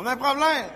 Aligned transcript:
On 0.00 0.06
a 0.06 0.12
un 0.12 0.16
problème. 0.16 0.66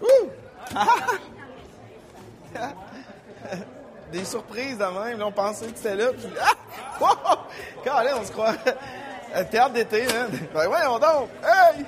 Ouh! 0.00 0.30
Des 4.12 4.24
surprises 4.24 4.78
de 4.78 4.84
même. 4.84 5.18
Là, 5.18 5.26
on 5.26 5.32
pensait 5.32 5.66
que 5.66 5.76
c'était 5.76 5.96
là. 5.96 6.12
Puis... 6.12 6.28
Ah! 6.40 6.52
Wow! 7.00 7.38
Calais, 7.82 8.12
on 8.14 8.24
se 8.24 8.30
croit. 8.30 8.54
Un 9.34 9.42
théâtre 9.50 9.72
d'été, 9.72 10.04
hein? 10.04 10.28
Ben 10.54 10.68
voyons 10.68 11.00
donc! 11.00 11.28
Hey! 11.42 11.84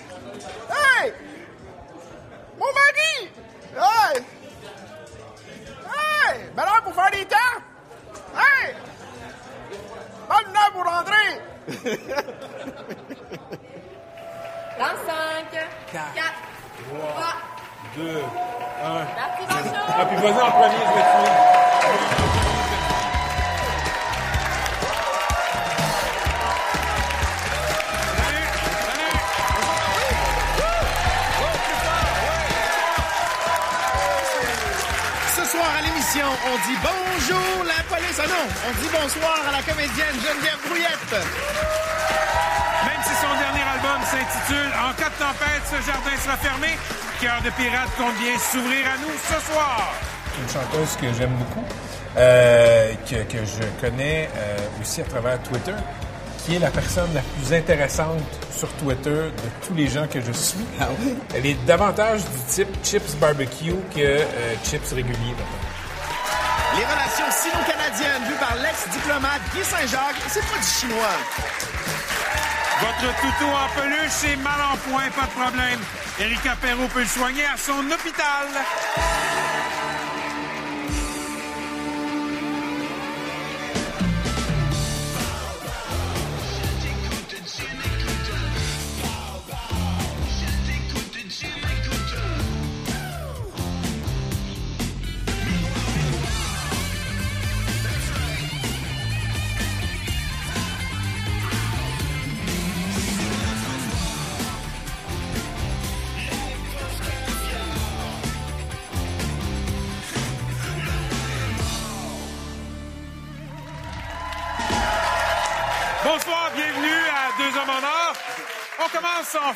Hey! 0.69 1.13
Mon 2.59 2.67
mari! 2.67 3.31
Hey! 3.77 4.21
Hey! 5.87 6.41
Belle 6.57 6.65
heure 6.65 6.83
pour 6.83 6.95
faire 6.95 7.11
des 7.13 7.25
temps! 7.27 7.37
Hey! 8.37 8.75
Bonne 10.29 10.57
heure 10.57 10.73
pour 10.73 10.85
rentrer! 10.85 11.41
Dans 14.79 14.87
5, 14.87 15.69
4, 15.93 16.05
3, 16.91 17.35
2, 17.97 18.23
1. 18.83 19.05
parti, 19.15 19.45
bonjour! 19.49 19.73
Ah, 19.87 20.05
puis 20.07 20.17
vas-y 20.17 20.43
en 20.43 20.51
premier, 20.51 20.75
je 20.75 20.95
vais 20.95 21.03
te 21.03 21.11
suivre. 21.15 22.45
Ce 35.37 35.45
soir 35.45 35.67
à 35.79 35.83
l'émission, 35.83 36.27
on 36.47 36.57
dit 36.69 36.79
bonjour 36.83 37.65
la 37.65 37.83
police. 37.95 38.21
Ah 38.23 38.27
non, 38.29 38.47
on 38.69 38.73
dit 38.83 38.89
bonsoir 38.89 39.39
à 39.49 39.53
la 39.53 39.63
comédienne 39.63 40.17
Geneviève 40.23 40.59
Brouillette. 40.67 41.15
Même 43.75 44.01
si 44.03 44.15
son 44.15 44.23
dernier 44.23 44.71
album 44.71 44.71
s'intitule 44.71 44.73
En 44.79 44.93
cas 44.95 45.09
de 45.09 45.19
tempête, 45.19 45.63
ce 45.71 45.87
jardin 45.87 46.17
sera 46.23 46.37
fermé, 46.37 46.69
Cœur 47.21 47.41
de 47.45 47.51
pirate 47.51 47.91
compte 47.97 48.17
bien 48.19 48.39
s'ouvrir 48.39 48.87
à 48.87 48.99
nous 48.99 49.15
ce 49.19 49.53
soir. 49.53 49.93
une 50.41 50.49
chanteuse 50.49 50.97
que 50.97 51.07
j'aime 51.19 51.31
beaucoup, 51.37 51.65
euh, 52.17 52.93
que, 53.09 53.17
que 53.25 53.45
je 53.45 53.63
connais 53.81 54.29
euh, 54.37 54.57
aussi 54.81 55.01
à 55.01 55.05
travers 55.05 55.41
Twitter, 55.43 55.75
qui 56.45 56.57
est 56.57 56.59
la 56.59 56.71
personne 56.71 57.09
la 57.15 57.21
plus 57.23 57.53
intéressante 57.55 58.21
sur 58.57 58.69
Twitter 58.75 59.11
de 59.11 59.67
tous 59.67 59.75
les 59.75 59.89
gens 59.89 60.07
que 60.07 60.21
je 60.21 60.33
suis. 60.33 60.59
Ah 60.81 60.89
oui? 61.01 61.15
Elle 61.35 61.47
est 61.47 61.65
davantage 61.67 62.21
du 62.23 62.41
type 62.49 62.69
chips 62.85 63.15
barbecue 63.17 63.75
que 63.95 64.01
euh, 64.01 64.55
chips 64.65 64.91
régulier. 64.93 65.35
Les 66.77 66.85
relations 66.85 67.31
sino-canadiennes 67.31 68.25
vues 68.29 68.39
par 68.41 68.57
l'ex-diplomate 68.57 69.41
Guy 69.55 69.63
Saint-Jacques, 69.65 70.23
c'est 70.29 70.41
pas 70.41 70.59
du 70.59 70.67
chinois. 70.67 71.17
Votre 72.81 73.15
toutou 73.21 73.51
en 73.51 73.69
peluche 73.81 74.25
est 74.33 74.37
mal 74.37 74.61
en 74.73 74.77
point, 74.77 75.09
pas 75.11 75.27
de 75.27 75.31
problème. 75.31 75.81
Érica 76.19 76.57
Perrault 76.61 76.89
peut 76.89 77.01
le 77.01 77.07
soigner 77.07 77.45
à 77.45 77.57
son 77.57 77.79
hôpital. 77.91 78.49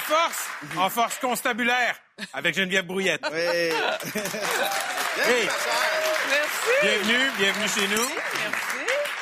Force, 0.08 0.48
en 0.76 0.88
force 0.88 1.18
constabulaire, 1.18 1.94
avec 2.32 2.54
Geneviève 2.54 2.86
Brouillette. 2.86 3.22
Oui. 3.30 3.38
Hey, 5.20 5.48
Merci! 6.30 6.70
bienvenue, 6.80 7.30
bienvenue 7.38 7.68
chez 7.68 7.88
nous. 7.88 8.08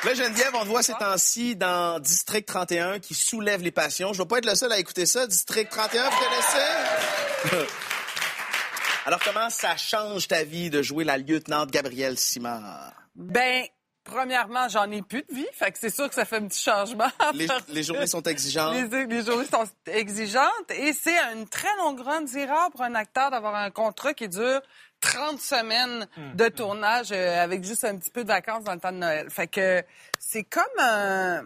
Là, 0.03 0.13
Geneviève, 0.13 0.51
on 0.53 0.61
te 0.61 0.67
voit 0.67 0.83
ces 0.83 0.93
temps-ci 0.93 1.55
dans 1.55 1.99
District 1.99 2.45
31 2.45 2.99
qui 2.99 3.15
soulève 3.15 3.63
les 3.63 3.71
passions. 3.71 4.13
Je 4.13 4.19
ne 4.19 4.23
vais 4.23 4.27
pas 4.27 4.37
être 4.37 4.45
le 4.45 4.53
seul 4.53 4.71
à 4.71 4.77
écouter 4.77 5.07
ça. 5.07 5.25
District 5.25 5.67
31, 5.71 6.03
vous 6.07 6.17
connaissez? 6.17 7.65
Alors, 9.07 9.19
comment 9.25 9.49
ça 9.49 9.75
change 9.75 10.27
ta 10.27 10.43
vie 10.43 10.69
de 10.69 10.83
jouer 10.83 11.03
la 11.03 11.17
lieutenante 11.17 11.71
Gabrielle 11.71 12.19
Simard? 12.19 12.93
Ben, 13.15 13.65
premièrement, 14.07 14.67
j'en 14.69 14.89
ai 14.91 15.01
plus 15.01 15.23
de 15.29 15.35
vie, 15.35 15.47
fait 15.53 15.71
que 15.71 15.77
c'est 15.79 15.93
sûr 15.93 16.07
que 16.09 16.15
ça 16.15 16.25
fait 16.25 16.37
un 16.37 16.47
petit 16.47 16.61
changement. 16.61 17.09
Les, 17.69 17.83
journées 17.83 18.07
sont 18.07 18.23
exigeantes. 18.23 18.73
Les, 18.73 19.05
les 19.05 19.23
journées 19.23 19.45
sont 19.45 19.65
exigeantes 19.85 20.71
et 20.71 20.93
c'est 20.93 21.17
une 21.33 21.47
très 21.47 21.75
longue 21.77 21.99
run. 21.99 22.25
C'est 22.27 22.45
rare 22.45 22.71
pour 22.71 22.81
un 22.81 22.95
acteur 22.95 23.29
d'avoir 23.31 23.55
un 23.55 23.69
contrat 23.69 24.13
qui 24.13 24.27
dure 24.29 24.61
30 25.01 25.39
semaines 25.39 26.07
de 26.35 26.47
tournage 26.47 27.11
euh, 27.11 27.43
avec 27.43 27.63
juste 27.63 27.83
un 27.83 27.97
petit 27.97 28.09
peu 28.09 28.23
de 28.23 28.29
vacances 28.29 28.63
dans 28.63 28.73
le 28.73 28.79
temps 28.79 28.91
de 28.91 28.97
Noël. 28.97 29.29
Fait 29.29 29.47
que 29.47 29.83
c'est 30.19 30.43
comme 30.43 30.63
un... 30.79 31.43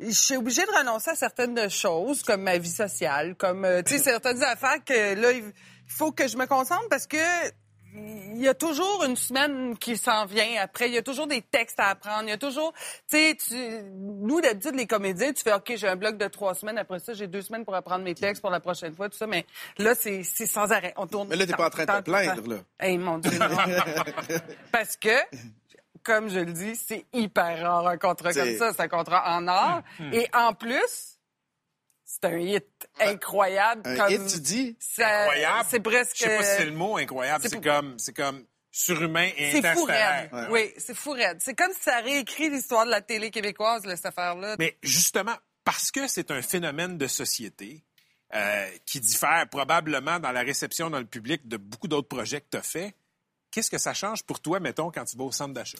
Je 0.00 0.10
suis 0.12 0.36
obligée 0.36 0.64
de 0.64 0.78
renoncer 0.78 1.10
à 1.10 1.16
certaines 1.16 1.68
choses, 1.68 2.22
comme 2.22 2.42
ma 2.42 2.56
vie 2.58 2.70
sociale, 2.70 3.34
comme, 3.34 3.64
euh, 3.64 3.82
tu 3.82 3.96
sais, 3.96 4.04
certaines 4.04 4.42
affaires 4.44 4.82
que 4.84 5.14
là, 5.14 5.32
il 5.32 5.52
faut 5.88 6.12
que 6.12 6.28
je 6.28 6.36
me 6.36 6.46
concentre 6.46 6.88
parce 6.88 7.06
que 7.06 7.16
il 7.94 8.42
y 8.42 8.48
a 8.48 8.54
toujours 8.54 9.04
une 9.04 9.16
semaine 9.16 9.76
qui 9.76 9.96
s'en 9.96 10.26
vient 10.26 10.60
après. 10.60 10.88
Il 10.88 10.94
y 10.94 10.98
a 10.98 11.02
toujours 11.02 11.26
des 11.26 11.42
textes 11.42 11.80
à 11.80 11.88
apprendre. 11.88 12.24
Il 12.24 12.30
y 12.30 12.32
a 12.32 12.38
toujours, 12.38 12.72
tu 13.10 13.36
sais, 13.38 13.82
nous 13.92 14.40
d'habitude 14.40 14.74
les 14.74 14.86
comédiens, 14.86 15.32
tu 15.32 15.42
fais 15.42 15.52
ok, 15.52 15.72
j'ai 15.76 15.88
un 15.88 15.96
bloc 15.96 16.16
de 16.16 16.26
trois 16.26 16.54
semaines. 16.54 16.78
Après 16.78 16.98
ça, 16.98 17.14
j'ai 17.14 17.26
deux 17.26 17.42
semaines 17.42 17.64
pour 17.64 17.74
apprendre 17.74 18.04
mes 18.04 18.14
textes 18.14 18.40
pour 18.40 18.50
la 18.50 18.60
prochaine 18.60 18.94
fois, 18.94 19.08
tout 19.08 19.16
ça. 19.16 19.26
Mais 19.26 19.46
là, 19.78 19.94
c'est 19.94 20.22
sans 20.22 20.70
arrêt. 20.70 20.94
On 20.96 21.06
tourne. 21.06 21.28
Mais 21.28 21.36
là, 21.36 21.46
t'es 21.46 21.54
pas 21.54 21.66
en 21.66 21.70
train 21.70 21.84
de 21.84 21.92
te 21.92 22.02
plaindre, 22.02 22.48
là. 22.48 22.56
Hey, 22.78 22.98
mon 22.98 23.18
Dieu, 23.18 23.38
non. 23.38 23.46
Parce 24.72 24.96
que. 24.96 25.16
Comme 26.04 26.30
je 26.30 26.38
le 26.38 26.52
dis, 26.52 26.74
c'est 26.74 27.04
hyper 27.12 27.60
rare 27.60 27.86
un 27.86 27.98
contrat 27.98 28.32
comme 28.32 28.56
ça. 28.56 28.72
C'est 28.72 28.80
un 28.80 28.88
contrat 28.88 29.36
en 29.36 29.46
or. 29.46 29.82
Et 30.12 30.26
en 30.32 30.54
plus, 30.54 31.17
c'est 32.10 32.24
un 32.24 32.38
hit 32.38 32.88
incroyable. 33.00 33.82
Un 33.84 33.96
comme 33.96 34.12
hit, 34.12 34.26
tu 34.32 34.40
dis? 34.40 34.76
ça- 34.80 35.20
Incroyable. 35.24 35.68
C'est 35.70 35.80
presque. 35.80 36.16
Je 36.16 36.22
sais 36.22 36.36
pas 36.36 36.42
si 36.42 36.56
c'est 36.56 36.64
le 36.64 36.72
mot 36.72 36.96
incroyable. 36.96 37.44
c'est 37.46 37.62
comme, 37.62 37.98
c'est 37.98 38.16
comme 38.16 38.46
surhumain 38.70 39.30
et 39.36 39.50
C'est 39.52 39.74
fou. 39.74 39.86
Oui, 40.50 40.72
c'est 40.78 40.94
fou 40.96 41.10
raide. 41.10 41.38
C'est 41.40 41.54
comme 41.54 41.72
si 41.72 41.82
ça 41.82 41.98
réécrit 42.00 42.48
l'histoire 42.48 42.86
de 42.86 42.90
la 42.90 43.02
télé 43.02 43.30
québécoise, 43.30 43.84
là, 43.84 43.94
cette 43.96 44.06
affaire-là. 44.06 44.56
Mais 44.58 44.78
justement, 44.82 45.34
parce 45.64 45.90
que 45.90 46.08
c'est 46.08 46.30
un 46.30 46.40
phénomène 46.40 46.96
de 46.96 47.06
société 47.06 47.84
euh, 48.34 48.70
qui 48.86 49.00
diffère 49.00 49.46
probablement 49.50 50.18
dans 50.18 50.32
la 50.32 50.40
réception 50.40 50.88
dans 50.90 50.98
le 51.00 51.04
public 51.06 51.46
de 51.46 51.58
beaucoup 51.58 51.88
d'autres 51.88 52.08
projets 52.08 52.40
que 52.40 52.46
tu 52.50 52.56
as 52.56 52.62
fait, 52.62 52.94
qu'est-ce 53.50 53.70
que 53.70 53.78
ça 53.78 53.92
change 53.94 54.22
pour 54.22 54.40
toi, 54.40 54.60
mettons, 54.60 54.90
quand 54.90 55.04
tu 55.04 55.16
vas 55.18 55.24
au 55.24 55.32
centre 55.32 55.52
d'achat? 55.54 55.78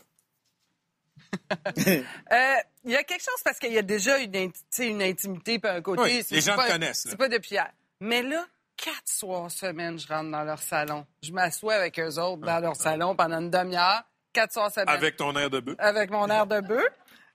Euh, 2.32 2.54
Il 2.84 2.92
y 2.92 2.96
a 2.96 3.02
quelque 3.02 3.22
chose 3.22 3.42
parce 3.44 3.58
qu'il 3.58 3.72
y 3.72 3.78
a 3.78 3.82
déjà 3.82 4.18
une, 4.18 5.02
intimité 5.02 5.58
par 5.58 5.74
un 5.74 5.82
côté. 5.82 6.02
Oui, 6.02 6.24
les 6.30 6.40
gens 6.40 6.56
pas- 6.56 6.66
te 6.66 6.72
connaissent. 6.72 7.06
C'est 7.08 7.16
pas 7.16 7.28
depuis 7.28 7.54
hier. 7.54 7.70
Mais 8.00 8.22
là, 8.22 8.46
quatre 8.76 9.06
soirs 9.06 9.50
semaine, 9.50 9.98
je 9.98 10.06
rentre 10.08 10.30
dans 10.30 10.44
leur 10.44 10.62
salon. 10.62 11.06
Je 11.22 11.32
m'assois 11.32 11.74
avec 11.74 11.98
eux 11.98 12.18
autres 12.18 12.42
dans 12.42 12.60
leur 12.60 12.76
salon 12.76 13.14
pendant 13.16 13.40
une 13.40 13.50
demi-heure. 13.50 14.02
Quatre 14.32 14.52
soirs 14.52 14.70
semaine. 14.72 14.88
Avec 14.88 15.16
ton 15.16 15.34
air 15.36 15.50
de 15.50 15.60
bœuf. 15.60 15.76
avec 15.78 16.10
mon 16.10 16.28
air 16.28 16.46
de 16.46 16.60
bœuf. 16.60 16.88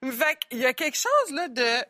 Fait 0.03 0.37
qu'il 0.49 0.59
y 0.59 0.65
a 0.65 0.73
quelque 0.73 0.97
chose, 0.97 1.31
là, 1.31 1.47
de... 1.47 1.85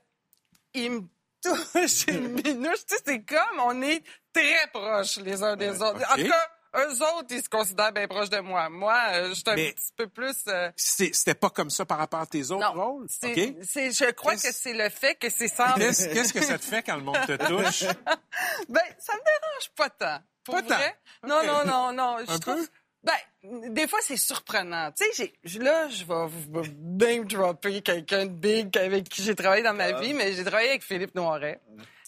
Il 0.75 0.91
me 0.91 1.01
touche 1.41 2.07
une 2.07 2.29
minouche. 2.43 2.85
Tu 2.87 2.95
sais, 2.95 3.01
c'est 3.05 3.21
comme, 3.23 3.59
on 3.59 3.81
est 3.81 4.03
très 4.33 4.67
proches 4.73 5.17
les 5.17 5.41
uns 5.43 5.55
des 5.55 5.81
autres. 5.81 6.01
En 6.11 6.15
tout 6.15 6.27
cas, 6.27 6.49
eux 6.75 7.01
autres, 7.01 7.27
ils 7.31 7.43
se 7.43 7.49
considèrent 7.49 7.91
bien 7.91 8.07
proches 8.07 8.29
de 8.29 8.39
moi. 8.39 8.69
Moi, 8.69 8.97
euh, 9.13 9.29
je 9.29 9.33
suis 9.35 9.43
un 9.47 9.55
Mais- 9.55 9.73
petit 9.73 9.91
peu 9.95 10.07
plus... 10.07 10.35
euh, 10.47 10.71
C'était 10.75 11.35
pas 11.35 11.49
comme 11.49 11.69
ça 11.69 11.85
par 11.85 11.97
rapport 11.97 12.19
à 12.21 12.25
tes 12.25 12.51
autres 12.51 12.73
non, 12.75 12.83
rôles? 12.83 13.07
c'est, 13.09 13.31
OK? 13.49 13.55
c'est- 13.63 13.91
je 13.91 14.11
crois 14.11 14.33
que 14.35 14.51
c'est 14.51 14.73
le 14.73 14.89
fait 14.89 15.15
que 15.15 15.29
c'est 15.29 15.47
sans... 15.47 15.73
Qu'est-ce 15.73 16.07
qu'est-ce 16.09 16.33
que 16.33 16.41
ça 16.41 16.57
te 16.57 16.65
fait 16.65 16.81
quand 16.83 16.95
le 16.97 17.03
monde 17.03 17.17
te 17.27 17.35
touche? 17.47 17.83
Ben, 18.69 18.81
ça 18.99 19.13
me 19.13 19.19
dérange 19.19 19.69
pas 19.75 19.89
tant. 19.89 20.19
Pour 20.43 20.55
Pas 20.55 20.61
tant? 20.63 21.27
Non, 21.27 21.45
non, 21.45 21.65
non, 21.65 21.91
non. 21.93 22.17
Je 22.27 22.31
Un 22.31 22.39
trouve... 22.39 22.55
peu? 22.55 22.67
Ben, 23.03 23.73
des 23.73 23.87
fois, 23.87 23.99
c'est 24.01 24.15
surprenant. 24.17 24.91
Tu 24.93 25.03
sais, 25.05 25.11
j'ai- 25.17 25.33
je- 25.43 25.59
là, 25.59 25.89
je 25.89 26.05
vais 26.05 26.27
vous 26.27 26.61
name 26.81 27.25
dropper 27.25 27.81
quelqu'un 27.81 28.25
de 28.25 28.31
big 28.31 28.77
avec 28.77 29.09
qui 29.09 29.21
j'ai 29.23 29.35
travaillé 29.35 29.61
dans 29.61 29.73
ma 29.73 29.91
vie, 29.99 30.13
mais 30.13 30.31
j'ai 30.33 30.43
travaillé 30.45 30.69
avec 30.69 30.83
Philippe 30.83 31.13
Noiret. 31.13 31.59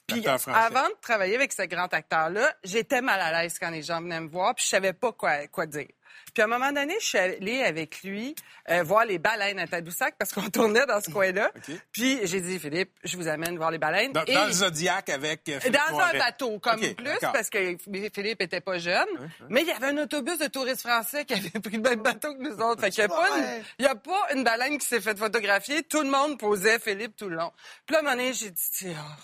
Puis 0.08 0.26
avant 0.28 0.88
de 0.88 0.96
travailler 1.02 1.36
avec 1.36 1.52
ce 1.52 1.64
grand 1.64 1.92
acteur-là, 1.94 2.54
j'étais 2.64 3.02
mal 3.02 3.20
à 3.20 3.42
l'aise 3.42 3.58
quand 3.60 3.70
les 3.72 3.82
gens 3.82 4.02
venaient 4.02 4.20
me 4.22 4.30
voir, 4.30 4.54
puis 4.56 4.64
je 4.64 4.70
savais 4.70 4.94
pas 4.94 5.12
quoi, 5.12 5.48
quoi 5.48 5.66
dire. 5.66 5.88
Puis 6.34 6.42
à 6.42 6.46
un 6.46 6.48
moment 6.48 6.72
donné, 6.72 6.94
je 7.00 7.06
suis 7.06 7.18
allée 7.18 7.64
avec 7.64 8.02
lui 8.04 8.36
euh, 8.70 8.84
voir 8.84 9.06
les 9.06 9.20
baleines 9.20 9.58
à 9.60 9.68
Tadoussac 9.68 10.16
parce 10.18 10.32
qu'on 10.34 10.50
tournait 10.50 10.86
dans 10.86 11.00
ce 11.02 11.10
coin-là. 11.10 11.52
Puis 11.94 12.20
j'ai 12.24 12.42
dit, 12.42 12.60
Philippe, 12.60 12.92
je 13.04 13.16
vous 13.18 13.28
amène 13.28 13.58
voir 13.58 13.72
les 13.72 13.78
baleines. 13.78 14.12
Dans, 14.12 14.24
Et- 14.26 14.34
dans 14.34 14.46
le 14.46 14.52
Zodiac 14.52 15.08
avec. 15.10 15.48
euh, 15.50 15.60
Philippe 15.60 15.80
dans 15.90 16.00
un 16.00 16.14
bateau, 16.14 16.60
comme 16.60 16.80
plus, 16.80 17.20
parce 17.22 17.50
que 17.50 17.78
Philippe 18.14 18.42
était 18.42 18.60
pas 18.62 18.80
jeune. 18.80 19.08
Mais 19.50 19.62
il 19.62 19.68
y 19.68 19.72
avait 19.72 19.88
un 19.88 19.98
autobus 19.98 20.38
de 20.38 20.48
touristes 20.48 20.82
français 20.82 21.26
qui 21.26 21.34
avait 21.34 21.50
pris 21.62 21.78
le 21.78 21.82
même 21.84 22.02
bateau 22.02 22.34
que 22.34 22.42
nous 22.42 22.58
autres. 22.62 22.82
Fait 22.82 22.90
qu'il 22.92 23.00
y 23.02 23.06
a 23.06 23.10
pas 23.10 23.32
Ouais. 23.32 23.40
une, 23.58 23.64
il 23.80 23.86
y 23.86 23.88
a 23.88 23.96
pas 23.96 24.28
une 24.34 24.44
baleine 24.44 24.78
qui 24.78 24.86
s'est 24.88 25.02
fait 25.02 25.18
photographier. 25.18 25.84
Tout 25.84 26.02
le 26.02 26.10
monde 26.10 26.38
posait 26.38 26.80
Philippe 26.80 27.16
tout 27.16 27.30
le 27.30 27.36
long. 27.38 27.52
Puis 27.86 27.94
là, 27.94 28.00
à 28.00 28.02
un 28.02 28.04
moment 28.04 28.16
donné, 28.18 28.34
j'ai 28.34 28.52
dit, 28.52 28.88
oh, 28.90 29.22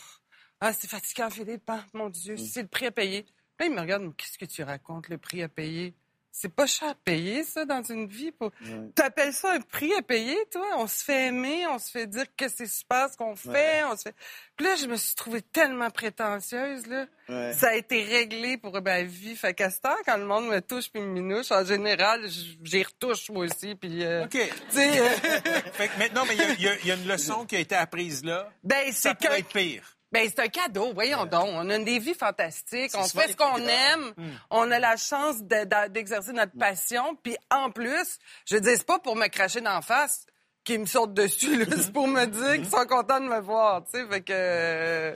ah, 0.62 0.74
c'est 0.74 0.90
fatigant, 0.90 1.30
Philippe, 1.30 1.70
hein, 1.70 1.84
mon 1.94 2.10
Dieu, 2.10 2.38
c'est 2.38 2.62
le 2.62 2.68
prix 2.68 2.86
à 2.88 2.92
payer. 2.92 3.26
Là, 3.60 3.66
il 3.66 3.74
me 3.74 3.80
regarde, 3.82 4.04
mais 4.04 4.12
qu'est-ce 4.18 4.38
que 4.38 4.46
tu 4.46 4.64
racontes, 4.64 5.10
le 5.10 5.18
prix 5.18 5.44
à 5.44 5.50
payer? 5.50 5.94
C'est 6.34 6.48
pas 6.56 6.66
cher 6.66 6.88
à 6.92 6.96
payer, 6.96 7.44
ça, 7.44 7.66
dans 7.66 7.84
une 7.84 8.08
vie. 8.08 8.32
Pour... 8.32 8.52
T'appelles 8.96 9.34
ça 9.34 9.52
un 9.52 9.60
prix 9.60 9.94
à 9.96 10.02
payer, 10.02 10.38
toi? 10.50 10.66
On 10.78 10.88
se 10.88 11.04
fait 11.04 11.28
aimer, 11.28 11.68
on 11.68 11.78
se 11.78 11.92
fait 11.92 12.08
dire 12.08 12.24
que 12.38 12.48
c'est 12.48 12.68
super 12.68 13.10
ce 13.12 13.18
qu'on 13.18 13.36
fait, 13.36 13.84
on 13.84 13.98
se 13.98 14.04
fait... 14.04 14.16
Puis 14.56 14.66
là, 14.66 14.76
je 14.78 14.86
me 14.88 14.96
suis 14.96 15.14
trouvée 15.14 15.42
tellement 15.42 15.90
prétentieuse, 15.90 16.88
là. 16.88 17.06
Ouais. 17.28 17.52
Ça 17.54 17.70
a 17.72 17.76
été 17.76 18.04
réglé 18.04 18.58
pour 18.58 18.82
ma 18.82 19.04
vie. 19.04 19.36
Fait 19.36 19.54
qu'à 19.54 19.70
ce 19.70 19.82
temps, 19.82 19.98
quand 20.06 20.16
le 20.16 20.26
monde 20.26 20.48
me 20.48 20.62
touche 20.62 20.90
puis 20.90 21.02
me 21.02 21.08
minouche, 21.12 21.52
en 21.52 21.66
général, 21.66 22.26
j'y 22.64 22.82
retouche, 22.84 23.30
moi 23.30 23.46
aussi, 23.46 23.76
puis... 23.76 24.04
euh, 24.06 24.24
OK. 24.24 24.30
Tu 24.32 24.50
sais, 24.70 25.00
euh, 25.02 25.10
Fait 25.74 25.90
que 25.90 26.00
maintenant, 26.00 26.24
mais 26.26 26.36
il 26.36 26.62
y 26.62 26.68
a- 26.70 26.76
y, 26.76 26.88
y 26.88 26.92
une 26.94 27.08
leçon 27.10 27.46
qui 27.46 27.58
a 27.58 27.60
été 27.60 27.76
apprise 27.76 28.24
là. 28.24 28.50
ben, 28.64 28.90
Ça 28.94 29.10
c'est 29.10 29.28
peut 29.28 29.34
que... 29.36 29.40
être 29.40 29.50
pire. 29.50 29.98
Ben, 30.12 30.28
c'est 30.30 30.40
un 30.42 30.48
cadeau, 30.50 30.94
voyons 30.94 31.26
donc. 31.26 31.48
On 31.54 31.70
a 31.70 31.78
des 31.80 32.00
vies 32.00 32.14
fantastiques, 32.14 32.92
on 32.96 33.04
fait 33.06 33.32
ce 33.32 33.38
qu'on 33.38 33.58
aime, 33.58 34.14
on 34.50 34.70
a 34.70 34.78
la 34.80 34.98
chance 34.98 35.42
de- 35.42 35.64
de- 35.66 35.88
d'exercer 35.90 36.34
notre 36.34 36.58
passion, 36.58 37.16
puis 37.24 37.38
en 37.50 37.72
plus, 37.72 38.20
je 38.50 38.58
dis 38.58 38.70
c'est 38.76 38.86
pas 38.86 39.00
pour 39.00 39.16
me 39.16 39.28
cracher 39.28 39.62
d'en 39.62 39.82
face 39.82 40.26
qu'ils 40.66 40.80
me 40.82 40.86
sautent 40.86 41.14
dessus, 41.14 41.66
c'est 41.78 41.94
pour 41.94 42.08
me 42.08 42.26
dire 42.26 42.56
qu'ils 42.56 42.70
sont 42.70 42.86
contents 42.86 43.20
de 43.22 43.26
me 43.28 43.40
voir, 43.40 43.84
tu 43.86 44.00
sais, 44.00 44.08
fait 44.08 44.22
que... 44.22 44.34
euh, 44.34 45.16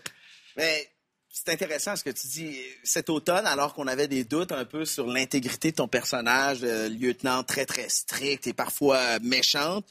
Mais 0.55 0.89
c'est 1.29 1.49
intéressant 1.49 1.95
ce 1.97 2.03
que 2.03 2.09
tu 2.11 2.27
dis. 2.27 2.57
Cet 2.83 3.09
automne, 3.09 3.45
alors 3.45 3.73
qu'on 3.73 3.87
avait 3.87 4.07
des 4.07 4.23
doutes 4.23 4.53
un 4.53 4.63
peu 4.63 4.85
sur 4.85 5.05
l'intégrité 5.07 5.71
de 5.71 5.75
ton 5.75 5.89
personnage, 5.89 6.61
de 6.61 6.87
lieutenant 6.87 7.43
très, 7.43 7.65
très 7.65 7.89
strict 7.89 8.47
et 8.47 8.53
parfois 8.53 8.95
euh, 8.97 9.19
méchante, 9.21 9.85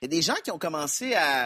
il 0.00 0.06
y 0.06 0.06
a 0.06 0.16
des 0.16 0.22
gens 0.22 0.34
qui 0.42 0.50
ont 0.50 0.58
commencé 0.58 1.14
à, 1.14 1.44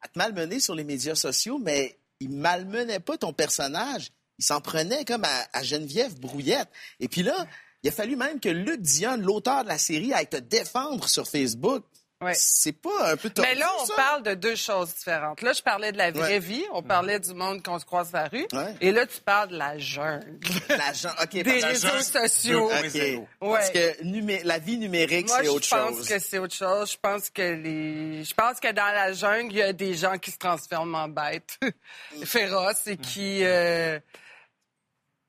à 0.00 0.08
te 0.08 0.18
malmener 0.18 0.58
sur 0.58 0.74
les 0.74 0.84
médias 0.84 1.14
sociaux, 1.14 1.58
mais 1.62 1.98
ils 2.20 2.30
malmenaient 2.30 3.00
pas 3.00 3.18
ton 3.18 3.32
personnage. 3.32 4.10
Ils 4.38 4.44
s'en 4.44 4.60
prenaient 4.60 5.04
comme 5.04 5.24
à, 5.24 5.46
à 5.52 5.62
Geneviève 5.62 6.18
Brouillette. 6.20 6.68
Et 7.00 7.08
puis 7.08 7.22
là, 7.22 7.46
il 7.82 7.88
a 7.88 7.92
fallu 7.92 8.16
même 8.16 8.40
que 8.40 8.48
Luc 8.48 8.80
Dion, 8.80 9.16
l'auteur 9.16 9.62
de 9.62 9.68
la 9.68 9.78
série, 9.78 10.12
aille 10.12 10.28
te 10.28 10.36
défendre 10.36 11.08
sur 11.08 11.28
Facebook. 11.28 11.84
Ouais. 12.24 12.32
C'est 12.34 12.72
pas 12.72 13.10
un 13.12 13.16
peu 13.18 13.28
tordu, 13.28 13.46
Mais 13.50 13.54
là, 13.56 13.68
on 13.78 13.84
ça? 13.84 13.94
parle 13.94 14.22
de 14.22 14.32
deux 14.32 14.56
choses 14.56 14.94
différentes. 14.94 15.42
Là, 15.42 15.52
je 15.52 15.60
parlais 15.60 15.92
de 15.92 15.98
la 15.98 16.10
vraie 16.12 16.34
Ouais. 16.34 16.38
vie, 16.38 16.64
on 16.72 16.82
parlait 16.82 17.20
du 17.20 17.34
monde 17.34 17.62
qu'on 17.62 17.78
se 17.78 17.84
croise 17.84 18.10
la 18.10 18.26
rue, 18.28 18.46
Ouais. 18.54 18.74
et 18.80 18.90
là, 18.90 19.04
tu 19.06 19.20
parles 19.20 19.50
de 19.50 19.58
la 19.58 19.76
jungle. 19.76 20.38
L'agent, 20.70 21.10
OK, 21.22 21.28
Des 21.30 21.42
réseaux 21.42 21.88
jungle 21.88 22.02
sociaux. 22.02 22.70
de- 22.70 22.74
OK. 22.86 22.88
zéro. 22.88 23.28
Parce 23.40 23.68
que 23.68 24.02
numé- 24.02 24.40
la 24.44 24.58
vie 24.58 24.78
numérique, 24.78 25.28
Moi, 25.28 25.40
c'est 25.42 25.48
autre 25.48 25.64
je 25.66 25.70
pense 25.70 25.96
chose. 25.96 26.08
que 26.08 26.18
c'est 26.18 26.38
autre 26.38 26.54
chose. 26.54 26.92
Je 26.92 26.96
pense 27.02 27.28
que 27.28 27.42
les, 27.42 28.24
je 28.24 28.32
pense 28.34 28.60
que 28.60 28.72
dans 28.72 28.94
la 28.94 29.12
jungle, 29.12 29.52
il 29.52 29.58
y 29.58 29.62
a 29.62 29.74
des 29.74 29.92
gens 29.92 30.16
qui 30.16 30.30
se 30.30 30.38
transforment 30.38 30.94
en 30.94 31.08
bêtes 31.08 31.58
féroces 32.24 32.86
et 32.86 32.96
qui, 32.96 33.44
euh, 33.44 34.00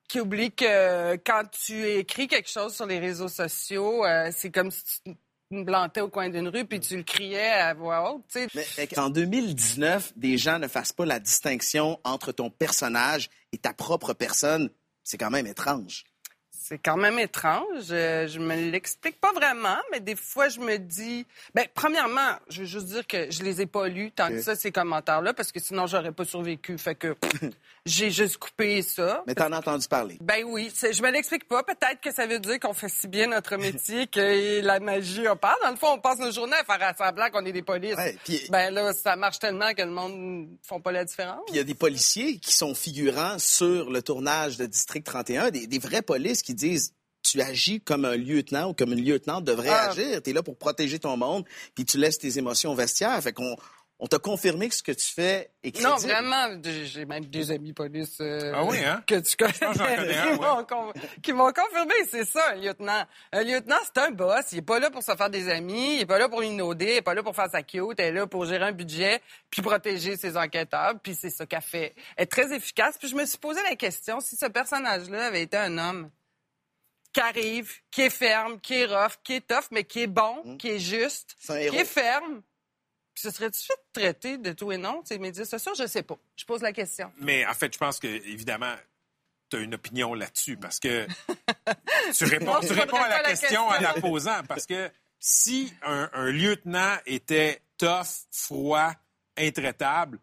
qui 0.07 0.21
oublient 0.21 0.53
que 0.55 1.15
quand 1.17 1.43
tu 1.65 1.85
écris 1.85 2.29
quelque 2.29 2.49
chose 2.49 2.73
sur 2.73 2.85
les 2.85 2.99
réseaux 2.99 3.27
sociaux, 3.27 4.05
euh, 4.05 4.31
c'est 4.33 4.51
comme 4.51 4.71
si 4.71 4.83
tu 5.03 5.11
te 5.49 5.63
plantais 5.63 6.01
au 6.01 6.09
coin 6.09 6.29
d'une 6.29 6.47
rue 6.47 6.65
puis 6.65 6.79
tu 6.79 6.97
le 6.97 7.03
criais 7.03 7.51
à 7.51 7.73
voix 7.73 8.13
haute. 8.13 8.38
Mais, 8.77 8.88
qu'en 8.88 9.09
2019, 9.09 10.13
des 10.15 10.38
gens 10.38 10.59
ne 10.59 10.67
fassent 10.67 10.94
pas 10.94 11.05
la 11.05 11.19
distinction 11.19 11.99
entre 12.03 12.31
ton 12.31 12.49
personnage 12.49 13.29
et 13.51 13.57
ta 13.57 13.73
propre 13.73 14.13
personne, 14.13 14.69
c'est 15.03 15.17
quand 15.17 15.29
même 15.29 15.47
étrange. 15.47 16.03
C'est 16.67 16.79
quand 16.79 16.97
même 16.97 17.17
étrange. 17.17 17.85
Euh, 17.91 18.27
je 18.27 18.39
me 18.39 18.53
l'explique 18.53 19.21
pas 19.21 19.31
vraiment, 19.31 19.77
mais 19.89 20.01
des 20.01 20.17
fois, 20.17 20.49
je 20.49 20.59
me 20.59 20.77
dis... 20.77 21.25
Ben, 21.55 21.65
premièrement, 21.73 22.33
je 22.49 22.61
veux 22.61 22.65
juste 22.65 22.87
dire 22.87 23.07
que 23.07 23.31
je 23.31 23.41
les 23.43 23.61
ai 23.61 23.65
pas 23.65 23.87
lus 23.87 24.11
tant 24.11 24.27
que 24.27 24.41
ça, 24.41 24.53
ces 24.53 24.73
commentaires-là, 24.73 25.33
parce 25.33 25.53
que 25.53 25.61
sinon, 25.61 25.87
j'aurais 25.87 26.11
pas 26.11 26.25
survécu. 26.25 26.77
Fait 26.77 26.95
que 26.95 27.15
j'ai 27.85 28.11
juste 28.11 28.37
coupé 28.37 28.81
ça. 28.81 29.23
Mais 29.27 29.33
t'en 29.33 29.49
as 29.53 29.59
entendu 29.59 29.87
parler. 29.87 30.17
Ben 30.19 30.43
oui, 30.45 30.69
je 30.75 31.01
me 31.01 31.09
l'explique 31.09 31.47
pas. 31.47 31.63
Peut-être 31.63 32.01
que 32.01 32.13
ça 32.13 32.27
veut 32.27 32.39
dire 32.39 32.59
qu'on 32.59 32.73
fait 32.73 32.89
si 32.89 33.07
bien 33.07 33.27
notre 33.27 33.55
métier 33.55 34.07
que 34.07 34.61
la 34.61 34.81
magie 34.81 35.25
opère. 35.25 35.55
Dans 35.63 35.71
le 35.71 35.77
fond, 35.77 35.93
on 35.93 35.99
passe 35.99 36.19
nos 36.19 36.31
journées 36.31 36.57
à 36.57 36.65
faire 36.65 36.93
semblant 36.97 37.29
qu'on 37.29 37.45
est 37.45 37.53
des 37.53 37.61
polices. 37.61 37.95
Ouais, 37.95 38.17
Ben 38.49 38.73
là, 38.73 38.91
ça 38.91 39.15
marche 39.15 39.39
tellement 39.39 39.73
que 39.73 39.83
le 39.83 39.91
monde 39.91 40.13
ne 40.17 40.45
font 40.63 40.81
pas 40.81 40.91
la 40.91 41.05
différence. 41.05 41.43
Puis 41.45 41.55
il 41.55 41.57
y 41.57 41.61
a 41.61 41.63
des 41.63 41.75
policiers 41.75 42.39
qui 42.39 42.51
sont 42.51 42.75
figurants 42.75 43.39
sur 43.39 43.89
le 43.89 44.01
tournage 44.01 44.57
de 44.57 44.65
District 44.65 45.05
31, 45.05 45.51
des, 45.51 45.67
des 45.67 45.79
vrais 45.79 46.01
polices 46.01 46.41
qui 46.41 46.56
disent 46.57 46.94
tu 47.24 47.42
agis 47.42 47.81
comme 47.81 48.06
un 48.06 48.15
lieutenant 48.15 48.69
ou 48.69 48.74
comme 48.74 48.94
une 48.94 49.04
lieutenant 49.04 49.42
devrait 49.42 49.69
Ah. 49.69 49.89
agir. 49.92 50.21
Tu 50.24 50.30
es 50.30 50.33
là 50.33 50.44
pour 50.44 50.57
protéger 50.57 51.00
ton 51.00 51.18
monde, 51.18 51.45
puis 51.75 51.83
tu 51.86 51.98
laisses 51.98 52.18
tes 52.19 52.38
émotions 52.38 52.71
au 52.71 52.75
vestiaire. 52.75 53.21
Fait 53.21 53.33
qu'on 53.33 53.56
on 54.00 54.06
t'a 54.06 54.19
confirmé 54.19 54.69
que 54.69 54.75
ce 54.75 54.83
que 54.83 54.92
tu 54.92 55.07
fais 55.12 55.50
est 55.63 55.71
crédible. 55.71 55.89
Non, 55.89 55.98
vraiment, 55.98 56.62
j'ai 56.86 57.06
même 57.06 57.25
des 57.25 57.50
amis 57.51 57.74
police 57.74 58.18
euh, 58.21 58.51
Ah 58.56 58.63
oui, 58.63 58.77
hein? 58.86 59.04
que 59.07 59.15
tu 59.15 59.36
connais, 59.36 59.51
qui 59.54 59.81
ouais. 59.81 60.36
m'ont 60.38 60.63
con- 60.65 60.94
qui 61.24 61.33
m'ont 61.33 61.51
confirmé, 61.51 61.95
c'est 62.09 62.24
ça, 62.24 62.51
un 62.51 62.57
lieutenant. 62.62 63.04
Un 63.33 63.44
lieutenant, 63.44 63.75
c'est 63.83 64.00
un 64.04 64.12
boss, 64.12 64.45
il 64.51 64.59
est 64.59 64.62
pas 64.62 64.77
là 64.80 64.92
pour 64.92 65.01
se 65.01 65.15
faire 65.15 65.31
des 65.31 65.50
amis, 65.50 65.95
il 65.95 66.01
est 66.01 66.06
pas 66.06 66.19
là 66.19 66.30
pour 66.30 66.44
inauder, 66.44 66.86
il 66.86 66.98
est 66.98 67.01
pas 67.01 67.15
là 67.15 67.24
pour 67.24 67.36
faire 67.36 67.50
sa 67.51 67.63
cute, 67.63 67.95
il 67.98 68.01
est 68.04 68.12
là 68.12 68.27
pour 68.27 68.45
gérer 68.45 68.65
un 68.65 68.71
budget, 68.71 69.19
puis 69.50 69.63
protéger 69.63 70.15
ses 70.15 70.38
enquêteurs, 70.38 70.94
puis 71.01 71.15
c'est 71.19 71.31
ça 71.31 71.48
qu'elle 71.48 71.62
fait. 71.62 71.95
Elle 72.18 72.24
est 72.24 72.27
très 72.27 72.54
efficace, 72.56 72.98
puis 73.00 73.07
je 73.09 73.15
me 73.15 73.25
suis 73.25 73.39
posé 73.39 73.59
la 73.68 73.75
question, 73.75 74.19
si 74.21 74.36
ce 74.38 74.45
personnage-là 74.45 75.25
avait 75.25 75.42
été 75.42 75.57
un 75.57 75.75
homme 75.80 76.12
qui 77.17 77.21
arrive, 77.21 77.73
qui 77.89 78.01
est 78.03 78.09
ferme, 78.11 78.59
qui 78.59 78.75
est 78.75 78.85
rough, 78.85 79.13
qui 79.23 79.33
est 79.33 79.47
tough, 79.47 79.65
mais 79.71 79.83
qui 79.85 80.01
est 80.01 80.07
bon, 80.07 80.55
qui 80.57 80.69
est 80.69 80.79
juste, 80.79 81.35
qui 81.41 81.51
est 81.53 81.83
ferme, 81.85 82.43
puis 83.15 83.23
ce 83.23 83.31
serait-tu 83.31 83.59
fait 83.59 83.79
traiter 83.91 84.37
de 84.37 84.51
tout 84.53 84.71
et 84.71 84.77
non, 84.77 85.01
ces 85.03 85.17
médias 85.17 85.45
sociaux? 85.45 85.73
Je 85.75 85.87
sais 85.87 86.03
pas. 86.03 86.17
Je 86.35 86.45
pose 86.45 86.61
la 86.61 86.71
question. 86.73 87.11
Mais 87.17 87.43
en 87.47 87.53
fait, 87.55 87.73
je 87.73 87.79
pense 87.79 87.99
que, 87.99 88.05
évidemment, 88.07 88.75
tu 89.49 89.57
as 89.57 89.59
une 89.61 89.73
opinion 89.73 90.13
là-dessus 90.13 90.57
parce 90.57 90.79
que 90.79 91.07
tu 92.15 92.25
réponds, 92.25 92.53
Non, 92.53 92.59
tu 92.59 92.73
réponds 92.73 92.97
à 92.97 93.09
la 93.09 93.21
la 93.23 93.29
question 93.29 93.65
en 93.67 93.71
la 93.71 93.79
question. 93.93 94.01
posant. 94.01 94.43
Parce 94.47 94.67
que 94.67 94.91
si 95.19 95.73
un, 95.81 96.11
un 96.13 96.29
lieutenant 96.29 96.97
était 97.07 97.63
tough, 97.79 98.27
froid, 98.31 98.91
intraitable, 99.37 100.19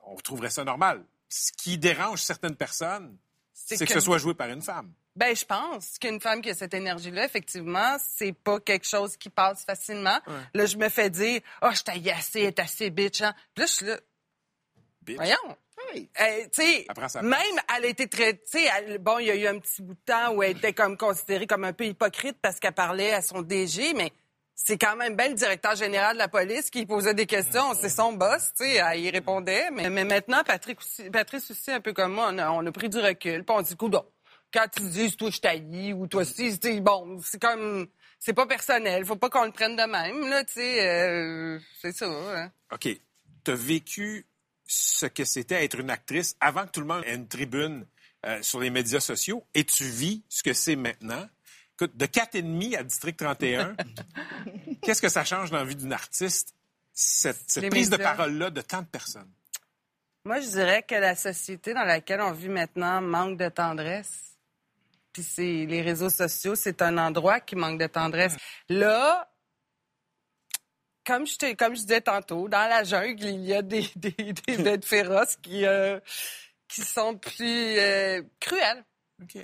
on 0.00 0.14
trouverait 0.16 0.48
ça 0.50 0.64
normal. 0.64 1.04
Ce 1.28 1.52
qui 1.52 1.76
dérange 1.76 2.22
certaines 2.22 2.56
personnes, 2.56 3.18
c'est 3.52 3.76
que, 3.76 3.84
que- 3.84 3.92
ce 3.92 4.00
soit 4.00 4.16
joué 4.18 4.32
par 4.32 4.48
une 4.48 4.62
femme. 4.62 4.90
Ben, 5.16 5.34
je 5.36 5.44
pense 5.44 5.98
qu'une 5.98 6.20
femme 6.20 6.42
qui 6.42 6.50
a 6.50 6.54
cette 6.54 6.74
énergie-là, 6.74 7.24
effectivement, 7.24 7.96
c'est 8.00 8.32
pas 8.32 8.58
quelque 8.58 8.86
chose 8.86 9.16
qui 9.16 9.30
passe 9.30 9.64
facilement. 9.64 10.18
Là, 10.54 10.66
je 10.66 10.76
me 10.76 10.88
fais 10.88 11.08
dire, 11.08 11.40
oh, 11.62 11.68
je 11.72 11.82
t'ai 11.82 12.10
assez, 12.10 12.40
elle 12.40 12.46
est 12.46 12.58
assez 12.58 12.90
bitch, 12.90 13.22
hein. 13.22 13.32
Puis 13.54 13.62
là, 13.62 13.66
je 13.66 13.72
suis 13.72 13.86
là, 13.86 13.96
Bitch. 15.02 15.16
voyons. 15.16 15.56
Hey. 15.94 16.08
Euh, 16.20 17.22
même, 17.22 17.40
elle 17.76 17.84
a 17.84 17.88
été 17.88 18.08
très, 18.08 18.32
tu 18.34 18.40
sais, 18.46 18.64
elle- 18.76 18.98
bon, 18.98 19.18
il 19.18 19.26
y 19.26 19.30
a 19.30 19.36
eu 19.36 19.46
un 19.46 19.58
petit 19.60 19.82
bout 19.82 19.94
de 19.94 20.00
temps 20.06 20.32
où 20.32 20.42
elle 20.42 20.56
était 20.56 20.72
comme 20.72 20.96
considérée 20.96 21.46
comme 21.46 21.62
un 21.64 21.72
peu 21.74 21.84
hypocrite 21.84 22.38
parce 22.42 22.58
qu'elle 22.58 22.72
parlait 22.72 23.12
à 23.12 23.20
son 23.22 23.42
DG, 23.42 23.92
mais 23.94 24.10
c'est 24.56 24.78
quand 24.78 24.96
même 24.96 25.14
bien 25.14 25.28
le 25.28 25.34
directeur 25.34 25.76
général 25.76 26.14
de 26.14 26.18
la 26.18 26.28
police 26.28 26.70
qui 26.70 26.86
posait 26.86 27.14
des 27.14 27.26
questions. 27.26 27.74
C'est 27.74 27.88
son 27.90 28.14
boss, 28.14 28.52
tu 28.56 28.64
sais, 28.64 28.76
elle 28.76 29.00
y 29.00 29.10
répondait. 29.10 29.70
Mais, 29.72 29.90
mais 29.90 30.04
maintenant, 30.04 30.42
Patrick 30.44 30.80
aussi, 30.80 31.10
Patrice 31.10 31.50
aussi, 31.50 31.70
un 31.70 31.80
peu 31.80 31.92
comme 31.92 32.14
moi, 32.14 32.30
on 32.32 32.38
a, 32.38 32.50
on 32.50 32.64
a 32.66 32.72
pris 32.72 32.88
du 32.88 32.98
recul. 32.98 33.44
Puis 33.44 33.56
on 33.56 33.62
dit, 33.62 33.76
coudon, 33.76 34.04
quand 34.54 34.68
tu 34.68 34.88
dis, 34.88 35.16
toi, 35.16 35.30
je 35.30 35.40
taillis 35.40 35.92
ou 35.92 36.06
toi, 36.06 36.24
si, 36.24 36.56
bon, 36.80 37.20
c'est 37.22 37.42
comme, 37.42 37.88
c'est 38.20 38.32
pas 38.32 38.46
personnel. 38.46 39.04
Faut 39.04 39.16
pas 39.16 39.28
qu'on 39.28 39.44
le 39.44 39.50
prenne 39.50 39.74
de 39.74 39.82
même, 39.82 40.30
là, 40.30 40.44
tu 40.44 40.54
sais, 40.54 40.88
euh, 40.88 41.58
c'est 41.82 41.94
ça, 41.94 42.06
hein. 42.06 42.52
OK. 42.72 42.88
Tu 43.44 43.50
as 43.50 43.54
vécu 43.54 44.26
ce 44.64 45.06
que 45.06 45.24
c'était 45.24 45.64
être 45.64 45.80
une 45.80 45.90
actrice 45.90 46.36
avant 46.40 46.64
que 46.66 46.70
tout 46.70 46.80
le 46.80 46.86
monde 46.86 47.02
ait 47.04 47.16
une 47.16 47.28
tribune 47.28 47.84
euh, 48.24 48.40
sur 48.42 48.60
les 48.60 48.70
médias 48.70 49.00
sociaux 49.00 49.44
et 49.54 49.64
tu 49.64 49.84
vis 49.84 50.22
ce 50.28 50.42
que 50.42 50.52
c'est 50.52 50.76
maintenant? 50.76 51.28
Écoute, 51.74 51.96
de 51.96 52.06
4,5 52.06 52.78
à 52.78 52.84
District 52.84 53.18
31, 53.18 53.76
qu'est-ce 54.82 55.02
que 55.02 55.08
ça 55.08 55.24
change 55.24 55.50
dans 55.50 55.58
la 55.58 55.64
vie 55.64 55.76
d'une 55.76 55.92
artiste, 55.92 56.54
cette, 56.92 57.68
prise 57.68 57.90
de 57.90 57.96
parole-là 57.96 58.50
de 58.50 58.60
tant 58.60 58.82
de 58.82 58.86
personnes? 58.86 59.30
Moi, 60.24 60.40
je 60.40 60.48
dirais 60.48 60.84
que 60.84 60.94
la 60.94 61.16
société 61.16 61.74
dans 61.74 61.84
laquelle 61.84 62.20
on 62.20 62.32
vit 62.32 62.48
maintenant 62.48 63.02
manque 63.02 63.36
de 63.36 63.48
tendresse. 63.48 64.33
Puis 65.14 65.22
c'est 65.22 65.64
les 65.66 65.80
réseaux 65.80 66.10
sociaux, 66.10 66.56
c'est 66.56 66.82
un 66.82 66.98
endroit 66.98 67.38
qui 67.40 67.54
manque 67.54 67.80
de 67.80 67.86
tendresse. 67.86 68.36
Là, 68.68 69.30
comme 71.06 71.24
je, 71.24 71.54
comme 71.54 71.76
je 71.76 71.82
disais 71.82 72.00
tantôt, 72.00 72.48
dans 72.48 72.68
la 72.68 72.82
jungle, 72.82 73.24
il 73.24 73.44
y 73.44 73.54
a 73.54 73.62
des, 73.62 73.88
des, 73.96 74.10
des 74.10 74.56
bêtes 74.62 74.84
féroces 74.84 75.36
qui, 75.36 75.64
euh, 75.64 76.00
qui 76.68 76.82
sont 76.82 77.16
plus 77.16 77.78
euh, 77.78 78.22
cruelles. 78.40 78.84
OK. 79.22 79.38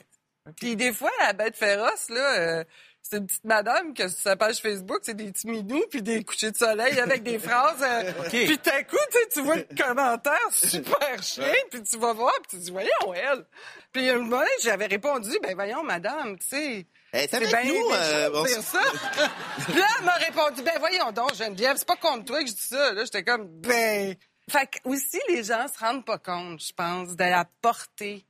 Puis 0.56 0.74
des 0.74 0.92
fois, 0.92 1.10
la 1.20 1.32
bête 1.32 1.56
féroce, 1.56 2.08
là, 2.08 2.40
euh, 2.40 2.64
c'est 3.10 3.16
une 3.18 3.26
petite 3.26 3.44
madame 3.44 3.92
que 3.92 4.06
sur 4.08 4.18
sa 4.20 4.36
page 4.36 4.60
Facebook, 4.60 5.00
c'est 5.02 5.14
des 5.14 5.32
petits 5.32 5.48
minous 5.48 5.82
puis 5.90 6.00
des 6.00 6.22
couchers 6.22 6.52
de 6.52 6.56
soleil 6.56 6.98
avec 7.00 7.22
des 7.22 7.38
phrases. 7.38 7.82
euh, 7.82 8.12
Puis 8.30 8.56
d'un 8.58 8.82
coup, 8.84 8.96
tu 9.10 9.18
sais, 9.18 9.28
tu 9.32 9.40
vois 9.42 9.56
le 9.56 9.66
commentaire 9.76 10.38
super 10.52 11.22
chien, 11.22 11.52
puis 11.70 11.82
tu 11.82 11.98
vas 11.98 12.12
voir, 12.12 12.32
puis 12.48 12.58
tu 12.58 12.64
dis, 12.64 12.70
voyons, 12.70 13.14
elle. 13.14 13.44
Puis 13.92 14.08
un 14.08 14.18
moment, 14.18 14.42
j'avais 14.62 14.86
répondu, 14.86 15.30
ben 15.42 15.54
voyons, 15.54 15.82
madame, 15.82 16.38
tu 16.38 16.46
sais... 16.46 16.86
C'est 17.12 17.40
bien 17.40 17.64
nous. 17.64 17.90
euh, 17.92 18.30
de 18.30 18.36
on 18.36 18.44
dire 18.44 18.62
ça. 18.62 18.78
Puis 19.64 19.74
là, 19.74 19.86
elle 19.98 20.04
m'a 20.04 20.12
répondu, 20.12 20.62
ben 20.62 20.74
voyons 20.78 21.10
donc, 21.10 21.34
Geneviève, 21.34 21.76
c'est 21.76 21.88
pas 21.88 21.96
contre 21.96 22.24
toi 22.26 22.40
que 22.40 22.48
je 22.48 22.52
dis 22.54 22.60
ça. 22.60 22.92
Là, 22.92 23.02
j'étais 23.04 23.24
comme, 23.24 23.48
ben... 23.48 24.14
Fait 24.48 24.66
que 24.66 24.88
aussi, 24.88 25.18
les 25.28 25.42
gens 25.44 25.66
se 25.66 25.78
rendent 25.78 26.04
pas 26.04 26.18
compte, 26.18 26.60
je 26.62 26.72
pense, 26.72 27.16
de 27.16 27.24
la 27.24 27.44
portée, 27.62 28.24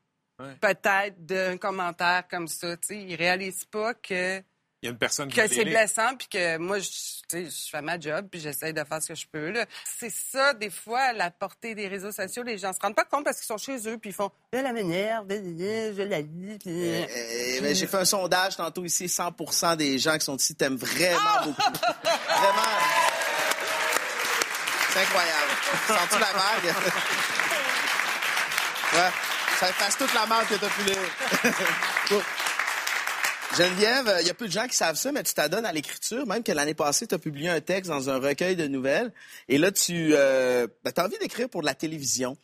peut-être, 0.61 1.15
d'un 1.25 1.57
commentaire 1.59 2.25
comme 2.31 2.49
ça. 2.49 2.77
Tu 2.79 2.89
sais, 2.89 2.97
ils 2.97 3.15
réalisent 3.17 3.65
pas 3.67 3.93
que, 3.95 4.43
Il 4.83 4.87
y 4.87 4.89
a 4.89 4.93
une 4.93 4.99
personne 4.99 5.29
qui 5.29 5.37
que 5.37 5.47
c'est 5.47 5.63
blessant, 5.67 6.17
puis 6.17 6.27
que 6.29 6.57
moi, 6.57 6.79
je, 6.79 6.89
tu 6.89 6.95
sais, 7.29 7.45
je 7.45 7.69
fais 7.71 7.83
ma 7.83 8.01
job, 8.01 8.29
puis 8.31 8.41
j'essaie 8.41 8.73
de 8.73 8.83
faire 8.83 9.03
ce 9.03 9.09
que 9.09 9.15
je 9.15 9.27
peux. 9.31 9.51
là. 9.51 9.67
C'est 9.99 10.09
ça, 10.11 10.55
des 10.55 10.71
fois, 10.71 11.13
la 11.13 11.31
portée 11.31 11.75
des 11.75 11.87
réseaux 11.87 12.13
sociaux, 12.13 12.43
les 12.43 12.57
gens 12.57 12.73
se 12.73 12.79
rendent 12.81 12.95
pas 12.95 13.05
compte 13.05 13.23
parce 13.25 13.37
qu'ils 13.37 13.45
sont 13.47 13.59
chez 13.59 13.77
eux, 13.91 13.99
puis 13.99 14.09
ils 14.09 14.15
font, 14.15 14.31
je 14.55 14.59
la 14.59 14.73
m'énerve, 14.73 15.27
je 15.29 16.03
la 16.03 16.21
lis, 16.23 16.57
puis... 16.59 16.65
Euh, 16.67 17.07
ben, 17.61 17.75
J'ai 17.75 17.87
fait 17.87 17.99
un 17.99 18.07
sondage 18.07 18.57
tantôt 18.57 18.83
ici. 18.87 19.07
100 19.07 19.77
des 19.77 19.99
gens 19.99 20.17
qui 20.17 20.25
sont 20.25 20.37
ici 20.39 20.55
t'aiment 20.55 20.79
vraiment 20.79 21.19
Ah! 21.27 21.43
beaucoup. 21.45 21.61
Vraiment. 21.61 22.79
C'est 24.93 25.01
incroyable. 25.01 25.51
Sens-tu 25.89 26.19
la 26.19 26.33
vague? 26.33 26.65
ouais. 28.95 29.11
Ça 29.59 29.69
efface 29.69 29.99
toute 29.99 30.15
la 30.15 30.25
marque 30.25 30.49
que 30.49 30.55
t'as 30.55 30.71
pu 30.71 30.85
lire. 30.85 32.23
Geneviève, 33.65 34.17
il 34.21 34.27
y 34.27 34.31
a 34.31 34.35
peu 34.35 34.47
de 34.47 34.53
gens 34.53 34.67
qui 34.67 34.77
savent 34.77 34.97
ça, 34.97 35.13
mais 35.13 35.23
tu 35.23 35.35
t'adonnes 35.35 35.67
à 35.67 35.73
l'écriture. 35.73 36.27
Même 36.27 36.43
que 36.43 36.53
l'année 36.53 36.75
passée, 36.75 37.07
tu 37.07 37.15
as 37.15 37.19
publié 37.19 37.49
un 37.49 37.61
texte 37.61 37.91
dans 37.91 38.09
un 38.11 38.19
recueil 38.19 38.57
de 38.57 38.67
nouvelles. 38.67 39.13
Et 39.49 39.59
là, 39.59 39.71
tu 39.71 40.11
euh, 40.15 40.67
as 40.85 41.05
envie 41.05 41.19
d'écrire 41.19 41.49
pour 41.49 41.61
de 41.61 41.67
la 41.67 41.75
télévision. 41.75 42.37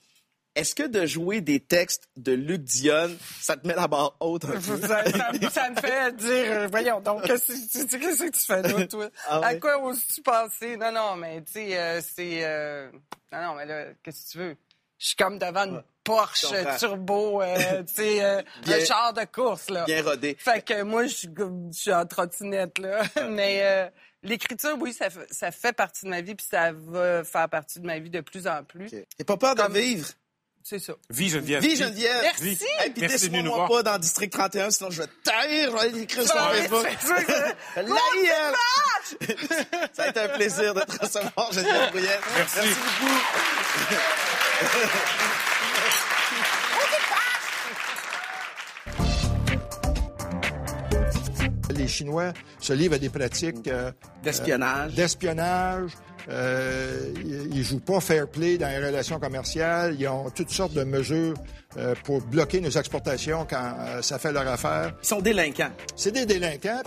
Est-ce 0.55 0.75
que 0.75 0.85
de 0.85 1.05
jouer 1.05 1.43
des 1.43 1.61
textes 1.61 2.05
de 2.17 2.33
Luc 2.33 2.63
Dionne, 2.63 3.17
ça 3.43 3.57
te 3.59 3.67
met 3.67 3.75
la 3.75 3.89
barre 3.89 4.17
haute 4.21 4.47
un 4.47 4.49
peu? 4.61 4.81
Ça, 4.81 5.05
ça 5.05 5.33
me- 5.33 5.51
ça 5.51 5.71
me 5.71 5.77
fait 5.77 6.17
dire, 6.17 6.53
euh, 6.53 6.67
voyons 6.69 7.01
donc, 7.03 7.25
qu'est-ce 7.25 7.49
que 7.49 7.87
tu- 7.87 7.99
qu'est-ce 7.99 8.23
que 8.25 8.31
tu 8.31 8.41
fais 8.43 8.63
là, 8.63 8.87
toi? 8.87 9.11
Ah 9.29 9.41
ouais? 9.41 9.47
À 9.47 9.55
quoi 9.57 9.83
oses-tu 9.85 10.23
penser? 10.23 10.77
Non, 10.79 10.93
non, 10.93 11.17
mais 11.17 11.43
tu 11.45 11.53
sais, 11.53 11.79
euh, 11.79 12.01
c'est... 12.01 12.43
euh, 12.45 12.91
Non, 13.33 13.43
non, 13.43 13.55
mais 13.57 13.67
là, 13.67 13.85
qu'est-ce 14.03 14.25
que 14.27 14.31
tu 14.33 14.39
veux? 14.39 14.57
Je 14.99 15.07
suis 15.09 15.17
comme 15.17 15.39
devant 15.39 15.65
une 15.67 15.83
Porsche 16.07 16.79
turbo, 16.79 17.43
euh, 17.43 17.83
tu 17.87 17.95
sais, 17.95 18.25
euh, 18.25 18.43
un 18.67 18.85
char 18.85 19.13
de 19.13 19.25
course, 19.25 19.69
là. 19.71 19.85
Bien 19.85 20.03
rodé. 20.03 20.37
Fait 20.39 20.63
que 20.65 20.83
moi, 20.83 21.07
je 21.07 21.27
suis 21.73 21.93
en 21.93 22.07
trottinette, 22.07 22.79
là. 22.79 23.03
Mais 23.29 23.61
euh, 23.63 23.89
l'écriture, 24.23 24.77
oui, 24.81 24.93
ça, 24.95 25.11
fait- 25.11 25.27
ça 25.31 25.51
fait 25.51 25.73
partie 25.73 26.05
de 26.07 26.11
ma 26.11 26.21
vie, 26.23 26.35
puis 26.35 26.47
ça 26.51 26.71
va 26.73 27.23
faire 27.25 27.49
partie 27.49 27.81
de 27.81 27.87
ma 27.87 27.99
vie 27.99 28.11
de 28.11 28.21
plus 28.23 28.47
en 28.47 28.65
plus. 28.65 28.91
T'as 29.19 29.25
pas 29.25 29.37
peur 29.37 29.55
de 29.55 29.63
Comme- 29.63 29.75
vivre? 29.75 30.09
C'est 30.69 30.81
ça. 30.81 30.95
Vie 31.11 31.29
Geneviève. 31.29 31.63
Vie, 31.63 31.77
Geneviève! 31.77 32.23
Merci! 32.23 32.43
Vie. 32.43 32.59
Hey, 32.81 32.91
puis 32.91 33.03
Merci 33.03 33.29
de 33.31 33.49
voir. 33.49 33.69
pas 33.69 33.85
dans 33.85 33.99
District 33.99 34.33
31, 34.33 34.73
sinon 34.73 34.91
je 34.91 35.03
vais 35.03 35.07
te 35.07 35.23
taire, 35.23 35.37
je 35.49 35.71
vais 35.71 35.79
aller 35.79 36.01
écrire 36.03 36.25
sur 36.27 36.35
Ah 36.37 36.51
Facebook. 36.53 36.85
La! 37.77 37.95
Ça 39.93 40.03
a 40.03 40.09
été 40.09 40.19
un 40.19 40.29
plaisir 40.31 40.75
de 40.75 40.81
te 40.81 40.99
recevoir, 41.01 41.53
Geneviève 41.53 41.91
Brouillette. 41.93 42.21
Merci. 42.37 42.59
beaucoup. 42.69 43.15
Les 51.77 51.89
Chinois 51.89 52.33
se 52.61 52.73
livrent 52.73 52.95
à 52.95 52.99
des 52.99 53.09
pratiques 53.11 53.69
euh, 53.69 53.91
D'espionnage. 54.23 54.95
d'espionnage. 54.95 55.91
Euh, 56.29 57.13
ils, 57.25 57.57
ils 57.57 57.63
jouent 57.65 57.79
pas 57.81 58.01
fair 58.01 58.27
play 58.29 58.59
dans 58.59 58.69
les 58.69 58.85
relations 58.85 59.21
commerciales. 59.21 59.97
Ils 59.99 60.09
ont 60.09 60.29
toutes 60.31 60.51
sortes 60.51 60.73
de 60.73 60.83
mesures 60.85 61.35
euh, 61.77 61.95
pour 62.05 62.21
bloquer 62.23 62.61
nos 62.61 62.71
exportations 62.71 63.47
quand 63.49 63.75
euh, 63.79 64.03
ça 64.03 64.19
fait 64.19 64.33
leur 64.33 64.49
affaire. 64.49 64.95
Ils 65.03 65.07
sont 65.07 65.21
délinquants. 65.21 65.71
C'est 65.95 66.11
des 66.13 66.27
délinquants. 66.27 66.83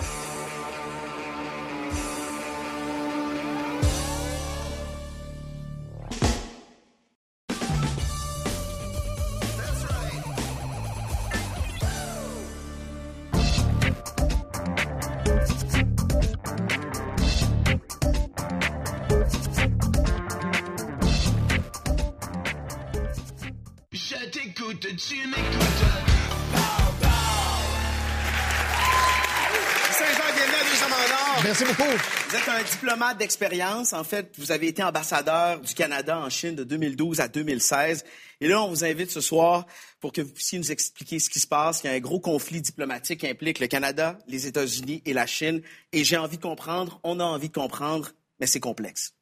D'expérience. 33.20 33.94
En 33.94 34.04
fait, 34.04 34.34
vous 34.40 34.52
avez 34.52 34.68
été 34.68 34.82
ambassadeur 34.82 35.60
du 35.60 35.76
Canada 35.76 36.18
en 36.18 36.30
Chine 36.30 36.56
de 36.56 36.64
2012 36.64 37.20
à 37.20 37.28
2016. 37.28 38.04
Et 38.42 38.48
là, 38.48 38.64
on 38.64 38.70
vous 38.70 38.84
invite 38.84 39.12
ce 39.12 39.22
soir 39.22 39.68
pour 40.00 40.12
que 40.12 40.22
vous 40.22 40.32
puissiez 40.32 40.58
nous 40.58 40.72
expliquer 40.72 41.20
ce 41.20 41.30
qui 41.30 41.40
se 41.40 41.48
passe. 41.48 41.82
Il 41.84 41.88
y 41.88 41.90
a 41.92 41.94
un 41.94 42.00
gros 42.00 42.20
conflit 42.20 42.62
diplomatique 42.62 43.20
qui 43.20 43.28
implique 43.28 43.60
le 43.60 43.68
Canada, 43.68 44.18
les 44.28 44.48
États-Unis 44.48 45.04
et 45.06 45.14
la 45.14 45.28
Chine. 45.28 45.62
Et 45.94 46.04
j'ai 46.04 46.18
envie 46.18 46.38
de 46.38 46.42
comprendre, 46.42 47.00
on 47.04 47.20
a 47.20 47.24
envie 47.24 47.50
de 47.50 47.54
comprendre, 47.54 48.10
mais 48.40 48.48
c'est 48.48 48.60
complexe. 48.60 49.14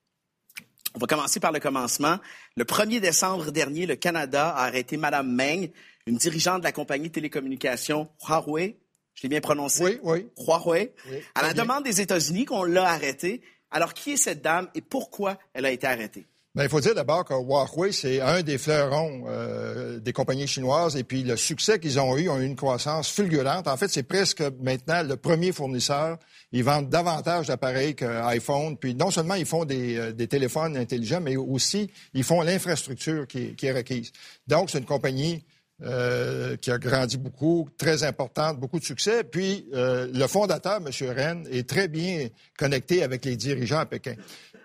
On 0.95 0.99
va 0.99 1.07
commencer 1.07 1.39
par 1.39 1.51
le 1.51 1.59
commencement. 1.59 2.17
Le 2.55 2.63
1er 2.63 2.99
décembre 2.99 3.51
dernier, 3.51 3.85
le 3.85 3.95
Canada 3.95 4.49
a 4.49 4.65
arrêté 4.65 4.97
Mme 4.97 5.29
Meng, 5.29 5.69
une 6.05 6.17
dirigeante 6.17 6.59
de 6.59 6.63
la 6.63 6.71
compagnie 6.71 7.09
de 7.09 7.13
télécommunications 7.13 8.07
Huawei. 8.27 8.77
Je 9.13 9.23
l'ai 9.23 9.29
bien 9.29 9.41
prononcé? 9.41 9.83
Oui, 9.83 9.99
oui. 10.03 10.27
Huawei. 10.37 10.93
Oui, 11.09 11.17
à 11.33 11.41
la 11.41 11.53
bien. 11.53 11.63
demande 11.63 11.83
des 11.83 12.01
États-Unis 12.01 12.45
qu'on 12.45 12.63
l'a 12.63 12.87
arrêtée. 12.87 13.41
Alors, 13.71 13.93
qui 13.93 14.13
est 14.13 14.17
cette 14.17 14.41
dame 14.41 14.69
et 14.75 14.81
pourquoi 14.81 15.37
elle 15.53 15.65
a 15.65 15.71
été 15.71 15.87
arrêtée? 15.87 16.25
Ben, 16.57 16.63
il 16.63 16.69
faut 16.69 16.81
dire 16.81 16.95
d'abord 16.95 17.23
que 17.23 17.35
Huawei, 17.35 17.91
c'est 17.91 18.19
un 18.19 18.41
des 18.41 18.57
fleurons 18.57 19.25
euh, 19.27 19.99
des 19.99 20.11
compagnies 20.11 20.47
chinoises 20.47 20.95
et 20.95 21.03
puis 21.03 21.21
le 21.21 21.37
succès 21.37 21.79
qu'ils 21.79 21.99
ont 21.99 22.17
eu 22.17 22.29
ont 22.29 22.39
eu 22.39 22.45
une 22.45 22.55
croissance 22.55 23.11
fulgurante. 23.11 23.67
En 23.67 23.77
fait, 23.77 23.89
c'est 23.89 24.01
presque 24.01 24.41
maintenant 24.59 25.03
le 25.03 25.17
premier 25.17 25.51
fournisseur. 25.51 26.17
Ils 26.51 26.63
vendent 26.63 26.89
davantage 26.89 27.45
d'appareils 27.45 27.93
qu'iPhone. 27.93 28.75
Puis 28.75 28.95
non 28.95 29.11
seulement 29.11 29.35
ils 29.35 29.45
font 29.45 29.65
des, 29.65 29.97
euh, 29.97 30.13
des 30.13 30.27
téléphones 30.27 30.75
intelligents, 30.75 31.21
mais 31.21 31.35
aussi 31.35 31.91
ils 32.15 32.23
font 32.23 32.41
l'infrastructure 32.41 33.27
qui, 33.27 33.53
qui 33.53 33.67
est 33.67 33.73
requise. 33.73 34.11
Donc, 34.47 34.71
c'est 34.71 34.79
une 34.79 34.85
compagnie 34.85 35.45
euh, 35.83 36.57
qui 36.57 36.71
a 36.71 36.77
grandi 36.77 37.17
beaucoup, 37.17 37.69
très 37.77 38.03
importante, 38.03 38.59
beaucoup 38.59 38.79
de 38.79 38.85
succès. 38.85 39.23
Puis 39.23 39.67
euh, 39.73 40.07
le 40.13 40.27
fondateur, 40.27 40.77
M. 40.77 40.89
Ren, 41.15 41.43
est 41.51 41.69
très 41.69 41.87
bien 41.87 42.27
connecté 42.57 43.03
avec 43.03 43.25
les 43.25 43.35
dirigeants 43.35 43.79
à 43.79 43.85
Pékin. 43.85 44.15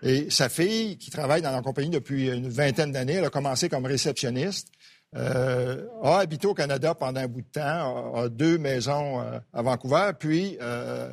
Et 0.02 0.31
sa 0.31 0.49
fille, 0.49 0.97
qui 0.99 1.11
travaille 1.11 1.42
dans 1.42 1.52
la 1.52 1.62
compagnie 1.62 1.90
depuis 1.90 2.28
une 2.28 2.49
vingtaine 2.49 2.92
d'années, 2.92 3.14
elle 3.14 3.25
a 3.25 3.31
commencé 3.31 3.69
comme 3.69 3.87
réceptionniste, 3.87 4.69
euh, 5.14 5.87
a 6.02 6.21
habité 6.21 6.47
au 6.47 6.54
Canada 6.54 6.95
pendant 6.95 7.21
un 7.21 7.28
bout 7.28 7.42
de 7.42 7.47
temps, 7.52 8.14
a, 8.14 8.23
a 8.23 8.28
deux 8.28 8.57
maisons 8.57 9.21
euh, 9.21 9.38
à 9.52 9.62
Vancouver, 9.62 10.12
puis 10.19 10.57
euh, 10.62 11.12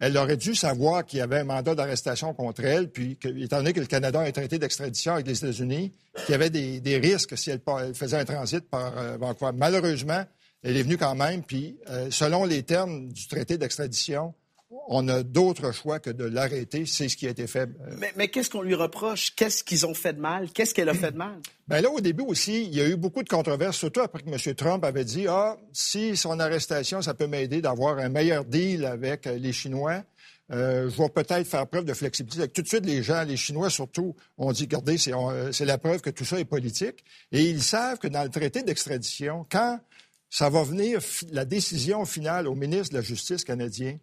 elle 0.00 0.16
aurait 0.16 0.36
dû 0.36 0.54
savoir 0.54 1.04
qu'il 1.04 1.18
y 1.18 1.22
avait 1.22 1.40
un 1.40 1.44
mandat 1.44 1.74
d'arrestation 1.74 2.32
contre 2.32 2.64
elle, 2.64 2.90
puis 2.90 3.16
que, 3.16 3.28
étant 3.28 3.58
donné 3.58 3.72
que 3.72 3.80
le 3.80 3.86
Canada 3.86 4.20
a 4.20 4.24
un 4.24 4.32
traité 4.32 4.58
d'extradition 4.58 5.14
avec 5.14 5.26
les 5.26 5.38
États-Unis, 5.38 5.92
qu'il 6.24 6.32
y 6.32 6.34
avait 6.34 6.50
des, 6.50 6.98
risques 6.98 7.36
si 7.36 7.50
elle 7.50 7.60
faisait 7.94 8.18
un 8.18 8.24
transit 8.24 8.68
par 8.68 8.96
euh, 8.96 9.16
Vancouver. 9.16 9.52
Malheureusement, 9.54 10.24
elle 10.62 10.76
est 10.76 10.82
venue 10.82 10.98
quand 10.98 11.14
même, 11.14 11.42
puis 11.42 11.76
euh, 11.90 12.08
selon 12.10 12.44
les 12.44 12.62
termes 12.62 13.08
du 13.08 13.26
traité 13.26 13.58
d'extradition, 13.58 14.34
on 14.70 15.08
a 15.08 15.22
d'autres 15.22 15.72
choix 15.72 15.98
que 15.98 16.10
de 16.10 16.24
l'arrêter. 16.24 16.84
C'est 16.86 17.08
ce 17.08 17.16
qui 17.16 17.26
a 17.26 17.30
été 17.30 17.46
fait. 17.46 17.70
Mais, 17.98 18.12
mais 18.16 18.28
qu'est-ce 18.28 18.50
qu'on 18.50 18.62
lui 18.62 18.74
reproche? 18.74 19.34
Qu'est-ce 19.34 19.64
qu'ils 19.64 19.86
ont 19.86 19.94
fait 19.94 20.12
de 20.12 20.20
mal? 20.20 20.50
Qu'est-ce 20.50 20.74
qu'elle 20.74 20.88
a 20.88 20.94
fait 20.94 21.12
de 21.12 21.18
mal? 21.18 21.38
Ben 21.68 21.82
là, 21.82 21.90
au 21.90 22.00
début 22.00 22.24
aussi, 22.24 22.64
il 22.64 22.74
y 22.74 22.80
a 22.80 22.88
eu 22.88 22.96
beaucoup 22.96 23.22
de 23.22 23.28
controverses, 23.28 23.76
surtout 23.76 24.00
après 24.00 24.22
que 24.22 24.30
M. 24.30 24.54
Trump 24.54 24.82
avait 24.84 25.04
dit 25.04 25.26
Ah, 25.28 25.58
si 25.70 26.16
son 26.16 26.40
arrestation, 26.40 27.02
ça 27.02 27.12
peut 27.12 27.26
m'aider 27.26 27.60
d'avoir 27.60 27.98
un 27.98 28.08
meilleur 28.08 28.46
deal 28.46 28.86
avec 28.86 29.26
euh, 29.26 29.36
les 29.36 29.52
Chinois. 29.52 30.02
Euh, 30.50 30.88
je 30.88 30.96
vais 30.96 31.10
peut-être 31.10 31.46
faire 31.46 31.66
preuve 31.66 31.84
de 31.84 31.92
flexibilité. 31.92 32.48
Tout 32.48 32.62
de 32.62 32.68
suite, 32.68 32.86
les 32.86 33.02
gens, 33.02 33.22
les 33.24 33.36
Chinois 33.36 33.68
surtout, 33.68 34.16
ont 34.38 34.50
dit, 34.50 34.62
regardez, 34.62 34.96
c'est 34.96 35.12
euh, 35.12 35.52
c'est 35.52 35.66
la 35.66 35.76
preuve 35.76 36.00
que 36.00 36.08
tout 36.08 36.24
ça 36.24 36.40
est 36.40 36.46
politique. 36.46 37.04
Et 37.32 37.44
ils 37.44 37.62
savent 37.62 37.98
que 37.98 38.08
dans 38.08 38.22
le 38.22 38.30
traité 38.30 38.62
d'extradition, 38.62 39.44
quand 39.50 39.78
ça 40.30 40.48
va 40.48 40.62
venir, 40.62 41.00
la 41.32 41.44
décision 41.44 42.06
finale 42.06 42.48
au 42.48 42.54
ministre 42.54 42.94
de 42.94 42.98
la 42.98 43.02
Justice 43.02 43.44
canadien, 43.44 43.98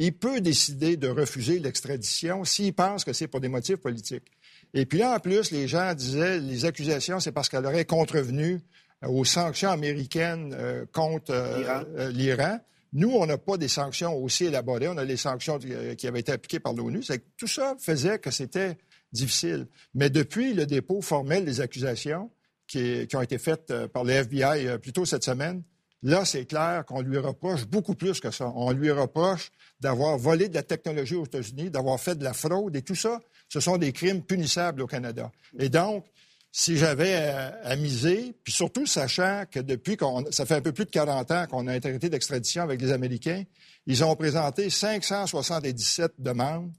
il 0.00 0.14
peut 0.14 0.40
décider 0.40 0.96
de 0.96 1.08
refuser 1.08 1.58
l'extradition 1.58 2.42
s'il 2.44 2.72
pense 2.72 3.04
que 3.04 3.12
c'est 3.12 3.28
pour 3.28 3.40
des 3.40 3.48
motifs 3.48 3.76
politiques. 3.76 4.24
Et 4.72 4.86
puis 4.86 4.98
là, 4.98 5.14
en 5.14 5.20
plus, 5.20 5.50
les 5.50 5.68
gens 5.68 5.92
disaient, 5.94 6.40
les 6.40 6.64
accusations, 6.64 7.20
c'est 7.20 7.32
parce 7.32 7.50
qu'elle 7.50 7.66
aurait 7.66 7.84
contrevenu 7.84 8.60
euh, 9.04 9.08
aux 9.08 9.26
sanctions 9.26 9.70
américaines 9.70 10.56
euh, 10.58 10.86
contre 10.90 11.32
euh, 11.32 12.10
L'Iran. 12.12 12.44
euh. 12.54 12.58
Nous, 12.94 13.10
on 13.10 13.26
n'a 13.26 13.36
pas 13.36 13.58
des 13.58 13.68
sanctions 13.68 14.16
aussi 14.16 14.46
élaborées. 14.46 14.88
On 14.88 14.96
a 14.96 15.04
les 15.04 15.18
sanctions 15.18 15.58
qui 15.58 16.06
avaient 16.08 16.20
été 16.20 16.32
appliquées 16.32 16.60
par 16.60 16.72
l'ONU. 16.72 17.02
Tout 17.36 17.46
ça 17.46 17.76
faisait 17.78 18.18
que 18.18 18.30
c'était 18.30 18.78
difficile. 19.12 19.66
Mais 19.94 20.08
depuis 20.08 20.54
le 20.54 20.64
dépôt 20.64 21.02
formel 21.02 21.44
des 21.44 21.60
accusations 21.60 22.30
qui, 22.66 23.06
qui 23.06 23.16
ont 23.16 23.22
été 23.22 23.38
faites 23.38 23.72
par 23.92 24.02
le 24.02 24.12
FBI 24.12 24.78
plus 24.78 24.92
tôt 24.92 25.04
cette 25.04 25.22
semaine, 25.22 25.62
là, 26.02 26.24
c'est 26.24 26.46
clair 26.46 26.84
qu'on 26.86 27.00
lui 27.00 27.18
reproche 27.18 27.66
beaucoup 27.66 27.94
plus 27.94 28.20
que 28.20 28.30
ça. 28.30 28.52
On 28.54 28.70
lui 28.72 28.90
reproche 28.90 29.50
d'avoir 29.80 30.18
volé 30.18 30.48
de 30.48 30.54
la 30.54 30.62
technologie 30.62 31.14
aux 31.14 31.24
États-Unis, 31.24 31.70
d'avoir 31.70 31.98
fait 32.00 32.16
de 32.16 32.24
la 32.24 32.32
fraude 32.32 32.76
et 32.76 32.82
tout 32.82 32.94
ça, 32.94 33.20
ce 33.48 33.60
sont 33.60 33.76
des 33.76 33.92
crimes 33.92 34.22
punissables 34.22 34.82
au 34.82 34.86
Canada. 34.86 35.30
Et 35.58 35.68
donc, 35.68 36.06
si 36.52 36.76
j'avais 36.76 37.14
à, 37.14 37.76
miser, 37.76 38.34
puis 38.42 38.52
surtout 38.52 38.86
sachant 38.86 39.44
que 39.50 39.60
depuis 39.60 39.96
qu'on, 39.96 40.24
ça 40.32 40.46
fait 40.46 40.56
un 40.56 40.60
peu 40.60 40.72
plus 40.72 40.84
de 40.84 40.90
40 40.90 41.30
ans 41.30 41.46
qu'on 41.48 41.66
a 41.68 41.72
un 41.72 41.80
traité 41.80 42.08
d'extradition 42.08 42.62
avec 42.62 42.80
les 42.80 42.92
Américains, 42.92 43.44
ils 43.86 44.04
ont 44.04 44.16
présenté 44.16 44.68
577 44.68 46.14
demandes 46.18 46.72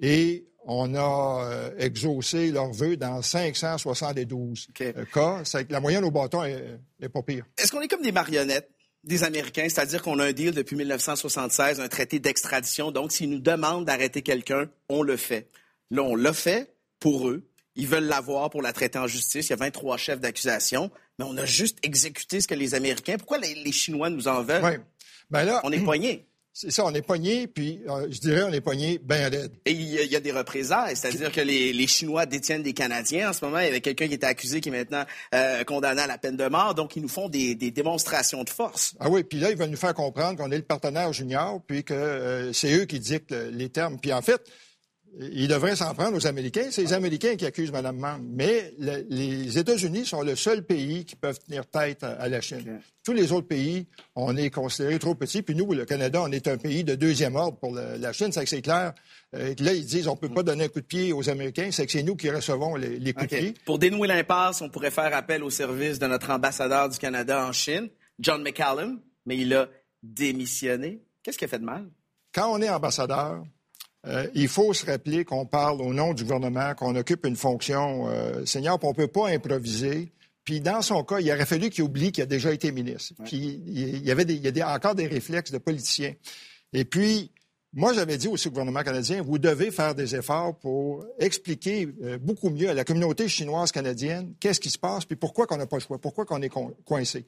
et 0.00 0.44
on 0.64 0.94
a 0.94 1.44
euh, 1.44 1.70
exaucé 1.78 2.50
leurs 2.50 2.72
vœux 2.72 2.96
dans 2.96 3.22
572 3.22 4.68
OK. 4.70 4.80
euh, 4.80 5.04
cas. 5.12 5.40
C'est 5.44 5.66
que 5.66 5.72
la 5.72 5.80
moyenne 5.80 6.04
au 6.04 6.10
bâton 6.10 6.44
est, 6.44 6.78
est 7.00 7.08
pas 7.08 7.22
pire. 7.22 7.44
Est-ce 7.58 7.72
qu'on 7.72 7.80
est 7.80 7.88
comme 7.88 8.02
des 8.02 8.12
marionnettes 8.12 8.68
des 9.04 9.24
Américains, 9.24 9.66
c'est-à-dire 9.68 10.02
qu'on 10.02 10.18
a 10.18 10.26
un 10.26 10.32
deal 10.32 10.52
depuis 10.52 10.76
1976, 10.76 11.80
un 11.80 11.88
traité 11.88 12.18
d'extradition. 12.18 12.92
Donc, 12.92 13.12
s'ils 13.12 13.30
nous 13.30 13.40
demandent 13.40 13.84
d'arrêter 13.84 14.22
quelqu'un, 14.22 14.68
on 14.88 15.02
le 15.02 15.16
fait. 15.16 15.48
Là, 15.90 16.02
on 16.02 16.14
l'a 16.14 16.32
fait 16.32 16.74
pour 17.00 17.28
eux. 17.28 17.42
Ils 17.74 17.88
veulent 17.88 18.04
l'avoir 18.04 18.50
pour 18.50 18.62
la 18.62 18.72
traiter 18.72 18.98
en 18.98 19.06
justice. 19.06 19.48
Il 19.48 19.50
y 19.50 19.52
a 19.54 19.56
23 19.56 19.96
chefs 19.96 20.20
d'accusation, 20.20 20.90
mais 21.18 21.24
on 21.24 21.36
a 21.36 21.44
juste 21.44 21.78
exécuté 21.82 22.40
ce 22.40 22.46
que 22.46 22.54
les 22.54 22.74
Américains. 22.74 23.16
Pourquoi 23.16 23.38
les, 23.38 23.72
Chinois 23.72 24.10
nous 24.10 24.28
en 24.28 24.42
veulent? 24.42 24.82
Ben 25.30 25.44
là, 25.44 25.60
On 25.64 25.72
est 25.72 25.80
poignés. 25.80 26.26
C'est 26.52 26.70
ça, 26.70 26.84
on 26.84 26.92
est 26.92 27.02
pogné, 27.02 27.46
puis 27.46 27.80
euh, 27.88 28.06
je 28.10 28.20
dirais 28.20 28.42
on 28.42 28.52
est 28.52 28.60
pogné 28.60 28.98
bien 29.02 29.30
raide. 29.30 29.52
Et 29.64 29.72
il 29.72 29.82
y, 29.82 29.98
a, 29.98 30.02
il 30.02 30.12
y 30.12 30.16
a 30.16 30.20
des 30.20 30.32
représailles, 30.32 30.96
c'est-à-dire 30.96 31.32
que 31.32 31.40
les, 31.40 31.72
les 31.72 31.86
Chinois 31.86 32.26
détiennent 32.26 32.62
des 32.62 32.74
Canadiens. 32.74 33.30
En 33.30 33.32
ce 33.32 33.44
moment, 33.44 33.58
il 33.58 33.64
y 33.64 33.68
avait 33.68 33.80
quelqu'un 33.80 34.06
qui 34.06 34.14
était 34.14 34.26
accusé 34.26 34.60
qui 34.60 34.68
est 34.68 34.72
maintenant 34.72 35.04
euh, 35.34 35.64
condamné 35.64 36.02
à 36.02 36.06
la 36.06 36.18
peine 36.18 36.36
de 36.36 36.46
mort. 36.48 36.74
Donc, 36.74 36.94
ils 36.96 37.02
nous 37.02 37.08
font 37.08 37.28
des, 37.28 37.54
des 37.54 37.70
démonstrations 37.70 38.44
de 38.44 38.50
force. 38.50 38.94
Ah 39.00 39.08
oui, 39.08 39.24
puis 39.24 39.38
là, 39.38 39.50
ils 39.50 39.56
veulent 39.56 39.70
nous 39.70 39.76
faire 39.76 39.94
comprendre 39.94 40.36
qu'on 40.36 40.50
est 40.50 40.58
le 40.58 40.62
partenaire 40.62 41.12
junior, 41.12 41.60
puis 41.66 41.84
que 41.84 41.94
euh, 41.94 42.52
c'est 42.52 42.72
eux 42.74 42.84
qui 42.84 43.00
dictent 43.00 43.34
les 43.52 43.70
termes. 43.70 43.98
Puis 43.98 44.12
en 44.12 44.20
fait, 44.22 44.42
ils 45.20 45.48
devraient 45.48 45.76
s'en 45.76 45.94
prendre 45.94 46.16
aux 46.16 46.26
Américains. 46.26 46.68
C'est 46.70 46.82
les 46.82 46.92
Américains 46.92 47.36
qui 47.36 47.44
accusent 47.44 47.70
Mme 47.72 47.96
Mann. 47.98 48.22
Mais 48.30 48.72
le- 48.78 49.04
les 49.10 49.58
États-Unis 49.58 50.06
sont 50.06 50.22
le 50.22 50.34
seul 50.36 50.64
pays 50.64 51.04
qui 51.04 51.16
peuvent 51.16 51.38
tenir 51.38 51.66
tête 51.66 52.02
à, 52.02 52.12
à 52.12 52.28
la 52.28 52.40
Chine. 52.40 52.80
Tous 53.04 53.12
les 53.12 53.30
autres 53.32 53.46
pays, 53.48 53.86
on 54.14 54.36
est 54.36 54.48
considérés 54.50 54.98
trop 54.98 55.14
petits. 55.14 55.42
Puis 55.42 55.54
nous, 55.54 55.70
le 55.72 55.84
Canada, 55.84 56.22
on 56.22 56.32
est 56.32 56.48
un 56.48 56.56
pays 56.56 56.82
de 56.84 56.94
deuxième 56.94 57.36
ordre 57.36 57.58
pour 57.58 57.74
le- 57.74 57.96
la 57.98 58.12
Chine. 58.12 58.32
C'est 58.32 58.44
que 58.44 58.48
c'est 58.48 58.62
clair. 58.62 58.94
Euh, 59.34 59.54
là, 59.58 59.72
ils 59.74 59.84
disent 59.84 60.08
on 60.08 60.16
peut 60.16 60.28
pas 60.30 60.42
donner 60.42 60.64
un 60.64 60.68
coup 60.68 60.80
de 60.80 60.86
pied 60.86 61.12
aux 61.12 61.28
Américains. 61.28 61.68
C'est 61.72 61.84
que 61.86 61.92
c'est 61.92 62.02
nous 62.02 62.16
qui 62.16 62.30
recevons 62.30 62.76
les, 62.76 62.98
les 62.98 63.12
coups 63.12 63.30
de 63.30 63.36
pied. 63.36 63.54
Pour 63.66 63.78
dénouer 63.78 64.08
l'impasse, 64.08 64.60
on 64.62 64.70
pourrait 64.70 64.90
faire 64.90 65.14
appel 65.14 65.42
au 65.42 65.50
service 65.50 65.98
de 65.98 66.06
notre 66.06 66.30
ambassadeur 66.30 66.88
du 66.88 66.98
Canada 66.98 67.46
en 67.46 67.52
Chine, 67.52 67.88
John 68.18 68.42
McCallum, 68.42 69.00
mais 69.26 69.36
il 69.36 69.52
a 69.54 69.68
démissionné. 70.02 71.02
Qu'est-ce 71.22 71.38
qui 71.38 71.44
a 71.44 71.48
fait 71.48 71.58
de 71.58 71.64
mal? 71.64 71.86
quand 72.34 72.50
on 72.50 72.62
est 72.62 72.70
ambassadeur, 72.70 73.44
euh, 74.06 74.26
il 74.34 74.48
faut 74.48 74.72
se 74.72 74.84
rappeler 74.86 75.24
qu'on 75.24 75.46
parle 75.46 75.80
au 75.80 75.92
nom 75.94 76.12
du 76.14 76.24
gouvernement, 76.24 76.74
qu'on 76.74 76.96
occupe 76.96 77.24
une 77.26 77.36
fonction 77.36 78.08
euh, 78.08 78.44
senior, 78.44 78.78
puis 78.78 78.86
on 78.88 78.90
ne 78.92 78.96
peut 78.96 79.06
pas 79.08 79.28
improviser. 79.28 80.12
Puis 80.44 80.60
dans 80.60 80.82
son 80.82 81.04
cas, 81.04 81.20
il 81.20 81.30
aurait 81.30 81.46
fallu 81.46 81.70
qu'il 81.70 81.84
oublie 81.84 82.10
qu'il 82.10 82.22
a 82.22 82.26
déjà 82.26 82.52
été 82.52 82.72
ministre. 82.72 83.14
Puis 83.24 83.62
il 83.64 84.04
y 84.04 84.10
avait 84.10 84.24
des, 84.24 84.34
il 84.34 84.42
y 84.42 84.48
a 84.48 84.50
des- 84.50 84.62
encore 84.62 84.94
des 84.96 85.06
réflexes 85.06 85.52
de 85.52 85.58
politiciens. 85.58 86.14
Et 86.72 86.84
puis, 86.84 87.30
moi, 87.74 87.94
j'avais 87.94 88.18
dit 88.18 88.28
aussi 88.28 88.48
au 88.48 88.50
gouvernement 88.50 88.82
canadien, 88.82 89.22
vous 89.22 89.38
devez 89.38 89.70
faire 89.70 89.94
des 89.94 90.14
efforts 90.16 90.58
pour 90.58 91.06
expliquer 91.18 91.88
euh, 92.02 92.18
beaucoup 92.18 92.50
mieux 92.50 92.68
à 92.68 92.74
la 92.74 92.84
communauté 92.84 93.28
chinoise 93.28 93.70
canadienne 93.72 94.34
qu'est-ce 94.40 94.60
qui 94.60 94.68
se 94.68 94.78
passe, 94.78 95.04
puis 95.04 95.16
pourquoi 95.16 95.46
qu'on 95.46 95.56
n'a 95.56 95.66
pas 95.66 95.76
le 95.76 95.82
choix, 95.82 95.98
pourquoi 95.98 96.24
qu'on 96.26 96.42
est 96.42 96.48
co- 96.50 96.74
coincé. 96.84 97.24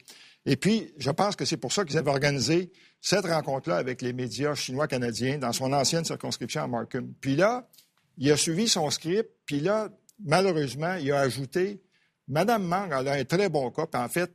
Et 0.47 0.57
puis, 0.57 0.93
je 0.99 1.11
pense 1.11 1.37
que 1.37 1.45
c'est 1.45 1.57
pour 1.57 1.73
ça 1.73 1.85
qu'ils 1.85 1.97
avaient 1.97 2.11
organisé 2.11 2.71
cette 3.01 3.27
rencontre-là 3.27 3.77
avec 3.77 4.03
les 4.03 4.13
médias 4.13 4.55
chinois 4.55 4.87
canadiens 4.87 5.39
dans 5.39 5.53
son 5.53 5.73
ancienne 5.73 6.05
circonscription 6.05 6.63
à 6.63 6.67
Markham. 6.67 7.13
Puis 7.21 7.37
là, 7.37 7.69
il 8.19 8.31
a 8.31 8.37
suivi 8.37 8.69
son 8.69 8.91
script, 8.91 9.31
puis 9.47 9.61
là, 9.61 9.89
malheureusement, 10.25 10.95
il 10.95 11.11
a 11.13 11.21
ajouté 11.21 11.83
Madame 12.29 12.65
Mang, 12.65 12.91
elle 12.99 13.09
a 13.09 13.13
un 13.13 13.25
très 13.25 13.49
bon 13.49 13.71
cas, 13.71 13.87
puis 13.87 14.01
en 14.01 14.09
fait, 14.09 14.31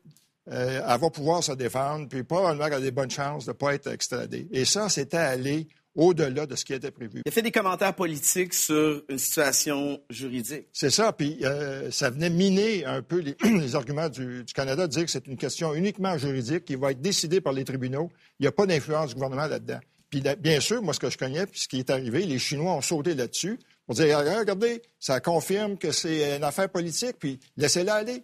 euh, 0.52 0.82
elle 0.88 1.00
va 1.00 1.10
pouvoir 1.10 1.44
se 1.44 1.52
défendre, 1.52 2.08
puis 2.08 2.24
probablement 2.24 2.66
qu'elle 2.66 2.76
a 2.76 2.82
des 2.82 2.92
bonnes 2.92 3.12
chances 3.12 3.46
de 3.46 3.52
ne 3.52 3.56
pas 3.56 3.74
être 3.74 3.88
extradée. 3.88 4.48
Et 4.52 4.66
ça, 4.66 4.90
c'était 4.90 5.18
aller 5.18 5.68
au-delà 5.96 6.46
de 6.46 6.56
ce 6.56 6.66
qui 6.66 6.74
était 6.74 6.92
prévu. 6.92 7.22
Il 7.26 7.30
a 7.30 7.32
fait 7.32 7.42
des 7.42 7.52
commentaires 7.52 7.96
politiques 7.96 8.54
sur 8.54 9.04
une 9.10 9.18
situation 9.18 10.00
juridique. 10.10 10.68
C'est 10.74 10.90
ça, 10.90 11.12
puis 11.14 11.40
euh, 11.44 11.92
ça 11.92 12.10
venait 12.10 12.30
miner 12.30 12.86
un 12.86 13.02
peu 13.02 13.20
les, 13.20 13.36
les 13.44 13.76
arguments 13.76 14.10
du, 14.10 14.44
du 14.44 14.54
Canada, 14.54 14.88
de 14.88 14.92
dire 14.92 15.06
que 15.06 15.12
c'est 15.12 15.28
une 15.28 15.38
question 15.38 15.74
uniquement 15.74 16.18
juridique 16.18 16.66
qui 16.66 16.76
va 16.76 16.92
être 16.92 17.02
décidée 17.02 17.42
par 17.42 17.54
les 17.54 17.66
tribunaux. 17.66 18.10
Il 18.40 18.44
n'y 18.44 18.48
a 18.48 18.52
pas 18.52 18.66
d'influence 18.66 19.10
du 19.10 19.16
gouvernement 19.16 19.48
là-dedans. 19.48 19.80
Puis 20.10 20.22
là, 20.22 20.36
bien 20.36 20.60
sûr, 20.60 20.82
moi, 20.82 20.94
ce 20.94 21.00
que 21.00 21.10
je 21.10 21.18
connais, 21.18 21.46
puis 21.46 21.60
ce 21.60 21.68
qui 21.68 21.80
est 21.80 21.90
arrivé, 21.90 22.26
les 22.26 22.40
Chinois 22.40 22.74
ont 22.74 22.82
sauté 22.82 23.14
là-dessus 23.14 23.60
pour 23.86 23.96
dire, 23.96 24.18
Ah, 24.18 24.40
regardez, 24.40 24.82
ça 25.00 25.20
confirme 25.20 25.78
que 25.78 25.92
c'est 25.92 26.38
une 26.38 26.44
affaire 26.44 26.70
politique, 26.70 27.18
puis 27.20 27.40
laissez-la 27.58 27.96
aller. 27.96 28.24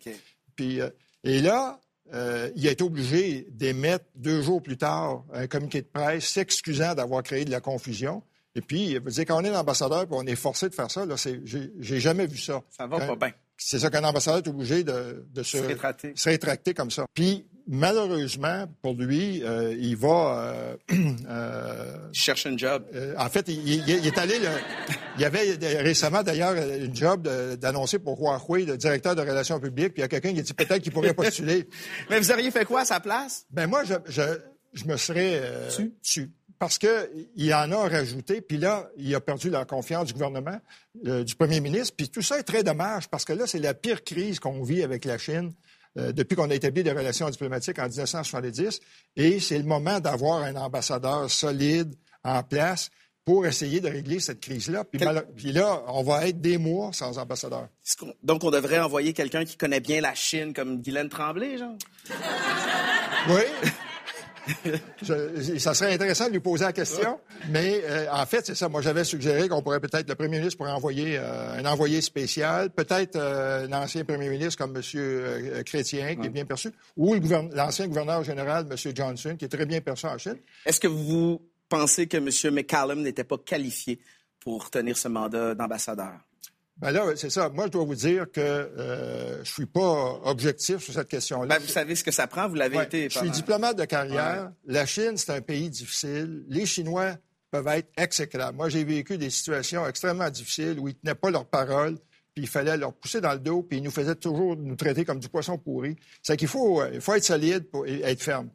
Puis, 0.55 0.81
euh, 0.81 0.89
et 1.23 1.41
là, 1.41 1.79
euh, 2.13 2.51
il 2.55 2.67
a 2.67 2.71
été 2.71 2.83
obligé 2.83 3.47
d'émettre 3.51 4.05
deux 4.15 4.41
jours 4.41 4.61
plus 4.61 4.77
tard 4.77 5.23
un 5.33 5.47
communiqué 5.47 5.81
de 5.81 5.87
presse 5.87 6.25
s'excusant 6.27 6.93
d'avoir 6.95 7.23
créé 7.23 7.45
de 7.45 7.51
la 7.51 7.61
confusion. 7.61 8.21
Et 8.55 8.61
puis, 8.61 8.91
il 8.91 8.99
veut 9.01 9.11
dire, 9.11 9.25
quand 9.25 9.41
on 9.41 9.43
est 9.43 9.49
l'ambassadeur 9.49 10.05
puis 10.07 10.15
on 10.17 10.25
est 10.25 10.35
forcé 10.35 10.69
de 10.69 10.75
faire 10.75 10.89
ça, 10.89 11.05
là, 11.05 11.17
c'est, 11.17 11.41
j'ai, 11.45 11.71
j'ai 11.79 11.99
jamais 11.99 12.25
vu 12.27 12.37
ça. 12.37 12.61
Ça 12.69 12.87
va 12.87 12.99
Quand- 12.99 13.15
pas 13.17 13.27
bien. 13.27 13.35
C'est 13.57 13.79
ça 13.79 13.89
qu'un 13.89 14.03
ambassadeur 14.03 14.39
est 14.39 14.47
obligé 14.49 14.83
de, 14.83 15.25
de 15.33 15.43
se, 15.43 15.57
Se 15.57 15.63
rétracter. 15.63 16.13
se 16.15 16.29
rétracter 16.29 16.73
comme 16.73 16.91
ça. 16.91 17.05
Puis, 17.13 17.45
malheureusement, 17.67 18.65
pour 18.81 18.93
lui, 18.93 19.43
euh, 19.43 19.75
il 19.79 19.95
va... 19.95 20.53
euh, 20.53 20.75
euh, 21.29 21.97
Il 22.13 22.19
cherche 22.19 22.45
un 22.45 22.57
job. 22.57 22.83
en 23.17 23.29
fait, 23.29 23.47
il, 23.47 23.67
il- 23.67 23.89
il 23.89 24.07
est 24.07 24.17
allé. 24.17 24.39
le- 24.39 24.45
il 25.17 25.21
y 25.21 25.25
avait 25.25 25.55
récemment 25.81 26.23
d'ailleurs 26.23 26.55
une 26.55 26.95
job 26.95 27.27
d'annoncer 27.59 27.99
pour 27.99 28.19
Huawei, 28.19 28.65
le 28.65 28.77
directeur 28.77 29.15
de 29.15 29.21
relations 29.21 29.59
publiques. 29.59 29.93
Puis 29.93 29.99
il 29.99 30.01
y 30.01 30.05
a 30.05 30.07
quelqu'un 30.09 30.33
qui 30.33 30.39
a 30.39 30.43
dit 30.43 30.53
peut-être 30.53 30.81
qu'il 30.81 30.91
pourrait 30.91 31.13
postuler. 31.13 31.67
Mais 32.09 32.19
vous 32.19 32.31
auriez 32.31 32.51
fait 32.51 32.65
quoi 32.65 32.81
à 32.81 32.85
sa 32.85 32.99
place? 32.99 33.45
Ben 33.51 33.67
moi, 33.67 33.83
je, 33.85 33.93
je, 34.07 34.21
je 34.73 34.85
me 34.85 34.97
serais 34.97 35.39
euh, 35.41 35.69
tu? 36.03 36.31
Parce 36.57 36.77
que 36.77 37.09
il 37.35 37.53
en 37.53 37.69
a 37.73 37.89
rajouté, 37.89 38.39
puis 38.39 38.57
là, 38.57 38.89
il 38.97 39.13
a 39.13 39.19
perdu 39.19 39.49
la 39.49 39.65
confiance 39.65 40.07
du 40.07 40.13
gouvernement, 40.13 40.57
euh, 41.05 41.23
du 41.25 41.35
premier 41.35 41.59
ministre. 41.59 41.93
Puis 41.97 42.07
tout 42.09 42.21
ça 42.21 42.39
est 42.39 42.43
très 42.43 42.63
dommage, 42.63 43.09
parce 43.09 43.25
que 43.25 43.33
là, 43.33 43.45
c'est 43.45 43.59
la 43.59 43.73
pire 43.73 44.03
crise 44.05 44.39
qu'on 44.39 44.63
vit 44.63 44.81
avec 44.81 45.03
la 45.03 45.17
Chine 45.17 45.51
euh, 45.97 46.11
depuis 46.11 46.35
qu'on 46.35 46.49
a 46.49 46.55
établi 46.55 46.83
des 46.83 46.91
relations 46.91 47.29
diplomatiques 47.29 47.79
en 47.79 47.87
1970. 47.87 48.79
Et 49.15 49.39
c'est 49.39 49.57
le 49.57 49.63
moment 49.63 49.99
d'avoir 49.99 50.43
un 50.43 50.55
ambassadeur 50.55 51.29
solide 51.29 51.95
en 52.23 52.43
place 52.43 52.89
pour 53.23 53.45
essayer 53.47 53.81
de 53.81 53.89
régler 53.89 54.19
cette 54.19 54.39
crise-là. 54.39 54.83
Puis, 54.83 54.99
Quel- 54.99 55.25
puis 55.35 55.51
là, 55.51 55.83
on 55.87 56.03
va 56.03 56.27
être 56.27 56.39
des 56.41 56.57
mois 56.59 56.91
sans 56.93 57.17
ambassadeur. 57.17 57.67
Donc, 58.21 58.43
on 58.43 58.51
devrait 58.51 58.79
envoyer 58.79 59.13
quelqu'un 59.13 59.45
qui 59.45 59.57
connaît 59.57 59.79
bien 59.79 59.99
la 60.01 60.13
Chine, 60.13 60.53
comme 60.53 60.81
Guylaine 60.81 61.09
Tremblay, 61.09 61.57
genre? 61.57 61.75
Oui. 63.29 63.41
Je- 65.01 65.57
ça 65.59 65.73
serait 65.73 65.93
intéressant 65.93 66.27
de 66.27 66.31
lui 66.33 66.39
poser 66.39 66.65
la 66.65 66.73
question, 66.73 67.19
mais 67.49 67.81
euh, 67.83 68.07
en 68.11 68.25
fait, 68.25 68.45
c'est 68.45 68.55
ça. 68.55 68.69
Moi, 68.69 68.81
j'avais 68.81 69.03
suggéré 69.03 69.47
qu'on 69.47 69.61
pourrait 69.61 69.79
peut-être, 69.79 70.07
le 70.09 70.15
premier 70.15 70.37
ministre 70.39 70.57
pourrait 70.57 70.71
envoyer 70.71 71.17
euh, 71.17 71.57
un 71.59 71.65
envoyé 71.65 72.01
spécial, 72.01 72.69
peut-être 72.69 73.15
euh, 73.15 73.67
l'ancien 73.67 74.03
premier 74.05 74.29
ministre 74.29 74.57
comme 74.63 74.75
M. 74.75 74.81
euh, 74.95 75.63
Chrétien, 75.63 76.15
qui 76.15 76.27
est 76.27 76.29
bien 76.29 76.45
perçu, 76.45 76.69
ou 76.97 77.15
l'ancien 77.53 77.87
gouverneur 77.87 78.23
général, 78.23 78.67
M. 78.69 78.95
Johnson, 78.95 79.35
qui 79.37 79.45
est 79.45 79.49
très 79.49 79.65
bien 79.65 79.81
perçu 79.81 80.05
en 80.05 80.17
Chine. 80.17 80.37
Est-ce 80.65 80.79
que 80.79 80.87
vous 80.87 81.41
pensez 81.69 82.07
que 82.07 82.17
M. 82.17 82.29
McCallum 82.53 83.01
n'était 83.01 83.23
pas 83.23 83.37
qualifié 83.37 83.99
pour 84.39 84.69
tenir 84.69 84.97
ce 84.97 85.07
mandat 85.07 85.55
d'ambassadeur? 85.55 86.13
Ben 86.77 86.91
là, 86.91 87.05
c'est 87.15 87.29
ça. 87.29 87.47
Moi, 87.49 87.67
je 87.67 87.71
dois 87.71 87.85
vous 87.85 87.95
dire 87.95 88.25
que 88.31 88.41
euh, 88.41 89.43
je 89.45 89.51
suis 89.51 89.65
pas 89.65 90.19
objectif 90.25 90.79
sur 90.79 90.93
cette 90.93 91.07
question-là. 91.07 91.55
Ben, 91.57 91.61
vous 91.61 91.69
savez 91.71 91.95
ce 91.95 92.03
que 92.03 92.11
ça 92.11 92.27
prend, 92.27 92.49
vous 92.49 92.55
l'avez 92.55 92.77
Ouais. 92.77 92.83
été. 92.83 93.09
Je 93.09 93.17
suis 93.17 93.29
diplomate 93.29 93.77
de 93.77 93.85
carrière. 93.85 94.51
La 94.65 94.85
Chine, 94.85 95.15
c'est 95.15 95.31
un 95.31 95.41
pays 95.41 95.69
difficile. 95.69 96.43
Les 96.49 96.65
Chinois 96.65 97.15
peuvent 97.49 97.67
être 97.69 97.87
exécrables. 97.95 98.57
Moi, 98.57 98.67
j'ai 98.67 98.83
vécu 98.83 99.17
des 99.17 99.29
situations 99.29 99.87
extrêmement 99.87 100.29
difficiles 100.29 100.77
où 100.79 100.89
ils 100.89 100.95
tenaient 100.95 101.15
pas 101.15 101.29
leur 101.31 101.45
parole, 101.45 101.95
puis 102.33 102.43
il 102.43 102.47
fallait 102.49 102.75
leur 102.75 102.91
pousser 102.91 103.21
dans 103.21 103.31
le 103.31 103.39
dos, 103.39 103.61
puis 103.63 103.77
ils 103.77 103.83
nous 103.83 103.91
faisaient 103.91 104.15
toujours 104.15 104.57
nous 104.57 104.75
traiter 104.75 105.05
comme 105.05 105.19
du 105.19 105.29
poisson 105.29 105.57
pourri. 105.57 105.95
C'est 106.21 106.35
qu'il 106.35 106.49
faut, 106.49 106.81
euh, 106.81 106.89
il 106.93 106.99
faut 106.99 107.13
être 107.13 107.23
solide 107.23 107.69
pour 107.69 107.87
et 107.87 108.01
être 108.01 108.21
ferme. 108.21 108.49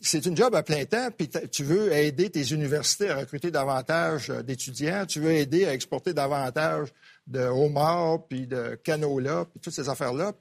C'est 0.00 0.24
une 0.26 0.36
job 0.36 0.54
à 0.54 0.62
plein 0.64 0.84
temps, 0.86 1.10
puis 1.16 1.28
tu 1.52 1.62
veux 1.62 1.92
aider 1.92 2.30
tes 2.30 2.42
universités 2.52 3.10
à 3.10 3.16
recruter 3.18 3.50
davantage 3.50 4.30
euh, 4.30 4.42
d'étudiants, 4.42 5.04
tu 5.06 5.20
veux 5.20 5.32
aider 5.32 5.66
à 5.66 5.74
exporter 5.74 6.14
davantage 6.14 6.88
de 7.26 7.40
homards, 7.40 8.26
puis 8.26 8.46
de 8.46 8.78
canola, 8.82 9.46
puis 9.50 9.60
toutes 9.60 9.72
ces 9.72 9.88
affaires-là. 9.88 10.32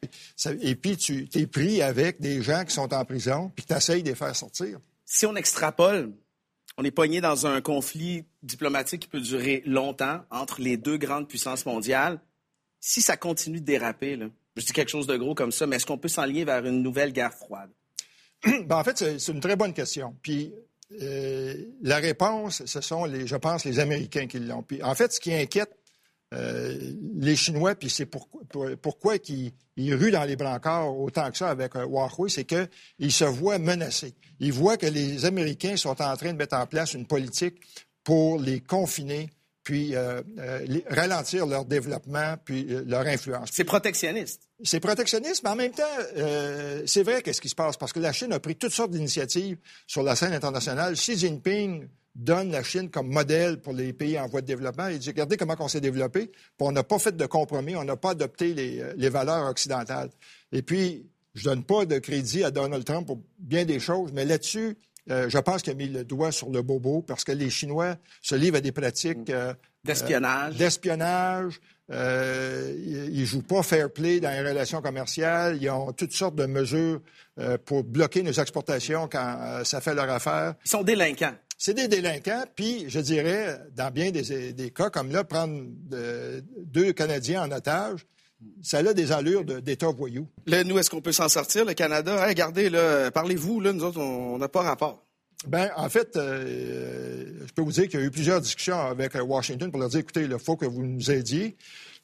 Et 0.61 0.75
puis 0.75 0.97
tu 0.97 1.27
es 1.33 1.47
pris 1.47 1.81
avec 1.81 2.19
des 2.19 2.41
gens 2.41 2.65
qui 2.65 2.73
sont 2.73 2.93
en 2.93 3.05
prison, 3.05 3.51
puis 3.55 3.65
tu 3.65 3.73
essayes 3.73 4.03
de 4.03 4.09
les 4.09 4.15
faire 4.15 4.35
sortir. 4.35 4.79
Si 5.05 5.25
on 5.25 5.35
extrapole, 5.35 6.11
on 6.77 6.83
est 6.83 6.91
pogné 6.91 7.21
dans 7.21 7.45
un 7.45 7.61
conflit 7.61 8.25
diplomatique 8.43 9.03
qui 9.03 9.07
peut 9.07 9.19
durer 9.19 9.61
longtemps 9.65 10.21
entre 10.31 10.61
les 10.61 10.77
deux 10.77 10.97
grandes 10.97 11.27
puissances 11.27 11.65
mondiales. 11.65 12.19
Si 12.79 13.01
ça 13.01 13.17
continue 13.17 13.59
de 13.59 13.65
déraper, 13.65 14.15
là, 14.15 14.27
je 14.55 14.65
dis 14.65 14.73
quelque 14.73 14.89
chose 14.89 15.07
de 15.07 15.15
gros 15.15 15.35
comme 15.35 15.51
ça, 15.51 15.67
mais 15.67 15.75
est-ce 15.75 15.85
qu'on 15.85 15.97
peut 15.97 16.07
s'enligner 16.07 16.45
vers 16.45 16.65
une 16.65 16.81
nouvelle 16.81 17.13
guerre 17.13 17.33
froide? 17.33 17.69
Ben, 18.65 18.77
en 18.77 18.83
fait, 18.83 18.97
c'est 18.97 19.19
c'est 19.19 19.31
une 19.31 19.39
très 19.39 19.55
bonne 19.55 19.73
question. 19.73 20.15
Puis 20.23 20.51
euh, 21.01 21.53
la 21.81 21.97
réponse, 21.97 22.65
ce 22.65 22.81
sont, 22.81 23.05
les, 23.05 23.27
je 23.27 23.35
pense, 23.35 23.65
les 23.65 23.79
Américains 23.79 24.27
qui 24.27 24.39
l'ont. 24.39 24.63
Puis 24.63 24.81
en 24.83 24.95
fait, 24.95 25.13
ce 25.13 25.19
qui 25.19 25.33
inquiète 25.33 25.71
euh, 26.33 26.77
les 27.19 27.35
Chinois, 27.35 27.75
puis 27.75 27.89
c'est 27.89 28.05
pourquoi, 28.05 28.41
pour- 28.49 28.69
pourquoi 28.81 29.19
qu'ils 29.19 29.51
ils 29.77 29.93
ruent 29.95 30.11
dans 30.11 30.23
les 30.23 30.35
brancards 30.35 30.95
autant 30.97 31.29
que 31.31 31.37
ça 31.37 31.49
avec 31.49 31.75
euh, 31.75 31.85
Huawei, 31.85 32.29
c'est 32.29 32.45
qu'ils 32.45 33.11
se 33.11 33.23
voient 33.25 33.57
menacés. 33.59 34.13
Ils 34.39 34.53
voient 34.53 34.77
que 34.77 34.85
les 34.85 35.25
Américains 35.25 35.75
sont 35.77 36.01
en 36.01 36.15
train 36.17 36.33
de 36.33 36.37
mettre 36.37 36.55
en 36.55 36.65
place 36.67 36.93
une 36.93 37.05
politique 37.05 37.55
pour 38.03 38.39
les 38.39 38.59
confiner, 38.61 39.29
puis 39.63 39.95
euh, 39.95 40.21
les- 40.65 40.83
ralentir 40.89 41.45
leur 41.45 41.65
développement, 41.65 42.35
puis 42.43 42.65
leur 42.85 43.05
influence. 43.07 43.49
C'est 43.51 43.63
protectionniste. 43.63 44.41
C'est 44.63 44.79
protectionniste, 44.79 45.43
mais 45.43 45.49
en 45.51 45.55
même 45.55 45.71
temps, 45.71 45.83
c'est 46.85 47.03
vrai 47.03 47.21
qu'est-ce 47.21 47.41
qui 47.41 47.49
se 47.49 47.55
passe, 47.55 47.77
parce 47.77 47.93
que 47.93 47.99
la 47.99 48.11
Chine 48.13 48.31
a 48.33 48.39
pris 48.39 48.55
toutes 48.55 48.73
sortes 48.73 48.91
d'initiatives 48.91 49.57
sur 49.87 50.03
la 50.03 50.15
scène 50.15 50.33
internationale. 50.33 50.93
Xi 50.95 51.17
Jinping 51.17 51.87
donne 52.15 52.51
la 52.51 52.61
Chine 52.63 52.89
comme 52.89 53.07
modèle 53.09 53.61
pour 53.61 53.73
les 53.73 53.93
pays 53.93 54.19
en 54.19 54.27
voie 54.27 54.41
de 54.41 54.45
développement. 54.47 54.87
Il 54.87 54.99
dit, 54.99 55.09
regardez 55.09 55.37
comment 55.37 55.55
on 55.59 55.67
s'est 55.67 55.81
développé, 55.81 56.27
puis 56.27 56.33
on 56.59 56.71
n'a 56.71 56.83
pas 56.83 56.99
fait 56.99 57.15
de 57.15 57.25
compromis, 57.25 57.75
on 57.75 57.83
n'a 57.83 57.95
pas 57.95 58.11
adopté 58.11 58.53
les, 58.53 58.79
euh, 58.81 58.93
les 58.97 59.09
valeurs 59.09 59.47
occidentales. 59.49 60.09
Et 60.51 60.61
puis, 60.61 61.09
je 61.33 61.45
donne 61.45 61.63
pas 61.63 61.85
de 61.85 61.97
crédit 61.99 62.43
à 62.43 62.51
Donald 62.51 62.83
Trump 62.83 63.07
pour 63.07 63.21
bien 63.39 63.63
des 63.65 63.79
choses, 63.79 64.11
mais 64.13 64.25
là-dessus, 64.25 64.77
euh, 65.09 65.29
je 65.29 65.37
pense 65.37 65.61
qu'il 65.61 65.71
a 65.71 65.75
mis 65.75 65.87
le 65.87 66.03
doigt 66.03 66.31
sur 66.31 66.49
le 66.49 66.61
bobo, 66.61 67.01
parce 67.01 67.23
que 67.23 67.31
les 67.31 67.49
Chinois 67.49 67.95
se 68.21 68.35
livrent 68.35 68.57
à 68.57 68.61
des 68.61 68.71
pratiques... 68.71 69.29
euh, 69.29 69.53
D'espionnage. 69.83 70.53
euh, 70.53 70.57
d'espionnage. 70.59 71.59
Euh, 71.91 72.73
ils, 72.77 73.19
ils 73.19 73.25
jouent 73.25 73.41
pas 73.43 73.63
fair 73.63 73.91
play 73.91 74.19
dans 74.19 74.29
les 74.31 74.47
relations 74.47 74.81
commerciales. 74.81 75.57
Ils 75.61 75.69
ont 75.69 75.91
toutes 75.91 76.13
sortes 76.13 76.35
de 76.35 76.45
mesures 76.45 77.01
euh, 77.39 77.57
pour 77.63 77.83
bloquer 77.83 78.23
nos 78.23 78.31
exportations 78.31 79.07
quand 79.11 79.37
euh, 79.41 79.63
ça 79.63 79.81
fait 79.81 79.93
leur 79.93 80.09
affaire. 80.09 80.55
Ils 80.65 80.69
sont 80.69 80.83
délinquants. 80.83 81.33
C'est 81.57 81.75
des 81.75 81.87
délinquants, 81.87 82.43
puis 82.55 82.85
je 82.87 82.99
dirais, 82.99 83.59
dans 83.75 83.91
bien 83.91 84.09
des, 84.09 84.51
des 84.51 84.71
cas 84.71 84.89
comme 84.89 85.11
là, 85.11 85.23
prendre 85.23 85.61
deux 86.57 86.91
Canadiens 86.93 87.43
en 87.43 87.51
otage, 87.51 88.05
ça 88.63 88.79
a 88.79 88.93
des 88.93 89.11
allures 89.11 89.45
de- 89.45 89.59
d'État 89.59 89.89
voyou. 89.91 90.27
Là, 90.47 90.63
nous, 90.63 90.79
est-ce 90.79 90.89
qu'on 90.89 91.01
peut 91.01 91.11
s'en 91.11 91.29
sortir, 91.29 91.63
le 91.63 91.75
Canada? 91.75 92.15
Hey, 92.23 92.29
regardez, 92.29 92.69
là, 92.71 93.11
parlez-vous, 93.11 93.59
là, 93.59 93.73
nous 93.73 93.83
autres, 93.83 93.99
on 93.99 94.39
n'a 94.39 94.47
pas 94.47 94.61
rapport. 94.63 95.05
Ben, 95.47 95.71
en 95.75 95.89
fait, 95.89 96.15
euh, 96.17 97.25
je 97.47 97.53
peux 97.53 97.61
vous 97.63 97.71
dire 97.71 97.87
qu'il 97.87 97.99
y 97.99 98.03
a 98.03 98.05
eu 98.05 98.11
plusieurs 98.11 98.41
discussions 98.41 98.79
avec 98.79 99.15
euh, 99.15 99.21
Washington 99.23 99.71
pour 99.71 99.79
leur 99.79 99.89
dire, 99.89 100.01
écoutez, 100.01 100.21
il 100.21 100.37
faut 100.39 100.55
que 100.55 100.65
vous 100.65 100.83
nous 100.83 101.09
aidiez. 101.09 101.55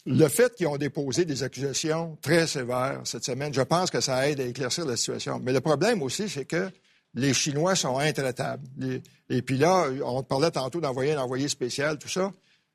Le 0.08 0.28
fait 0.28 0.56
qu'ils 0.56 0.67
ont 0.67 0.78
déposé 0.78 1.26
des 1.26 1.43
accusations 1.43 2.17
très 2.21 2.47
sévères 2.47 3.02
cette 3.04 3.26
semaine, 3.26 3.54
je 3.54 3.62
pense 3.62 3.91
que 3.91 4.00
ça 4.02 4.28
aide 4.30 4.39
à 4.39 4.45
éclaircir 4.45 4.86
la 4.86 4.95
situation. 4.97 5.39
Mais 5.43 5.52
le 5.54 5.60
problème 5.62 6.02
aussi, 6.02 6.30
c'est 6.30 6.45
que 6.45 6.69
les 7.13 7.34
Chinois 7.34 7.76
sont 7.76 7.97
intraitables. 8.00 8.63
Les- 8.78 9.02
et 9.30 9.41
puis 9.41 9.58
là, 9.58 9.88
on 10.04 10.23
parlait 10.23 10.52
tantôt 10.52 10.80
d'envoyer 10.80 11.12
un 11.13 11.21
envoyé 11.21 11.47
spécial, 11.50 12.00
tout 12.00 12.08
ça. 12.10 12.32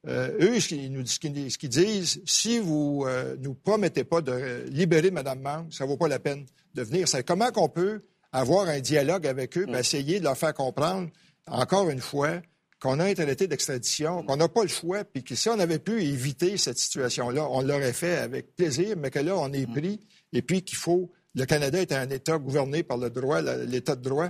Euh, 0.07 0.31
eux, 0.41 0.61
ce 0.61 0.69
qu'ils 0.69 0.93
nous 0.93 1.07
ce 1.07 1.19
qu'ils- 1.19 1.69
disent, 1.71 2.21
si 2.27 2.59
vous 2.59 3.05
euh, 3.07 3.37
nous 3.41 3.55
promettez 3.55 4.05
pas 4.05 4.21
de 4.21 4.33
euh, 4.33 4.65
libérer 4.67 5.11
Mme 5.11 5.41
Mang, 5.41 5.67
ça 5.71 5.87
vaut 5.87 5.97
pas 5.97 6.09
la 6.09 6.19
peine 6.19 6.45
de 6.75 6.83
venir. 6.83 7.09
C'est 7.09 7.25
comment 7.27 7.51
qu'on 7.51 7.69
peut 7.69 8.03
avoir 8.33 8.69
un 8.69 8.81
dialogue 8.81 9.27
avec 9.27 9.57
eux, 9.59 9.67
puis 9.67 9.77
essayer 9.77 10.19
de 10.19 10.25
leur 10.25 10.37
faire 10.37 10.55
comprendre, 10.55 11.09
encore 11.47 11.91
une 11.91 12.01
fois, 12.01 12.41
qu'on 12.81 12.99
a 12.99 13.05
un 13.05 13.15
traité 13.15 13.47
d'extradition, 13.47 14.25
qu'on 14.25 14.37
n'a 14.37 14.49
pas 14.49 14.63
le 14.63 14.69
choix, 14.69 15.05
puis 15.05 15.23
que 15.23 15.35
si 15.35 15.49
on 15.49 15.59
avait 15.61 15.79
pu 15.79 16.03
éviter 16.03 16.57
cette 16.57 16.79
situation-là, 16.79 17.47
on 17.49 17.61
l'aurait 17.61 17.93
fait 17.93 18.17
avec 18.17 18.57
plaisir, 18.57 18.97
mais 18.97 19.11
que 19.11 19.21
là, 19.21 19.37
on 19.37 19.53
est 19.53 19.67
pris, 19.67 20.01
et 20.33 20.43
puis 20.43 20.63
qu'il 20.63 20.79
faut... 20.79 21.11
Le 21.35 21.47
Canada 21.47 21.81
est 21.81 21.93
un 21.93 22.11
État 22.11 22.37
gouverné 22.37 22.83
par 22.83 22.99
le 22.99 23.09
droit, 23.09 23.41
l'État 23.41 23.97
de 23.97 24.03
droit. 24.03 24.29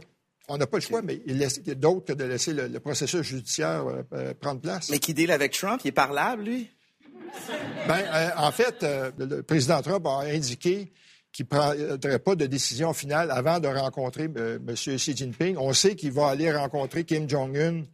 On 0.48 0.56
n'a 0.56 0.68
pas 0.68 0.76
le 0.76 0.82
choix, 0.82 1.02
mais 1.02 1.20
il 1.26 1.36
y 1.36 1.44
a 1.44 1.74
d'autre 1.74 2.06
que 2.06 2.12
de 2.12 2.24
laisser 2.24 2.52
le, 2.52 2.68
le 2.68 2.78
processus 2.78 3.22
judiciaire 3.22 3.86
euh, 3.86 4.02
euh, 4.12 4.34
prendre 4.40 4.60
place. 4.60 4.88
Mais 4.88 5.00
qui 5.00 5.12
deal 5.12 5.32
avec 5.32 5.52
Trump? 5.52 5.80
Il 5.84 5.88
est 5.88 5.92
parlable, 5.92 6.44
lui? 6.44 6.70
Ben, 7.88 8.04
euh, 8.12 8.30
en 8.36 8.52
fait, 8.52 8.84
euh, 8.84 9.10
le 9.18 9.42
président 9.42 9.82
Trump 9.82 10.06
a 10.06 10.20
indiqué 10.26 10.92
qu'il 11.32 11.46
ne 11.50 11.96
prendrait 11.96 12.18
pas 12.18 12.34
de 12.34 12.46
décision 12.46 12.92
finale 12.92 13.30
avant 13.30 13.58
de 13.58 13.66
rencontrer 13.66 14.28
euh, 14.36 14.58
M. 14.66 14.74
Xi 14.74 15.16
Jinping. 15.16 15.56
On 15.56 15.72
sait 15.72 15.94
qu'il 15.96 16.12
va 16.12 16.28
aller 16.28 16.52
rencontrer 16.52 17.04
Kim 17.04 17.28
Jong-un 17.28 17.84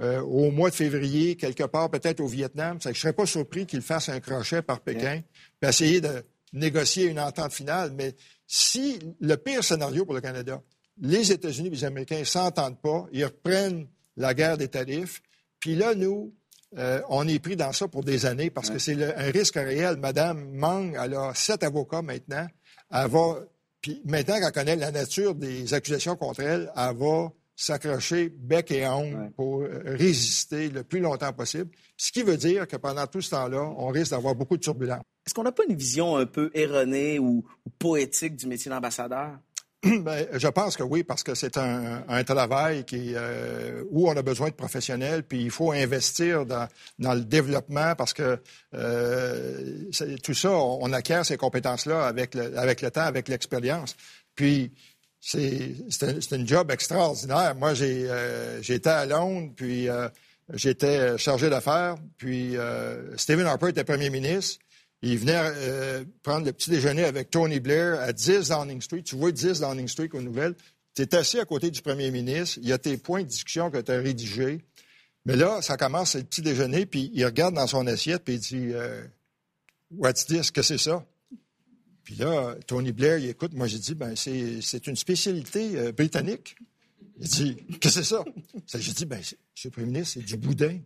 euh, 0.00 0.20
au 0.20 0.50
mois 0.50 0.70
de 0.70 0.74
février, 0.74 1.36
quelque 1.36 1.64
part 1.64 1.90
peut-être 1.90 2.20
au 2.20 2.26
Vietnam. 2.26 2.80
Ça, 2.80 2.90
je 2.90 2.98
ne 2.98 3.00
serais 3.00 3.12
pas 3.14 3.26
surpris 3.26 3.66
qu'il 3.66 3.80
fasse 3.80 4.10
un 4.10 4.20
crochet 4.20 4.60
par 4.60 4.80
Pékin, 4.80 5.22
puis 5.60 5.70
essayer 5.70 6.00
de 6.00 6.22
négocier 6.52 7.06
une 7.06 7.18
entente 7.18 7.52
finale. 7.52 7.92
Mais 7.96 8.14
si 8.46 8.98
le 9.20 9.36
pire 9.36 9.64
scénario 9.64 10.04
pour 10.04 10.14
le 10.14 10.20
Canada, 10.20 10.60
les 11.00 11.32
États-Unis 11.32 11.68
et 11.68 11.70
les 11.70 11.84
Américains 11.84 12.20
ne 12.20 12.24
s'entendent 12.24 12.80
pas, 12.80 13.06
ils 13.12 13.24
reprennent 13.24 13.86
la 14.18 14.34
guerre 14.34 14.58
des 14.58 14.68
tarifs, 14.68 15.22
puis 15.58 15.76
là, 15.76 15.94
nous, 15.94 16.34
euh, 16.78 17.00
on 17.08 17.28
est 17.28 17.38
pris 17.38 17.56
dans 17.56 17.72
ça 17.72 17.86
pour 17.86 18.02
des 18.02 18.26
années 18.26 18.50
parce 18.50 18.70
que 18.70 18.78
c'est 18.78 18.96
un 19.14 19.30
risque 19.30 19.56
réel. 19.56 19.96
Madame 19.96 20.50
Mang, 20.52 20.96
elle 21.00 21.14
a 21.14 21.32
sept 21.34 21.62
avocats 21.62 22.02
maintenant. 22.02 22.46
Elle 22.92 23.08
va, 23.08 23.38
puis 23.80 24.02
maintenant 24.04 24.38
qu'elle 24.38 24.52
connaît 24.52 24.76
la 24.76 24.90
nature 24.90 25.34
des 25.34 25.74
accusations 25.74 26.16
contre 26.16 26.40
elle, 26.40 26.72
elle 26.76 26.96
va 26.96 27.32
s'accrocher 27.56 28.28
bec 28.28 28.70
et 28.70 28.86
ongle 28.86 29.30
pour 29.36 29.62
euh, 29.62 29.82
résister 29.84 30.68
le 30.68 30.82
plus 30.84 31.00
longtemps 31.00 31.32
possible. 31.32 31.70
Ce 31.96 32.10
qui 32.10 32.22
veut 32.22 32.36
dire 32.36 32.66
que 32.66 32.76
pendant 32.76 33.06
tout 33.06 33.20
ce 33.20 33.30
temps-là, 33.30 33.62
on 33.76 33.88
risque 33.88 34.10
d'avoir 34.10 34.34
beaucoup 34.34 34.56
de 34.56 34.62
turbulences. 34.62 35.02
Est-ce 35.26 35.34
qu'on 35.34 35.44
n'a 35.44 35.52
pas 35.52 35.62
une 35.68 35.76
vision 35.76 36.16
un 36.16 36.26
peu 36.26 36.50
erronée 36.54 37.18
ou, 37.18 37.44
ou 37.64 37.70
poétique 37.78 38.36
du 38.36 38.46
métier 38.46 38.70
d'ambassadeur? 38.70 39.38
Ben, 40.02 40.28
je 40.32 40.48
pense 40.48 40.76
que 40.76 40.84
oui, 40.84 41.02
parce 41.02 41.24
que 41.24 41.34
c'est 41.34 41.56
un, 41.58 42.04
un 42.08 42.22
travail 42.22 42.84
qui, 42.84 43.14
euh, 43.16 43.82
où 43.90 44.08
on 44.08 44.16
a 44.16 44.22
besoin 44.22 44.48
de 44.48 44.54
professionnels, 44.54 45.24
puis 45.24 45.42
il 45.42 45.50
faut 45.50 45.72
investir 45.72 46.46
dans, 46.46 46.68
dans 47.00 47.14
le 47.14 47.22
développement 47.22 47.96
parce 47.96 48.12
que 48.12 48.38
euh, 48.74 49.90
tout 50.22 50.34
ça, 50.34 50.52
on, 50.52 50.92
acquiert 50.92 51.26
ces 51.26 51.36
compétences-là 51.36 52.06
avec 52.06 52.34
le, 52.36 52.56
avec 52.56 52.80
le 52.80 52.92
temps, 52.92 53.02
avec 53.02 53.26
l'expérience. 53.28 53.96
Puis 54.36 54.72
c'est 55.20 55.74
c'est 55.88 56.08
un, 56.08 56.20
c'est 56.20 56.36
un 56.36 56.46
job 56.46 56.70
extraordinaire. 56.70 57.56
Moi, 57.56 57.74
j'ai 57.74 58.08
euh, 58.08 58.62
j'étais 58.62 58.90
à 58.90 59.04
Londres, 59.04 59.52
puis 59.56 59.88
euh, 59.88 60.08
j'étais 60.52 61.18
chargé 61.18 61.50
d'affaires, 61.50 61.96
puis 62.18 62.56
euh, 62.56 63.16
Stephen 63.16 63.46
Harper 63.46 63.70
était 63.70 63.84
premier 63.84 64.10
ministre. 64.10 64.60
Il 65.02 65.18
venait 65.18 65.36
euh, 65.36 66.04
prendre 66.22 66.46
le 66.46 66.52
petit 66.52 66.70
déjeuner 66.70 67.04
avec 67.04 67.30
Tony 67.30 67.58
Blair 67.58 68.00
à 68.00 68.12
10 68.12 68.48
Downing 68.48 68.80
Street. 68.80 69.02
Tu 69.02 69.16
vois 69.16 69.32
10 69.32 69.60
Downing 69.60 69.88
Street 69.88 70.10
aux 70.12 70.22
nouvelles. 70.22 70.54
Tu 70.94 71.02
es 71.02 71.14
assis 71.14 71.40
à 71.40 71.44
côté 71.44 71.70
du 71.70 71.82
premier 71.82 72.10
ministre. 72.10 72.58
Il 72.62 72.68
y 72.68 72.72
a 72.72 72.78
tes 72.78 72.96
points 72.96 73.22
de 73.22 73.28
discussion 73.28 73.70
que 73.70 73.78
tu 73.78 73.90
as 73.90 73.98
rédigés. 73.98 74.60
Mais 75.24 75.36
là, 75.36 75.60
ça 75.62 75.76
commence, 75.76 76.14
le 76.14 76.22
petit 76.22 76.42
déjeuner, 76.42 76.86
puis 76.86 77.10
il 77.14 77.24
regarde 77.24 77.54
dans 77.54 77.66
son 77.66 77.86
assiette, 77.86 78.24
puis 78.24 78.34
il 78.34 78.40
dit 78.40 78.70
euh, 78.72 79.04
What's 79.90 80.26
this? 80.26 80.50
Que 80.50 80.62
c'est 80.62 80.78
ça? 80.78 81.04
Puis 82.04 82.16
là, 82.16 82.56
Tony 82.66 82.92
Blair, 82.92 83.18
il 83.18 83.28
écoute. 83.28 83.54
Moi, 83.54 83.66
j'ai 83.66 83.78
dit 83.78 83.94
ben, 83.94 84.16
c'est 84.16 84.60
c'est 84.60 84.86
une 84.86 84.96
spécialité 84.96 85.78
euh, 85.78 85.92
britannique. 85.92 86.56
Il 87.18 87.28
dit 87.28 87.56
Qu'est-ce 87.80 87.98
que 87.98 88.04
c'est 88.04 88.14
ça? 88.14 88.24
Ça, 88.66 88.78
J'ai 88.78 88.92
dit 88.92 89.04
ben, 89.04 89.18
Monsieur 89.18 89.36
le 89.64 89.70
Premier 89.70 89.86
ministre, 89.86 90.14
c'est 90.14 90.24
du 90.24 90.36
boudin. 90.36 90.78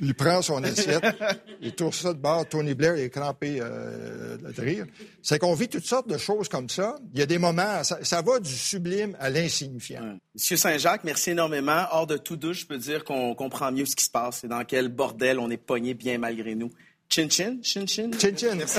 Il 0.00 0.14
prend 0.14 0.42
son 0.42 0.62
assiette, 0.62 1.04
il 1.60 1.74
tourne 1.74 1.92
ça 1.92 2.12
de 2.12 2.18
bord. 2.18 2.48
Tony 2.48 2.74
Blair 2.74 2.94
est 2.94 3.10
crampé 3.10 3.58
euh, 3.60 4.36
de 4.36 4.60
rire. 4.60 4.86
C'est 5.22 5.38
qu'on 5.38 5.54
vit 5.54 5.68
toutes 5.68 5.86
sortes 5.86 6.08
de 6.08 6.18
choses 6.18 6.48
comme 6.48 6.68
ça. 6.68 6.96
Il 7.14 7.20
y 7.20 7.22
a 7.22 7.26
des 7.26 7.38
moments, 7.38 7.82
ça, 7.84 7.98
ça 8.02 8.22
va 8.22 8.38
du 8.38 8.54
sublime 8.54 9.16
à 9.18 9.30
l'insignifiant. 9.30 10.18
Monsieur 10.34 10.56
Saint-Jacques, 10.56 11.04
merci 11.04 11.30
énormément. 11.30 11.86
Hors 11.90 12.06
de 12.06 12.16
tout 12.16 12.36
doute, 12.36 12.54
je 12.54 12.66
peux 12.66 12.78
dire 12.78 13.04
qu'on 13.04 13.34
comprend 13.34 13.72
mieux 13.72 13.86
ce 13.86 13.96
qui 13.96 14.04
se 14.04 14.10
passe 14.10 14.44
et 14.44 14.48
dans 14.48 14.64
quel 14.64 14.88
bordel 14.88 15.38
on 15.38 15.50
est 15.50 15.56
pogné 15.56 15.94
bien 15.94 16.18
malgré 16.18 16.54
nous. 16.54 16.70
Chin 17.08 17.28
chin, 17.28 17.58
chin 17.62 17.86
chin. 17.86 18.10
Chin 18.18 18.34
chin. 18.34 18.54
Merci. 18.54 18.78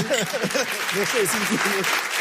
Merci. 0.95 1.37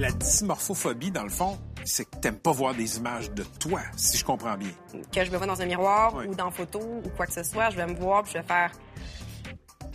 La 0.00 0.10
dysmorphophobie, 0.12 1.10
dans 1.10 1.24
le 1.24 1.28
fond, 1.28 1.58
c'est 1.84 2.06
que 2.06 2.16
t'aimes 2.16 2.38
pas 2.38 2.52
voir 2.52 2.74
des 2.74 2.96
images 2.96 3.30
de 3.32 3.42
toi, 3.42 3.82
si 3.98 4.16
je 4.16 4.24
comprends 4.24 4.56
bien. 4.56 4.70
que 5.12 5.22
je 5.22 5.30
me 5.30 5.36
vois 5.36 5.46
dans 5.46 5.60
un 5.60 5.66
miroir 5.66 6.14
ou 6.26 6.34
dans 6.34 6.50
photo 6.50 6.80
ou 6.80 7.08
quoi 7.18 7.26
que 7.26 7.34
ce 7.34 7.42
soit, 7.42 7.68
je 7.68 7.76
vais 7.76 7.86
me 7.86 7.92
voir 7.92 8.22
puis 8.22 8.32
je 8.32 8.38
vais 8.38 8.44
faire. 8.44 8.72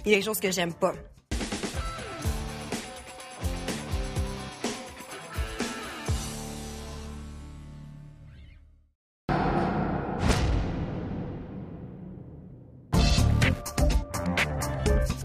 Il 0.05 0.11
y 0.11 0.13
a 0.13 0.17
quelque 0.17 0.25
chose 0.25 0.39
que 0.39 0.51
j'aime 0.51 0.73
pas. 0.73 0.93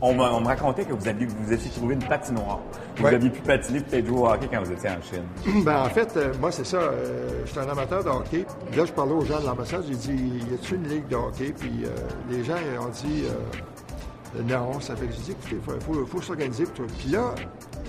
On, 0.02 0.14
me 0.14 0.46
racontait 0.46 0.86
que 0.86 0.94
vous 0.94 1.06
aviez 1.06 1.26
vous 1.26 1.52
étiez 1.52 1.70
trouvé 1.70 1.94
une 1.94 2.02
patinoire. 2.02 2.60
Vous 3.00 3.06
Ouais. 3.06 3.14
aviez 3.14 3.30
pu 3.30 3.40
patiner, 3.40 3.80
peut-être 3.80 4.06
jouer 4.06 4.18
au 4.18 4.26
hockey 4.28 4.48
quand 4.52 4.62
vous 4.62 4.72
étiez 4.72 4.90
en 4.90 5.02
Chine. 5.02 5.62
Ben, 5.64 5.80
en 5.82 5.88
fait, 5.88 6.14
euh, 6.16 6.32
moi, 6.40 6.52
c'est 6.52 6.66
ça. 6.66 6.76
euh, 6.78 7.42
je 7.46 7.50
suis 7.50 7.58
un 7.58 7.68
amateur 7.68 8.04
de 8.04 8.10
hockey. 8.10 8.44
Là, 8.76 8.84
je 8.84 8.92
parlais 8.92 9.12
aux 9.12 9.24
gens 9.24 9.40
de 9.40 9.46
l'ambassade. 9.46 9.84
J'ai 9.88 9.94
dit, 9.96 10.32
y 10.50 10.54
a-t-il 10.54 10.74
une 10.76 10.88
ligue 10.88 11.08
de 11.08 11.16
hockey? 11.16 11.54
Puis 11.58 11.84
euh, 11.84 11.88
les 12.30 12.44
gens 12.44 12.54
ont 12.80 12.88
dit, 12.88 13.24
euh, 13.26 14.42
non. 14.46 14.78
Ça 14.80 14.94
fait 14.96 15.06
que 15.06 15.12
j'ai 15.12 15.22
dit, 15.22 15.30
écoutez, 15.32 15.56
il 15.56 15.60
faut, 15.62 15.92
faut, 15.94 16.06
faut 16.06 16.20
s'organiser. 16.22 16.64
Puis 16.64 17.10
là, 17.10 17.34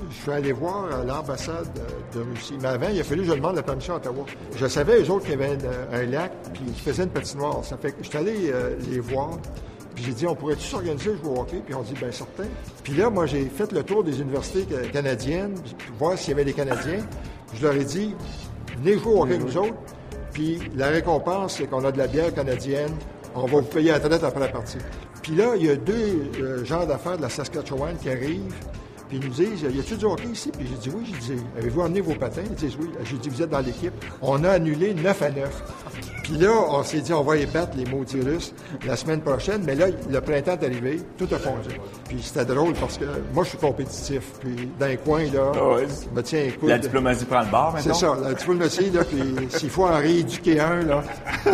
je 0.10 0.15
suis 0.15 0.32
allé 0.32 0.52
voir 0.54 0.88
l'ambassade 1.06 1.67
de 2.15 2.21
Russie. 2.21 2.58
Mais 2.62 2.69
avant, 2.69 2.88
il 2.91 3.00
a 3.00 3.04
fallu 3.04 3.21
que 3.21 3.28
je 3.28 3.34
demande 3.34 3.56
la 3.58 3.63
permission 3.63 3.93
à 3.93 3.97
Ottawa. 3.97 4.26
Je 4.56 4.65
savais, 4.67 5.02
eux 5.02 5.10
autres, 5.12 5.26
qu'il 5.26 5.32
y 5.39 5.43
avait 5.43 5.58
un, 5.91 5.97
un 6.00 6.04
lac, 6.06 6.32
puis 6.54 6.63
qu'ils 6.63 6.82
faisaient 6.84 7.04
une 7.04 7.10
patinoire. 7.10 7.63
Ça 7.63 7.78
fait 7.78 7.91
que 7.91 7.97
je 8.04 8.08
suis 8.10 8.17
allé 8.17 8.54
les 8.89 9.00
voir. 9.00 9.32
Puis 9.95 10.06
j'ai 10.06 10.13
dit, 10.13 10.27
on 10.27 10.36
pourrait-tu 10.36 10.65
s'organiser, 10.67 11.12
jouer 11.21 11.30
au 11.36 11.39
hockey? 11.41 11.62
Puis 11.65 11.75
on 11.75 11.82
dit, 11.82 11.93
bien 11.93 12.12
certain. 12.12 12.45
Puis 12.84 12.93
là, 12.93 13.10
moi, 13.10 13.25
j'ai 13.25 13.45
fait 13.45 13.71
le 13.71 13.84
tour 13.84 14.04
des 14.04 14.19
universités 14.21 14.65
ca- 14.69 14.88
canadiennes, 14.89 15.56
voir 15.99 16.17
s'il 16.17 16.30
y 16.30 16.34
avait 16.34 16.45
des 16.45 16.54
Canadiens. 16.54 16.99
Je 17.54 17.63
leur 17.65 17.75
ai 17.75 17.84
dit, 17.84 18.15
venez 18.82 18.97
jouer 18.97 19.13
au 19.13 19.21
hockey 19.23 19.34
avec 19.36 19.45
nous 19.45 19.58
autres. 19.58 19.75
Puis 20.34 20.60
la 20.75 20.88
récompense, 20.88 21.58
c'est 21.58 21.67
qu'on 21.67 21.84
a 21.84 21.91
de 21.91 21.97
la 21.97 22.08
bière 22.08 22.34
canadienne. 22.34 22.91
On 23.36 23.41
va 23.45 23.60
vous 23.60 23.63
payer 23.63 23.91
la 23.91 23.99
traite 23.99 24.23
après 24.23 24.39
la 24.39 24.47
partie. 24.47 24.77
Puis 25.21 25.36
là, 25.36 25.56
il 25.58 25.65
y 25.65 25.69
a 25.69 25.75
deux 25.75 26.32
euh, 26.41 26.65
gens 26.65 26.86
d'affaires 26.86 27.17
de 27.17 27.21
la 27.21 27.30
Saskatchewan 27.30 27.95
qui 28.01 28.10
arrivent. 28.10 28.54
Puis 29.12 29.19
ils 29.21 29.28
nous 29.28 29.34
disent, 29.34 29.62
y 29.69 29.78
a-tu 29.78 29.97
du 29.97 30.06
hockey 30.06 30.30
ici? 30.32 30.50
Puis 30.58 30.65
j'ai 30.69 30.89
dit, 30.89 30.95
oui. 30.95 31.04
J'ai 31.28 31.34
dit, 31.36 31.41
avez-vous 31.58 31.82
amené 31.82 32.00
vos 32.00 32.13
patins? 32.15 32.43
Ils 32.45 32.56
disent, 32.56 32.78
oui. 32.80 32.89
J'ai 33.04 33.17
dit, 33.17 33.28
vous 33.28 33.41
êtes 33.41 33.50
dans 33.50 33.60
l'équipe. 33.60 33.91
On 34.21 34.41
a 34.45 34.52
annulé 34.52 34.93
9 34.93 35.21
à 35.21 35.30
9. 35.30 35.63
Puis 36.24 36.38
là, 36.38 36.50
on 36.69 36.82
s'est 36.82 37.02
dit, 37.02 37.12
on 37.12 37.21
va 37.21 37.36
y 37.36 37.45
battre 37.45 37.76
les 37.76 37.84
maudits 37.84 38.21
Russes 38.21 38.54
la 38.88 38.95
semaine 38.95 39.19
prochaine. 39.19 39.63
Mais 39.65 39.76
là, 39.76 39.88
le 40.10 40.21
printemps 40.21 40.54
est 40.54 40.63
arrivé, 40.65 41.02
tout 41.17 41.28
a 41.30 41.38
fondu. 41.38 41.76
Puis 42.08 42.19
c'était 42.21 42.45
drôle 42.45 42.74
parce 42.76 42.97
que 42.97 43.04
moi, 43.34 43.43
je 43.43 43.50
suis 43.50 43.58
compétitif. 43.58 44.21
Puis 44.39 44.69
dans 44.80 44.86
les 44.88 44.95
coins, 44.95 45.26
là, 45.26 45.52
Ah 45.56 45.76
je 45.80 46.15
me 46.15 46.24
tiens, 46.24 46.43
écoute. 46.45 46.69
La 46.69 46.78
diplomatie 46.78 47.26
prend 47.26 47.41
le 47.41 47.52
bord, 47.52 47.76
C'est 47.80 47.89
maintenant. 47.89 48.15
ça, 48.15 48.30
la 48.30 48.34
diplomatie, 48.34 48.89
là, 48.91 49.04
puis 49.04 49.19
s'il 49.50 49.69
faut 49.69 49.88
en 49.88 49.97
rééduquer 49.97 50.62
un, 50.62 50.84
là. 50.84 51.04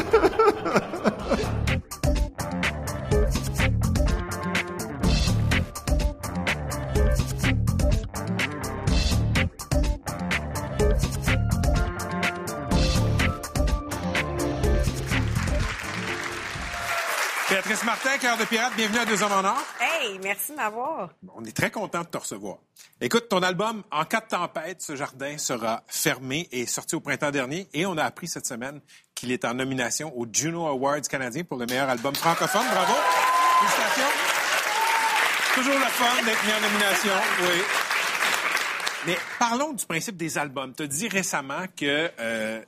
Martin, 17.88 18.18
cœur 18.18 18.38
de 18.38 18.44
pirate, 18.44 18.74
bienvenue 18.76 19.00
à 19.00 19.06
Deux 19.06 19.24
Hommes 19.24 19.32
en 19.32 19.46
Or. 19.46 19.64
Hey, 19.80 20.20
merci 20.22 20.52
de 20.52 20.58
m'avoir. 20.58 21.10
On 21.34 21.46
est 21.46 21.56
très 21.56 21.72
content 21.72 22.02
de 22.02 22.08
te 22.08 22.18
recevoir. 22.18 22.58
Écoute, 23.00 23.30
ton 23.30 23.42
album 23.42 23.82
En 23.92 24.04
cas 24.04 24.20
de 24.20 24.28
tempête, 24.28 24.82
ce 24.82 24.98
jardin 24.98 25.38
sera 25.38 25.84
fermé 25.88 26.50
et 26.52 26.66
sorti 26.66 26.96
au 26.96 27.00
printemps 27.00 27.32
dernier. 27.32 27.70
Et 27.74 27.86
on 27.86 27.98
a 27.98 28.04
appris 28.04 28.28
cette 28.28 28.46
semaine 28.46 28.82
qu'il 29.16 29.32
est 29.32 29.46
en 29.46 29.54
nomination 29.54 30.12
au 30.20 30.28
Juno 30.30 30.68
Awards 30.68 31.00
canadien 31.10 31.46
pour 31.46 31.58
le 31.58 31.66
meilleur 31.66 31.88
album 31.88 32.14
francophone. 32.14 32.66
Bravo! 32.70 32.94
Félicitations! 33.60 34.14
Toujours 35.56 35.80
le 35.80 35.86
fun 35.86 36.26
d'être 36.26 36.46
mis 36.46 36.52
en 36.52 36.62
nomination, 36.68 37.14
oui. 37.44 37.62
Mais 39.06 39.18
parlons 39.40 39.72
du 39.72 39.86
principe 39.86 40.18
des 40.18 40.38
albums. 40.38 40.74
Tu 40.76 40.84
as 40.84 40.88
dit 40.88 41.08
récemment 41.08 41.64
que 41.74 42.12
euh, 42.20 42.62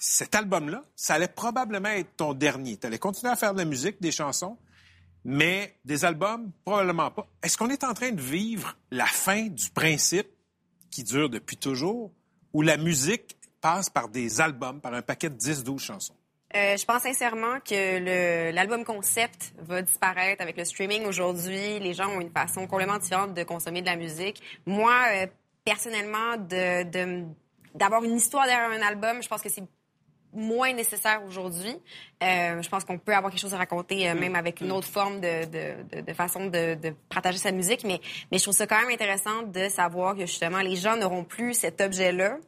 cet 0.00 0.34
album-là, 0.34 0.82
ça 0.96 1.14
allait 1.14 1.28
probablement 1.28 1.90
être 1.90 2.16
ton 2.16 2.34
dernier. 2.34 2.76
Tu 2.76 2.88
allais 2.88 2.98
continuer 2.98 3.32
à 3.32 3.36
faire 3.36 3.52
de 3.52 3.58
la 3.58 3.64
musique, 3.64 4.02
des 4.02 4.10
chansons, 4.10 4.58
mais 5.24 5.74
des 5.84 6.04
albums, 6.04 6.50
probablement 6.64 7.10
pas. 7.10 7.26
Est-ce 7.42 7.56
qu'on 7.56 7.70
est 7.70 7.84
en 7.84 7.94
train 7.94 8.10
de 8.12 8.20
vivre 8.20 8.76
la 8.90 9.06
fin 9.06 9.46
du 9.46 9.70
principe 9.70 10.28
qui 10.90 11.02
dure 11.02 11.28
depuis 11.30 11.56
toujours, 11.56 12.12
où 12.52 12.62
la 12.62 12.76
musique 12.76 13.36
passe 13.60 13.88
par 13.90 14.08
des 14.08 14.40
albums, 14.40 14.80
par 14.80 14.94
un 14.94 15.02
paquet 15.02 15.30
de 15.30 15.36
10-12 15.36 15.78
chansons? 15.78 16.14
Euh, 16.54 16.76
je 16.76 16.84
pense 16.84 17.02
sincèrement 17.02 17.58
que 17.60 18.52
l'album 18.52 18.84
concept 18.84 19.54
va 19.58 19.82
disparaître 19.82 20.40
avec 20.40 20.56
le 20.56 20.64
streaming 20.64 21.04
aujourd'hui. 21.04 21.80
Les 21.80 21.94
gens 21.94 22.08
ont 22.10 22.20
une 22.20 22.30
façon 22.30 22.66
complètement 22.68 22.98
différente 22.98 23.34
de 23.34 23.42
consommer 23.42 23.80
de 23.80 23.86
la 23.86 23.96
musique. 23.96 24.40
Moi, 24.64 24.94
euh, 25.14 25.26
personnellement, 25.64 26.36
de- 26.36 27.24
d'avoir 27.74 28.04
une 28.04 28.14
histoire 28.16 28.46
derrière 28.46 28.70
un 28.70 28.86
album, 28.86 29.20
je 29.20 29.26
pense 29.28 29.42
que 29.42 29.48
c'est 29.48 29.64
moins 30.34 30.72
nécessaire 30.72 31.22
aujourd'hui. 31.26 31.76
Euh, 32.22 32.62
je 32.62 32.68
pense 32.68 32.84
qu'on 32.84 32.98
peut 32.98 33.14
avoir 33.14 33.30
quelque 33.30 33.40
chose 33.40 33.54
à 33.54 33.58
raconter, 33.58 34.08
euh, 34.08 34.14
même 34.14 34.34
avec 34.34 34.60
une 34.60 34.72
autre 34.72 34.86
forme 34.86 35.20
de, 35.20 35.44
de, 35.44 36.02
de, 36.02 36.12
façon 36.12 36.46
de, 36.46 36.74
de 36.74 36.94
partager 37.08 37.38
sa 37.38 37.52
musique. 37.52 37.84
Mais, 37.84 38.00
mais 38.30 38.38
je 38.38 38.42
trouve 38.42 38.54
ça 38.54 38.66
quand 38.66 38.80
même 38.80 38.90
intéressant 38.90 39.42
de 39.42 39.68
savoir 39.68 40.14
que 40.14 40.26
justement 40.26 40.60
les 40.60 40.76
gens 40.76 40.96
n'auront 40.96 41.24
plus 41.24 41.54
cet 41.54 41.80
objet-là. 41.80 42.38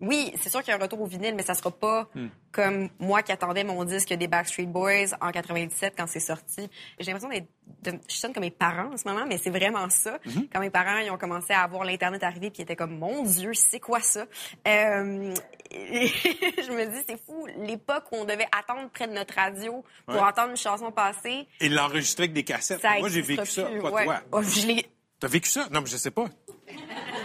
Oui, 0.00 0.32
c'est 0.40 0.50
sûr 0.50 0.60
qu'il 0.60 0.70
y 0.70 0.72
a 0.72 0.76
un 0.78 0.82
retour 0.82 1.00
au 1.00 1.06
vinyle, 1.06 1.34
mais 1.34 1.42
ça 1.44 1.54
sera 1.54 1.70
pas 1.70 2.08
comme 2.52 2.88
moi 2.98 3.22
qui 3.22 3.32
attendais 3.32 3.64
mon 3.64 3.84
disque 3.84 4.12
des 4.12 4.26
Backstreet 4.28 4.66
Boys 4.66 5.14
en 5.20 5.30
97 5.30 5.94
quand 5.96 6.06
c'est 6.06 6.20
sorti. 6.20 6.68
J'ai 6.98 7.12
l'impression 7.12 7.28
d'être, 7.30 7.48
de, 7.82 7.98
je 8.08 8.14
sonne 8.14 8.32
comme 8.32 8.42
mes 8.42 8.50
parents 8.50 8.92
en 8.92 8.96
ce 8.96 9.08
moment, 9.08 9.24
mais 9.26 9.38
c'est 9.38 9.50
vraiment 9.50 9.88
ça. 9.88 10.18
Quand 10.52 10.60
mes 10.60 10.70
parents 10.70 10.98
ils 10.98 11.10
ont 11.10 11.16
commencé 11.18 11.52
à 11.52 11.62
avoir 11.62 11.84
l'internet 11.84 12.22
arrivé, 12.22 12.50
puis 12.50 12.58
ils 12.60 12.62
étaient 12.62 12.76
comme 12.76 12.98
mon 12.98 13.22
Dieu, 13.22 13.52
c'est 13.54 13.80
quoi 13.80 14.00
ça? 14.00 14.26
Euh, 14.68 15.32
Je 15.72 16.70
me 16.72 16.86
dis 16.86 17.04
c'est 17.08 17.20
fou 17.24 17.46
l'époque 17.58 18.04
où 18.12 18.16
on 18.16 18.24
devait 18.24 18.46
attendre 18.56 18.88
près 18.90 19.06
de 19.08 19.12
notre 19.12 19.34
radio 19.34 19.84
pour 20.06 20.16
Ouais. 20.16 20.20
entendre 20.20 20.50
une 20.50 20.56
chanson 20.56 20.90
passer. 20.92 21.46
Et 21.60 21.68
l'enregistrer 21.68 22.24
avec 22.24 22.34
des 22.34 22.44
cassettes. 22.44 22.80
Ça 22.80 22.98
Moi, 22.98 23.08
j'ai 23.08 23.22
vécu 23.22 23.46
ça, 23.46 23.62
pas 23.64 23.90
ouais. 23.90 24.04
toi. 24.04 24.20
Oh, 24.32 24.42
je 24.42 24.82
T'as 25.20 25.28
vécu 25.28 25.48
ça? 25.48 25.66
Non, 25.70 25.80
mais 25.80 25.86
je 25.86 25.96
sais 25.96 26.10
pas. 26.10 26.26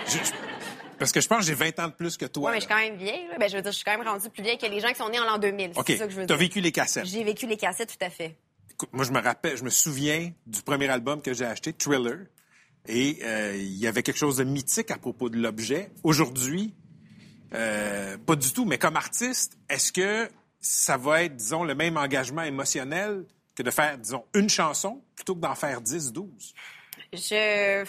Je- 0.08 0.17
parce 0.99 1.12
que 1.12 1.21
je 1.21 1.27
pense 1.27 1.39
que 1.39 1.45
j'ai 1.45 1.53
20 1.55 1.79
ans 1.79 1.88
de 1.88 1.93
plus 1.93 2.17
que 2.17 2.25
toi. 2.25 2.45
Ouais, 2.45 2.51
mais 2.51 2.57
je 2.57 2.65
suis 2.65 2.69
quand 2.73 2.79
même 2.79 2.95
vieille. 2.97 3.27
Là. 3.29 3.38
Ben, 3.39 3.49
je 3.49 3.55
veux 3.55 3.62
dire, 3.62 3.71
je 3.71 3.75
suis 3.77 3.85
quand 3.85 3.97
même 3.97 4.07
rendue 4.07 4.29
plus 4.29 4.43
vieille 4.43 4.57
que 4.57 4.65
les 4.65 4.79
gens 4.79 4.89
qui 4.89 4.95
sont 4.95 5.09
nés 5.09 5.19
en 5.19 5.25
l'an 5.25 5.38
2000. 5.38 5.71
OK. 5.75 5.83
C'est 5.88 5.97
ça 5.97 6.05
que 6.05 6.12
je 6.12 6.15
veux 6.17 6.25
T'as 6.25 6.35
dire. 6.35 6.38
vécu 6.38 6.62
les 6.62 6.71
cassettes. 6.71 7.05
J'ai 7.05 7.23
vécu 7.23 7.47
les 7.47 7.57
cassettes, 7.57 7.89
tout 7.97 8.05
à 8.05 8.09
fait. 8.09 8.35
Écoute, 8.71 8.89
moi, 8.93 9.03
je 9.05 9.12
me 9.12 9.19
rappelle, 9.19 9.57
je 9.57 9.63
me 9.63 9.69
souviens 9.69 10.31
du 10.45 10.62
premier 10.62 10.88
album 10.89 11.21
que 11.21 11.33
j'ai 11.33 11.45
acheté, 11.45 11.73
Thriller. 11.73 12.19
Et 12.88 13.19
euh, 13.23 13.55
il 13.57 13.77
y 13.77 13.88
avait 13.88 14.03
quelque 14.03 14.17
chose 14.17 14.38
de 14.38 14.43
mythique 14.43 14.89
à 14.91 14.97
propos 14.97 15.29
de 15.29 15.38
l'objet. 15.38 15.91
Aujourd'hui, 16.03 16.73
euh, 17.53 18.17
pas 18.17 18.35
du 18.35 18.51
tout. 18.53 18.65
Mais 18.65 18.77
comme 18.77 18.95
artiste, 18.95 19.57
est-ce 19.69 19.91
que 19.91 20.29
ça 20.62 20.97
va 20.97 21.23
être, 21.23 21.35
disons, 21.35 21.63
le 21.63 21.75
même 21.75 21.97
engagement 21.97 22.43
émotionnel 22.43 23.25
que 23.55 23.63
de 23.63 23.71
faire, 23.71 23.97
disons, 23.97 24.23
une 24.33 24.49
chanson 24.49 25.01
plutôt 25.15 25.35
que 25.35 25.41
d'en 25.41 25.55
faire 25.55 25.81
10, 25.81 26.13
12? 26.13 26.53
Je... 27.13 27.85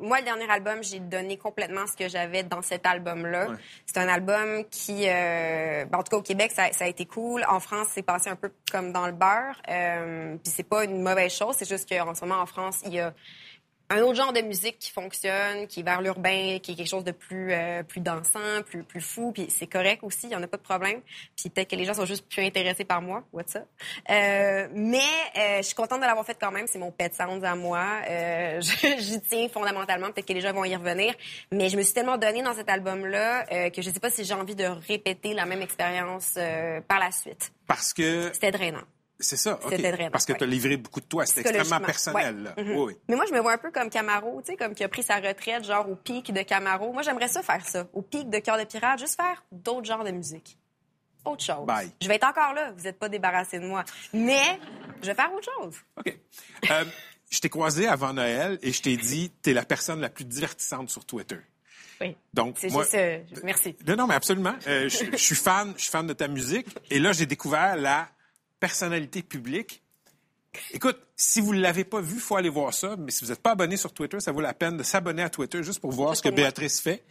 Moi, 0.00 0.18
le 0.18 0.24
dernier 0.24 0.50
album, 0.50 0.82
j'ai 0.82 0.98
donné 0.98 1.36
complètement 1.36 1.86
ce 1.86 1.96
que 1.96 2.08
j'avais 2.08 2.42
dans 2.42 2.62
cet 2.62 2.86
album-là. 2.86 3.48
C'est 3.86 3.98
un 3.98 4.08
album 4.08 4.64
qui, 4.70 5.04
euh, 5.06 5.84
ben, 5.84 5.98
en 5.98 6.02
tout 6.02 6.10
cas 6.10 6.16
au 6.16 6.22
Québec, 6.22 6.52
ça, 6.54 6.72
ça 6.72 6.84
a 6.84 6.88
été 6.88 7.04
cool. 7.04 7.44
En 7.48 7.60
France, 7.60 7.88
c'est 7.92 8.02
passé 8.02 8.30
un 8.30 8.36
peu 8.36 8.50
comme 8.72 8.92
dans 8.92 9.06
le 9.06 9.12
beurre. 9.12 9.60
Euh, 9.68 10.36
Puis 10.42 10.52
c'est 10.54 10.62
pas 10.62 10.84
une 10.84 11.02
mauvaise 11.02 11.32
chose. 11.32 11.54
C'est 11.58 11.68
juste 11.68 11.88
qu'en 11.88 12.14
ce 12.14 12.24
moment, 12.24 12.40
en 12.40 12.46
France, 12.46 12.80
il 12.86 12.94
y 12.94 13.00
a 13.00 13.12
un 13.90 14.02
autre 14.02 14.14
genre 14.14 14.32
de 14.32 14.40
musique 14.40 14.78
qui 14.78 14.90
fonctionne, 14.90 15.66
qui 15.66 15.80
est 15.80 15.82
vers 15.82 16.00
l'urbain, 16.00 16.58
qui 16.62 16.72
est 16.72 16.74
quelque 16.76 16.88
chose 16.88 17.04
de 17.04 17.10
plus 17.10 17.52
euh, 17.52 17.82
plus 17.82 18.00
dansant, 18.00 18.62
plus 18.64 18.84
plus 18.84 19.00
fou, 19.00 19.32
puis 19.32 19.48
c'est 19.50 19.66
correct 19.66 20.02
aussi, 20.02 20.26
il 20.28 20.30
y 20.30 20.36
en 20.36 20.42
a 20.42 20.46
pas 20.46 20.56
de 20.56 20.62
problème. 20.62 21.00
Puis 21.36 21.50
peut-être 21.50 21.68
que 21.68 21.76
les 21.76 21.84
gens 21.84 21.94
sont 21.94 22.06
juste 22.06 22.28
plus 22.28 22.42
intéressés 22.44 22.84
par 22.84 23.02
moi, 23.02 23.24
what's 23.32 23.56
up? 23.56 23.64
Euh, 24.08 24.68
mais 24.72 24.98
euh, 25.36 25.58
je 25.58 25.62
suis 25.62 25.74
contente 25.74 26.00
de 26.00 26.06
l'avoir 26.06 26.24
fait 26.24 26.38
quand 26.40 26.52
même, 26.52 26.66
c'est 26.66 26.78
mon 26.78 26.92
pet 26.92 27.12
sound 27.14 27.44
à 27.44 27.54
moi. 27.54 27.84
Euh, 28.08 28.60
J'y 28.98 29.20
tiens 29.20 29.48
fondamentalement, 29.48 30.10
peut-être 30.12 30.26
que 30.26 30.32
les 30.32 30.40
gens 30.40 30.52
vont 30.52 30.64
y 30.64 30.76
revenir, 30.76 31.14
mais 31.50 31.68
je 31.68 31.76
me 31.76 31.82
suis 31.82 31.92
tellement 31.94 32.16
donnée 32.16 32.42
dans 32.42 32.54
cet 32.54 32.68
album-là 32.68 33.46
euh, 33.52 33.70
que 33.70 33.82
je 33.82 33.90
sais 33.90 34.00
pas 34.00 34.10
si 34.10 34.24
j'ai 34.24 34.34
envie 34.34 34.54
de 34.54 34.64
répéter 34.64 35.34
la 35.34 35.46
même 35.46 35.62
expérience 35.62 36.34
euh, 36.36 36.80
par 36.86 37.00
la 37.00 37.10
suite. 37.10 37.52
Parce 37.66 37.92
que 37.92 38.30
C'était 38.32 38.52
drainant. 38.52 38.84
C'est 39.20 39.36
ça. 39.36 39.58
C'était 39.68 40.10
Parce 40.10 40.24
que 40.26 40.32
ouais. 40.32 40.38
tu 40.38 40.44
as 40.44 40.46
livré 40.46 40.76
beaucoup 40.76 41.00
de 41.00 41.06
toi. 41.06 41.26
C'est 41.26 41.40
extrêmement 41.40 41.80
personnel. 41.84 42.52
ouais. 42.56 42.64
Oui, 42.64 42.74
oui. 42.76 42.96
Mais 43.08 43.16
moi, 43.16 43.24
je 43.28 43.32
me 43.34 43.40
vois 43.40 43.52
un 43.52 43.58
peu 43.58 43.70
comme 43.70 43.90
Camaro, 43.90 44.40
tu 44.42 44.52
sais, 44.52 44.56
comme 44.56 44.74
qui 44.74 44.82
a 44.84 44.88
pris 44.88 45.02
sa 45.02 45.16
retraite, 45.16 45.64
genre 45.64 45.88
au 45.88 45.96
pic 45.96 46.32
de 46.32 46.42
Camaro. 46.42 46.92
Moi, 46.92 47.02
j'aimerais 47.02 47.28
ça 47.28 47.42
faire 47.42 47.66
ça, 47.68 47.86
au 47.92 48.02
pic 48.02 48.28
de 48.30 48.38
Cœur 48.38 48.58
de 48.58 48.64
Pirate, 48.64 48.98
juste 48.98 49.16
faire 49.16 49.42
d'autres 49.52 49.86
genres 49.86 50.04
de 50.04 50.10
musique. 50.10 50.58
Autre 51.24 51.44
chose. 51.44 51.66
Bye. 51.66 51.90
Je 52.00 52.08
vais 52.08 52.14
être 52.16 52.26
encore 52.26 52.54
là, 52.54 52.72
vous 52.76 52.82
n'êtes 52.84 52.98
pas 52.98 53.08
débarrassé 53.10 53.58
de 53.58 53.66
moi. 53.66 53.84
Mais 54.14 54.58
je 55.02 55.06
vais 55.08 55.14
faire 55.14 55.30
autre 55.34 55.48
chose. 55.58 55.74
OK. 55.98 56.16
Euh, 56.70 56.84
je 57.30 57.38
t'ai 57.40 57.48
croisé 57.50 57.86
avant 57.86 58.12
Noël 58.14 58.58
et 58.62 58.72
je 58.72 58.80
t'ai 58.80 58.96
dit, 58.96 59.30
t'es 59.42 59.52
la 59.52 59.64
personne 59.64 60.00
la 60.00 60.08
plus 60.08 60.24
divertissante 60.24 60.88
sur 60.88 61.04
Twitter. 61.04 61.38
Oui. 62.00 62.16
Donc, 62.32 62.56
C'est 62.58 62.70
moi, 62.70 62.84
juste. 62.84 62.94
euh, 62.94 63.18
merci. 63.44 63.76
Non, 63.86 63.94
non, 63.96 64.06
mais 64.06 64.14
absolument. 64.14 64.54
Euh, 64.66 64.88
je, 64.88 65.04
je 65.12 65.16
suis 65.16 65.34
fan, 65.34 65.74
je 65.76 65.82
suis 65.82 65.90
fan 65.90 66.06
de 66.06 66.14
ta 66.14 66.26
musique. 66.28 66.66
Et 66.88 66.98
là, 66.98 67.12
j'ai 67.12 67.26
découvert 67.26 67.76
la 67.76 68.08
personnalité 68.60 69.22
publique. 69.22 69.82
Écoute, 70.72 70.98
si 71.16 71.40
vous 71.40 71.54
ne 71.54 71.60
l'avez 71.60 71.84
pas 71.84 72.00
vu, 72.00 72.18
faut 72.18 72.36
aller 72.36 72.48
voir 72.48 72.74
ça. 72.74 72.96
Mais 72.98 73.10
si 73.10 73.24
vous 73.24 73.30
n'êtes 73.30 73.42
pas 73.42 73.52
abonné 73.52 73.76
sur 73.76 73.92
Twitter, 73.92 74.18
ça 74.20 74.32
vaut 74.32 74.40
la 74.40 74.54
peine 74.54 74.76
de 74.76 74.82
s'abonner 74.82 75.22
à 75.22 75.30
Twitter 75.30 75.62
juste 75.62 75.80
pour 75.80 75.92
voir 75.92 76.16
ce 76.16 76.22
que. 76.22 76.28
Béatrice 76.28 76.80
fait. 76.80 77.04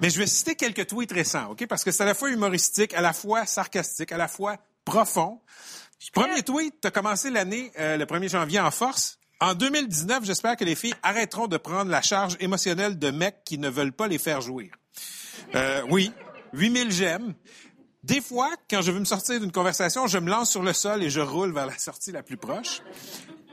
Mais 0.00 0.10
je 0.10 0.18
vais 0.18 0.26
citer 0.26 0.54
quelques 0.54 0.86
tweets 0.86 1.12
récents, 1.12 1.50
OK? 1.50 1.66
Parce 1.66 1.84
que 1.84 1.90
c'est 1.90 2.02
à 2.02 2.06
la 2.06 2.14
fois 2.14 2.30
humoristique, 2.30 2.94
à 2.94 3.00
la 3.00 3.12
fois 3.12 3.46
sarcastique, 3.46 4.12
à 4.12 4.16
la 4.16 4.28
fois 4.28 4.56
profond. 4.84 5.40
Premier 6.12 6.42
tweet, 6.42 6.74
tu 6.80 6.88
as 6.88 6.90
commencé 6.90 7.30
l'année, 7.30 7.72
euh, 7.78 7.96
le 7.96 8.04
1er 8.04 8.30
janvier 8.30 8.60
en 8.60 8.70
force. 8.70 9.18
En 9.40 9.54
2019, 9.54 10.24
j'espère 10.24 10.56
que 10.56 10.64
les 10.64 10.74
filles 10.74 10.94
arrêteront 11.02 11.46
de 11.46 11.56
prendre 11.56 11.90
la 11.90 12.02
charge 12.02 12.36
émotionnelle 12.40 12.98
de 12.98 13.10
mecs 13.10 13.44
qui 13.44 13.58
ne 13.58 13.68
veulent 13.68 13.92
pas 13.92 14.08
les 14.08 14.18
faire 14.18 14.40
jouir. 14.40 14.72
Euh, 15.54 15.82
oui, 15.90 16.12
8000 16.54 16.90
j'aime. 16.90 17.34
Des 18.08 18.22
fois, 18.22 18.50
quand 18.70 18.80
je 18.80 18.90
veux 18.90 19.00
me 19.00 19.04
sortir 19.04 19.38
d'une 19.38 19.52
conversation, 19.52 20.06
je 20.06 20.16
me 20.16 20.30
lance 20.30 20.50
sur 20.50 20.62
le 20.62 20.72
sol 20.72 21.02
et 21.02 21.10
je 21.10 21.20
roule 21.20 21.52
vers 21.52 21.66
la 21.66 21.76
sortie 21.76 22.10
la 22.10 22.22
plus 22.22 22.38
proche. 22.38 22.80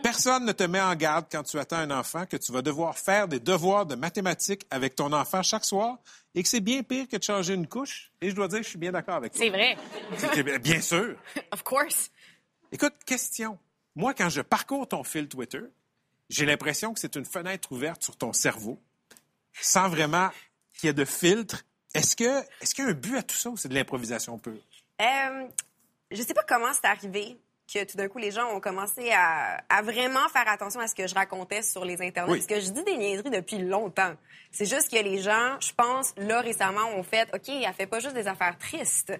Personne 0.02 0.46
ne 0.46 0.54
te 0.54 0.63
met 0.63 0.80
en 0.80 0.96
garde 0.96 1.26
quand 1.30 1.44
tu 1.44 1.60
attends 1.60 1.76
un 1.76 1.91
enfant 1.91 2.26
que 2.26 2.38
tu 2.38 2.54
vas 2.54 2.62
devoir 2.62 2.98
faire 2.98 3.28
des 3.28 3.41
devoirs 3.41 3.86
de 3.86 3.96
mathématiques 3.96 4.65
avec 4.72 4.96
ton 4.96 5.12
enfant 5.12 5.44
chaque 5.44 5.65
soir 5.65 5.98
et 6.36 6.41
que 6.41 6.48
c'est 6.48 6.62
bien 6.62 6.84
pire 6.84 7.06
que 7.10 7.18
de 7.18 7.24
changer 7.24 7.54
une 7.54 7.68
couche. 7.68 8.13
Et 8.22 8.30
je 8.30 8.36
dois 8.36 8.48
dire 8.48 8.60
que 8.60 8.63
je 8.63 8.70
suis 8.70 8.78
bien 8.78 8.94
d'accord 8.94 9.15
avec 9.15 9.34
toi. 9.34 9.41
C'est 9.44 9.50
vrai. 9.50 9.76
C'est- 10.18 10.60
Bien 10.60 10.80
sûr. 10.80 11.18
Of 11.52 11.63
course. 11.63 12.10
Écoute, 12.72 12.94
question. 13.06 13.60
Moi, 13.94 14.13
quand 14.13 14.30
je 14.30 14.39
parcours 14.39 14.88
ton 14.88 15.04
fil 15.04 15.28
Twitter, 15.28 15.63
j'ai 16.30 16.46
l'impression 16.46 16.94
que 16.94 17.02
c'est 17.02 17.15
une 17.18 17.26
fenêtre 17.26 17.74
ouverte 17.74 18.02
sur 18.04 18.15
ton 18.15 18.32
cerveau, 18.32 18.80
sans 19.60 19.89
vraiment 19.89 20.30
qu'il 20.74 20.88
y 20.88 20.89
ait 20.91 20.94
de 20.94 21.04
filtre. 21.04 21.64
Est-ce 21.95 22.15
que, 22.15 22.41
est-ce 22.62 22.75
qu'il 22.75 22.84
y 22.84 22.88
a 22.88 22.91
un 22.91 22.93
but 22.93 23.17
à 23.17 23.23
tout 23.23 23.36
ça 23.36 23.49
ou 23.49 23.58
c'est 23.58 23.69
de 23.69 23.73
l'improvisation 23.73 24.38
pure? 24.38 24.53
Euh, 25.01 25.47
je 26.12 26.21
sais 26.21 26.34
pas 26.34 26.43
comment 26.47 26.73
c'est 26.73 26.88
arrivé 26.88 27.38
que 27.73 27.84
tout 27.84 27.97
d'un 27.97 28.08
coup, 28.08 28.19
les 28.19 28.31
gens 28.31 28.55
ont 28.55 28.60
commencé 28.60 29.12
à, 29.12 29.63
à 29.69 29.81
vraiment 29.81 30.27
faire 30.29 30.47
attention 30.47 30.79
à 30.79 30.88
ce 30.88 30.93
que 30.93 31.08
je 31.08 31.15
racontais 31.15 31.63
sur 31.63 31.84
les 31.84 31.99
Internets. 32.01 32.31
Oui. 32.31 32.38
Parce 32.38 32.47
que 32.47 32.60
je 32.60 32.71
dis 32.71 32.84
des 32.84 32.97
niaiseries 32.97 33.31
depuis 33.31 33.58
longtemps. 33.58 34.13
C'est 34.51 34.65
juste 34.67 34.89
que 34.89 35.01
les 35.03 35.21
gens, 35.21 35.60
je 35.60 35.73
pense, 35.73 36.13
là, 36.17 36.41
récemment, 36.41 36.88
ont 36.95 37.03
fait 37.03 37.27
OK, 37.34 37.49
elle 37.49 37.73
fait 37.73 37.88
pas 37.88 37.99
juste 37.99 38.13
des 38.13 38.27
affaires 38.27 38.58
tristes. 38.58 39.13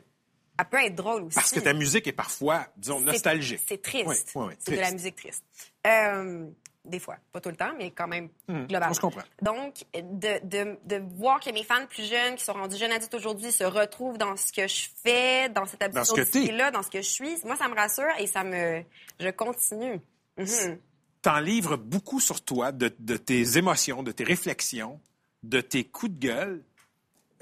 Elle 0.58 0.66
peut 0.66 0.84
être 0.84 0.96
drôle 0.96 1.24
aussi. 1.24 1.36
Parce 1.36 1.52
que 1.52 1.60
ta 1.60 1.74
musique 1.74 2.08
est 2.08 2.14
parfois, 2.14 2.68
disons, 2.78 3.02
nostalgique. 3.02 3.62
C'est 3.68 3.82
triste. 3.82 4.06
Oui, 4.08 4.16
oui, 4.36 4.46
oui, 4.50 4.54
c'est 4.60 4.76
de 4.76 4.82
la 4.82 4.92
musique 4.92 5.16
triste. 5.16 5.44
Euh, 5.86 6.48
des 6.86 7.00
fois, 7.00 7.18
pas 7.32 7.42
tout 7.42 7.50
le 7.50 7.56
temps, 7.56 7.74
mais 7.78 7.92
quand 7.92 8.08
même 8.08 8.30
globalement. 8.48 8.88
Hmm, 8.88 8.92
on 8.92 8.94
se 8.94 9.00
comprend. 9.00 9.22
Donc, 9.42 9.84
de, 9.94 10.40
de, 10.46 10.78
de 10.86 11.04
voir 11.18 11.40
que 11.40 11.52
mes 11.52 11.64
fans 11.64 11.86
plus 11.88 12.08
jeunes, 12.10 12.36
qui 12.36 12.44
sont 12.44 12.54
rendus 12.54 12.78
jeunes 12.78 12.92
adultes 12.92 13.14
aujourd'hui, 13.14 13.52
se 13.52 13.64
retrouvent 13.64 14.18
dans 14.18 14.36
ce 14.36 14.52
que 14.52 14.68
je 14.68 14.88
fais, 15.04 15.50
dans 15.50 15.66
cette 15.66 15.94
Dans 15.94 16.06
ce 16.06 16.14
que 16.14 16.22
t'es. 16.22 16.52
là 16.52 16.72
dans 16.72 16.84
ce 16.84 16.90
que 16.90 17.02
je 17.02 17.10
suis, 17.10 17.38
moi, 17.44 17.56
ça 17.56 17.68
me 17.68 17.76
rassure 17.76 18.14
et 18.20 18.28
ça 18.28 18.44
me... 18.44 18.84
Je 19.20 19.30
continue. 19.30 20.00
Mhm. 20.38 20.80
T'en 21.22 21.40
livres 21.40 21.78
beaucoup 21.78 22.20
sur 22.20 22.44
toi, 22.44 22.72
de, 22.72 22.94
de 23.00 23.18
tes 23.18 23.58
émotions, 23.58 24.04
de 24.04 24.12
tes 24.12 24.24
réflexions, 24.24 25.00
de 25.44 25.62
tes 25.62 25.84
coups 25.84 26.12
de 26.12 26.20
gueule. 26.20 26.64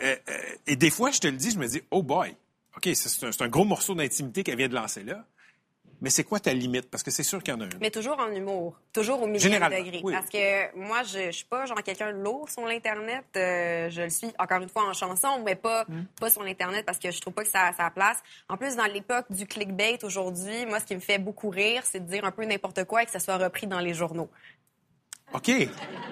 Euh, 0.02 0.16
euh, 0.30 0.38
et 0.68 0.76
des 0.76 0.90
fois, 0.90 1.12
je 1.12 1.20
te 1.20 1.28
le 1.28 1.38
dis, 1.38 1.52
je 1.52 1.60
me 1.60 1.68
dis, 1.68 1.82
oh 1.92 2.02
boy, 2.02 2.36
OK, 2.78 2.90
c'est 2.94 3.26
un, 3.26 3.32
c'est 3.32 3.44
un 3.44 3.50
gros 3.50 3.66
morceau 3.66 3.94
d'intimité 3.94 4.44
qu'elle 4.44 4.58
vient 4.58 4.70
de 4.70 4.76
lancer 4.76 5.04
là. 5.04 5.26
Mais 6.04 6.10
c'est 6.10 6.24
quoi 6.26 6.39
ta 6.39 6.54
limite? 6.54 6.89
Parce 6.92 7.02
que 7.02 7.10
c'est 7.10 7.24
sûr 7.24 7.42
qu'il 7.42 7.54
y 7.54 7.58
en 7.58 7.62
a 7.62 7.63
une. 7.63 7.72
Mais 7.82 7.89
toujours 7.89 8.20
en 8.20 8.30
humour, 8.30 8.78
toujours 8.92 9.22
au 9.24 9.26
millième 9.26 9.54
Généralement, 9.54 9.80
degré. 9.84 10.02
oui. 10.04 10.13
Parce 10.13 10.30
que 10.30 10.76
moi, 10.78 11.02
je, 11.04 11.28
je 11.28 11.32
suis 11.32 11.46
pas 11.46 11.66
genre 11.66 11.82
quelqu'un 11.82 12.12
de 12.12 12.18
lourd 12.22 12.50
sur 12.50 12.66
l'Internet. 12.66 13.24
Euh, 13.38 13.89
je 13.89 14.02
le 14.02 14.10
suis, 14.10 14.28
encore 14.38 14.62
une 14.62 14.68
fois, 14.70 14.84
en 14.88 14.94
chanson, 14.94 15.42
mais 15.44 15.56
pas, 15.56 15.86
Hmm. 15.88 16.04
pas 16.20 16.30
sur 16.30 16.44
l'Internet 16.44 16.86
parce 16.86 17.00
que 17.00 17.10
je 17.10 17.20
trouve 17.22 17.34
pas 17.34 17.44
que 17.44 17.50
ça 17.50 17.68
a 17.68 17.74
sa 17.74 17.89
place. 17.89 18.18
En 18.50 18.58
plus, 18.58 18.76
dans 18.76 18.86
l'époque 18.86 19.26
du 19.32 19.48
clickbait 19.48 19.98
aujourd'hui, 20.04 20.66
moi, 20.66 20.80
ce 20.82 20.86
qui 20.86 20.96
me 20.96 21.00
fait 21.00 21.18
beaucoup 21.20 21.50
rire, 21.50 21.84
c'est 21.86 22.02
de 22.02 22.06
dire 22.10 22.26
un 22.26 22.32
peu 22.32 22.44
n'importe 22.46 22.84
quoi 22.84 23.04
et 23.04 23.06
que 23.06 23.12
ça 23.12 23.20
soit 23.20 23.38
repris 23.38 23.66
dans 23.68 23.80
les 23.80 23.94
journaux. 23.94 24.30
OK. 25.34 25.50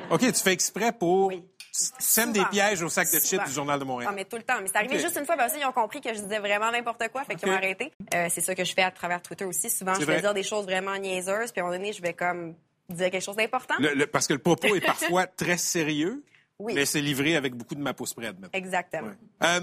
OK, 0.09 0.19
tu 0.21 0.33
fais 0.41 0.53
exprès 0.53 0.91
pour 0.93 1.27
Oui. 1.27 1.43
Sème 1.71 2.33
des 2.33 2.43
pièges 2.45 2.81
au 2.83 2.89
sac 2.89 3.11
de 3.11 3.19
chips 3.19 3.43
du 3.45 3.51
Journal 3.51 3.79
de 3.79 3.83
Ah, 3.83 3.87
Montréal. 3.87 4.13
mais 4.15 4.25
tout 4.25 4.35
le 4.37 4.43
temps. 4.43 4.59
Mais 4.61 4.67
c'est 4.67 4.75
arrivé 4.77 4.99
juste 4.99 5.17
une 5.17 5.25
fois, 5.25 5.37
parce 5.37 5.53
qu'ils 5.53 5.65
ont 5.65 5.71
compris 5.71 6.01
que 6.01 6.13
je 6.13 6.19
disais 6.21 6.39
vraiment 6.39 6.69
n'importe 6.71 7.07
quoi, 7.11 7.23
fait 7.23 7.35
qu'ils 7.35 7.47
ont 7.49 7.53
Ok. 7.53 7.57
arrêté. 7.57 7.91
Euh, 8.13 8.27
c'est 8.29 8.41
ça 8.41 8.53
que 8.55 8.63
je 8.65 8.73
fais 8.73 8.83
à 8.83 8.91
travers 8.91 9.21
Twitter 9.21 9.45
aussi. 9.45 9.69
Souvent, 9.69 9.93
je 9.93 9.99
vais 9.99 10.05
vrai. 10.13 10.21
dire 10.21 10.33
des 10.33 10.43
choses 10.43 10.65
vraiment 10.65 10.95
niaiseuses, 10.97 11.51
puis 11.51 11.61
à 11.61 11.63
un 11.63 11.67
moment 11.67 11.77
donné, 11.77 11.93
je 11.93 12.01
vais 12.01 12.13
comme 12.13 12.55
dire 12.89 13.09
quelque 13.09 13.23
chose 13.23 13.37
d'important. 13.37 13.75
Le- 13.79 13.93
le- 13.93 14.07
parce 14.07 14.27
que 14.27 14.33
le 14.33 14.39
propos 14.39 14.75
est 14.75 14.81
parfois 14.81 15.25
très 15.37 15.57
sérieux, 15.57 16.23
Oui. 16.59 16.73
mais 16.75 16.85
c'est 16.85 16.99
livré 17.01 17.35
avec 17.37 17.55
beaucoup 17.55 17.75
de 17.75 17.81
mapo 17.81 18.05
spread. 18.05 18.33
maintenant. 18.39 18.49
Exactement. 18.51 19.07
Ouais. 19.07 19.47
Euh, 19.47 19.61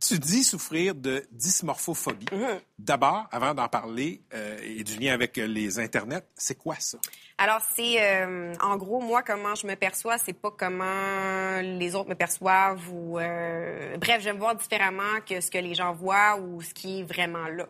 tu 0.00 0.18
dis 0.18 0.42
souffrir 0.42 0.94
de 0.94 1.26
dysmorphophobie. 1.30 2.24
Mm-hmm. 2.26 2.60
D'abord, 2.78 3.26
avant 3.30 3.52
d'en 3.52 3.68
parler 3.68 4.22
euh, 4.32 4.58
et 4.62 4.82
du 4.82 4.98
lien 4.98 5.12
avec 5.12 5.36
euh, 5.36 5.46
les 5.46 5.78
internets, 5.78 6.24
c'est 6.34 6.56
quoi 6.56 6.76
ça? 6.78 6.96
Alors, 7.36 7.60
c'est 7.74 8.02
euh, 8.02 8.54
en 8.60 8.76
gros, 8.76 9.00
moi, 9.00 9.22
comment 9.22 9.54
je 9.54 9.66
me 9.66 9.74
perçois, 9.74 10.16
c'est 10.18 10.32
pas 10.32 10.50
comment 10.50 11.60
les 11.62 11.94
autres 11.94 12.08
me 12.08 12.14
perçoivent 12.14 12.82
ou. 12.92 13.18
euh, 13.18 13.96
bref, 13.98 14.22
j'aime 14.22 14.38
voir 14.38 14.56
différemment 14.56 15.20
que 15.28 15.40
ce 15.40 15.50
que 15.50 15.58
les 15.58 15.74
gens 15.74 15.92
voient 15.92 16.38
ou 16.38 16.62
ce 16.62 16.72
qui 16.72 17.00
est 17.00 17.02
vraiment 17.02 17.46
là. 17.48 17.66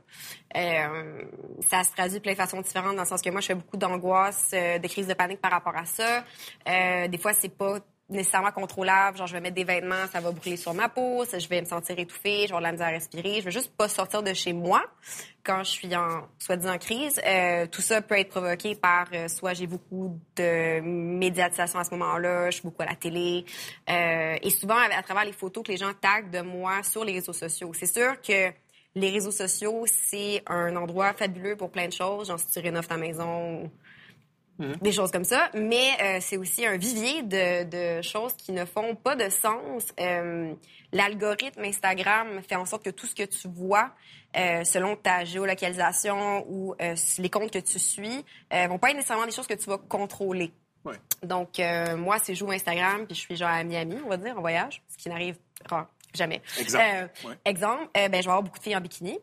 Ça 1.69 1.85
se 1.85 1.93
traduit 1.93 2.19
de 2.19 2.23
plein 2.23 2.33
de 2.33 2.37
façons 2.37 2.61
différentes, 2.61 2.97
dans 2.97 3.03
le 3.03 3.09
sens 3.09 3.23
que 3.23 3.31
moi, 3.31 3.41
je 3.41 3.47
fais 3.47 3.55
beaucoup 3.55 3.77
d'angoisse, 3.77 4.51
de 4.51 4.87
crise 4.89 5.07
de 5.07 5.15
panique 5.15 5.41
par 5.41 5.53
rapport 5.53 5.77
à 5.77 5.85
ça. 5.85 6.25
Des 7.07 7.19
fois, 7.19 7.33
c'est 7.33 7.57
pas 7.57 7.79
nécessairement 8.11 8.53
contrôlable. 8.53 9.17
Genre, 9.17 9.27
je 9.27 9.33
vais 9.33 9.41
mettre 9.41 9.55
des 9.55 9.65
vêtements, 9.65 10.07
ça 10.13 10.21
va 10.21 10.31
brûler 10.33 10.57
sur 10.57 10.75
ma 10.75 10.89
peau, 10.89 11.25
je 11.25 11.49
vais 11.49 11.61
me 11.61 11.67
sentir 11.67 11.99
étouffée, 11.99 12.43
je 12.43 12.53
vais 12.53 12.57
avoir 12.57 12.61
de 12.61 12.67
la 12.67 12.73
misère 12.73 12.87
à 12.89 12.91
respirer. 12.91 13.41
Je 13.41 13.45
veux 13.45 13.51
juste 13.51 13.75
pas 13.77 13.89
sortir 13.89 14.23
de 14.23 14.33
chez 14.35 14.53
moi 14.53 14.83
quand 15.45 15.65
je 15.65 15.71
suis 15.71 15.97
en, 15.97 16.29
soi-disant, 16.39 16.77
crise. 16.79 17.21
Euh, 17.27 17.67
tout 17.67 17.81
ça 17.81 18.03
peut 18.03 18.19
être 18.19 18.29
provoqué 18.29 18.75
par 18.75 19.07
euh, 19.13 19.29
soit 19.29 19.55
j'ai 19.55 19.67
beaucoup 19.67 20.19
de 20.37 20.81
médiatisation 20.81 21.79
à 21.79 21.85
ce 21.85 21.91
moment-là, 21.93 22.51
je 22.51 22.57
suis 22.57 22.63
beaucoup 22.63 22.83
à 22.83 22.87
la 22.87 22.97
télé. 22.97 23.45
Euh, 23.89 24.37
et 24.43 24.51
souvent, 24.51 24.77
à, 24.77 24.97
à 24.97 25.03
travers 25.03 25.25
les 25.25 25.33
photos 25.33 25.65
que 25.65 25.73
les 25.73 25.79
gens 25.79 25.93
taguent 26.01 26.31
de 26.31 26.41
moi 26.41 26.83
sur 26.83 27.05
les 27.05 27.13
réseaux 27.13 27.33
sociaux. 27.33 27.73
C'est 27.75 27.93
sûr 27.93 28.21
que 28.21 28.53
les 28.95 29.11
réseaux 29.11 29.31
sociaux, 29.31 29.85
c'est 29.87 30.43
un 30.47 30.75
endroit 30.77 31.13
fabuleux 31.13 31.57
pour 31.57 31.71
plein 31.71 31.87
de 31.87 31.93
choses. 31.93 32.29
Genre, 32.29 32.39
si 32.39 32.49
tu 32.49 32.59
rénoves 32.59 32.89
ta 32.89 32.97
maison, 32.97 33.71
des 34.81 34.93
choses 34.93 35.11
comme 35.11 35.25
ça. 35.25 35.51
Mais 35.55 35.89
euh, 36.01 36.19
c'est 36.21 36.37
aussi 36.37 36.67
un 36.67 36.77
vivier 36.77 37.23
de, 37.23 37.65
de 37.99 38.03
choses 38.03 38.35
qui 38.35 38.53
ne 38.53 38.65
font 38.65 38.95
pas 38.95 39.17
de 39.17 39.29
sens. 39.29 39.87
Euh, 39.99 40.53
L'algorithme 40.93 41.63
Instagram 41.63 42.41
fait 42.49 42.57
en 42.57 42.65
sorte 42.67 42.85
que 42.85 42.91
tout 42.91 43.07
ce 43.07 43.15
que 43.15 43.23
tu 43.23 43.47
vois, 43.49 43.93
euh, 44.37 44.65
selon 44.65 44.97
ta 44.97 45.25
géolocalisation 45.25 46.45
ou 46.49 46.75
euh, 46.83 46.95
les 47.19 47.31
comptes 47.31 47.53
que 47.53 47.59
tu 47.61 47.79
suis, 47.79 48.25
euh, 48.53 48.67
vont 48.67 48.79
pas 48.79 48.91
être 48.91 48.97
nécessairement 48.97 49.27
des 49.27 49.33
choses 49.33 49.47
que 49.47 49.55
tu 49.55 49.71
vas 49.71 49.79
contrôler. 49.79 50.53
Ouais. 50.85 50.97
Donc, 51.23 51.61
euh, 51.61 51.97
moi, 51.97 52.19
c'est 52.19 52.35
joue 52.35 52.51
Instagram, 52.51 53.07
puis 53.07 53.15
je 53.15 53.21
suis 53.21 53.37
genre 53.37 53.51
à 53.51 53.63
Miami, 53.63 53.99
on 54.05 54.09
va 54.09 54.17
dire, 54.17 54.37
en 54.37 54.41
voyage, 54.41 54.83
ce 54.89 54.97
qui 54.97 55.09
n'arrive 55.11 55.37
rare, 55.69 55.89
jamais. 56.15 56.41
Exemple. 56.59 56.85
Euh, 56.85 57.29
Ouais. 57.29 57.35
Exemple, 57.45 57.83
euh, 57.97 58.09
ben, 58.09 58.17
je 58.21 58.27
vais 58.27 58.31
avoir 58.31 58.43
beaucoup 58.43 58.59
de 58.59 58.63
filles 58.65 58.77
en 58.77 58.81
bikini 58.81 59.19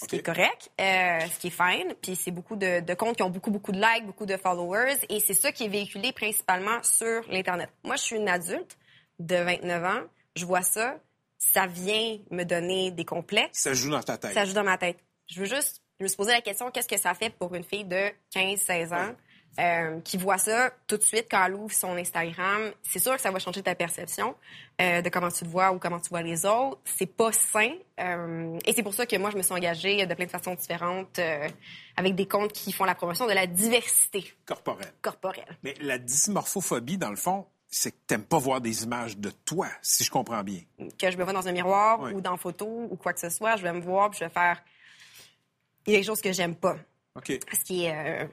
ce 0.00 0.06
qui 0.06 0.16
est 0.16 0.22
correct, 0.22 0.70
euh, 0.80 1.20
ce 1.20 1.38
qui 1.38 1.48
est 1.48 1.50
fine. 1.50 1.94
Puis 2.00 2.16
c'est 2.16 2.30
beaucoup 2.30 2.56
de, 2.56 2.80
de 2.80 2.94
comptes 2.94 3.16
qui 3.16 3.22
ont 3.22 3.30
beaucoup, 3.30 3.50
beaucoup 3.50 3.72
de 3.72 3.80
likes, 3.80 4.06
beaucoup 4.06 4.26
de 4.26 4.36
followers. 4.36 4.96
Et 5.08 5.20
c'est 5.20 5.34
ça 5.34 5.52
qui 5.52 5.64
est 5.64 5.68
véhiculé 5.68 6.12
principalement 6.12 6.82
sur 6.82 7.22
l'Internet. 7.28 7.68
Moi, 7.84 7.96
je 7.96 8.02
suis 8.02 8.16
une 8.16 8.28
adulte 8.28 8.78
de 9.18 9.36
29 9.36 9.84
ans. 9.84 10.02
Je 10.36 10.46
vois 10.46 10.62
ça. 10.62 10.96
Ça 11.38 11.66
vient 11.66 12.18
me 12.30 12.44
donner 12.44 12.90
des 12.90 13.04
complexes. 13.04 13.60
Ça 13.60 13.74
joue 13.74 13.90
dans 13.90 14.02
ta 14.02 14.18
tête. 14.18 14.34
Ça 14.34 14.44
joue 14.44 14.52
dans 14.52 14.64
ma 14.64 14.78
tête. 14.78 14.98
Je 15.26 15.40
veux 15.40 15.46
juste 15.46 15.82
je 16.00 16.04
me 16.04 16.08
suis 16.08 16.16
posé 16.16 16.32
la 16.32 16.40
question, 16.40 16.70
qu'est-ce 16.70 16.88
que 16.88 16.98
ça 16.98 17.12
fait 17.12 17.28
pour 17.28 17.54
une 17.54 17.62
fille 17.62 17.84
de 17.84 18.10
15-16 18.34 18.94
ans? 18.94 19.14
Euh, 19.58 20.00
qui 20.02 20.16
voit 20.16 20.38
ça 20.38 20.70
tout 20.86 20.96
de 20.96 21.02
suite 21.02 21.26
quand 21.30 21.44
elle 21.44 21.54
ouvre 21.54 21.74
son 21.74 21.96
Instagram? 21.96 22.70
C'est 22.82 22.98
sûr 22.98 23.14
que 23.16 23.20
ça 23.20 23.30
va 23.30 23.38
changer 23.38 23.62
ta 23.62 23.74
perception 23.74 24.34
euh, 24.80 25.02
de 25.02 25.08
comment 25.08 25.30
tu 25.30 25.44
te 25.44 25.48
vois 25.48 25.72
ou 25.72 25.78
comment 25.78 26.00
tu 26.00 26.08
vois 26.08 26.22
les 26.22 26.46
autres. 26.46 26.78
C'est 26.84 27.06
pas 27.06 27.32
sain. 27.32 27.72
euh, 28.00 28.58
et 28.64 28.72
c'est 28.72 28.82
pour 28.82 28.94
ça 28.94 29.06
que 29.06 29.16
moi, 29.16 29.30
je 29.30 29.36
me 29.36 29.42
suis 29.42 29.52
engagée 29.52 30.06
de 30.06 30.14
plein 30.14 30.26
de 30.26 30.30
façons 30.30 30.54
différentes 30.54 31.20
avec 31.96 32.14
des 32.14 32.26
comptes 32.26 32.52
qui 32.52 32.72
font 32.72 32.84
la 32.84 32.94
promotion 32.94 33.26
de 33.26 33.32
la 33.32 33.46
diversité 33.46 34.32
Corporel. 34.46 34.92
corporelle. 35.02 35.58
Mais 35.62 35.74
la 35.80 35.98
dysmorphophobie, 35.98 36.96
dans 36.96 37.10
le 37.10 37.16
fond, 37.16 37.46
c'est 37.68 37.92
que 37.92 37.96
t'aimes 38.06 38.24
pas 38.24 38.38
voir 38.38 38.60
des 38.60 38.84
images 38.84 39.16
de 39.16 39.30
toi, 39.30 39.68
si 39.82 40.04
je 40.04 40.10
comprends 40.10 40.42
bien. 40.42 40.60
Que 40.98 41.10
je 41.10 41.16
me 41.16 41.24
vois 41.24 41.32
dans 41.32 41.46
un 41.46 41.52
miroir 41.52 42.00
ou 42.14 42.20
dans 42.20 42.36
photo 42.36 42.88
ou 42.90 42.96
quoi 42.96 43.12
que 43.12 43.20
ce 43.20 43.30
soit, 43.30 43.56
je 43.56 43.62
vais 43.62 43.72
me 43.72 43.80
voir 43.80 44.10
puis 44.10 44.18
je 44.20 44.24
vais 44.24 44.30
faire... 44.30 44.62
Il 45.86 45.92
y 45.92 45.96
a 45.96 45.98
des 45.98 46.04
choses 46.04 46.20
que 46.20 46.32
j'aime 46.32 46.54
pas. 46.56 46.76
OK. 47.16 47.38
Ce 47.52 47.64
qui 47.64 47.84
est... 47.84 48.28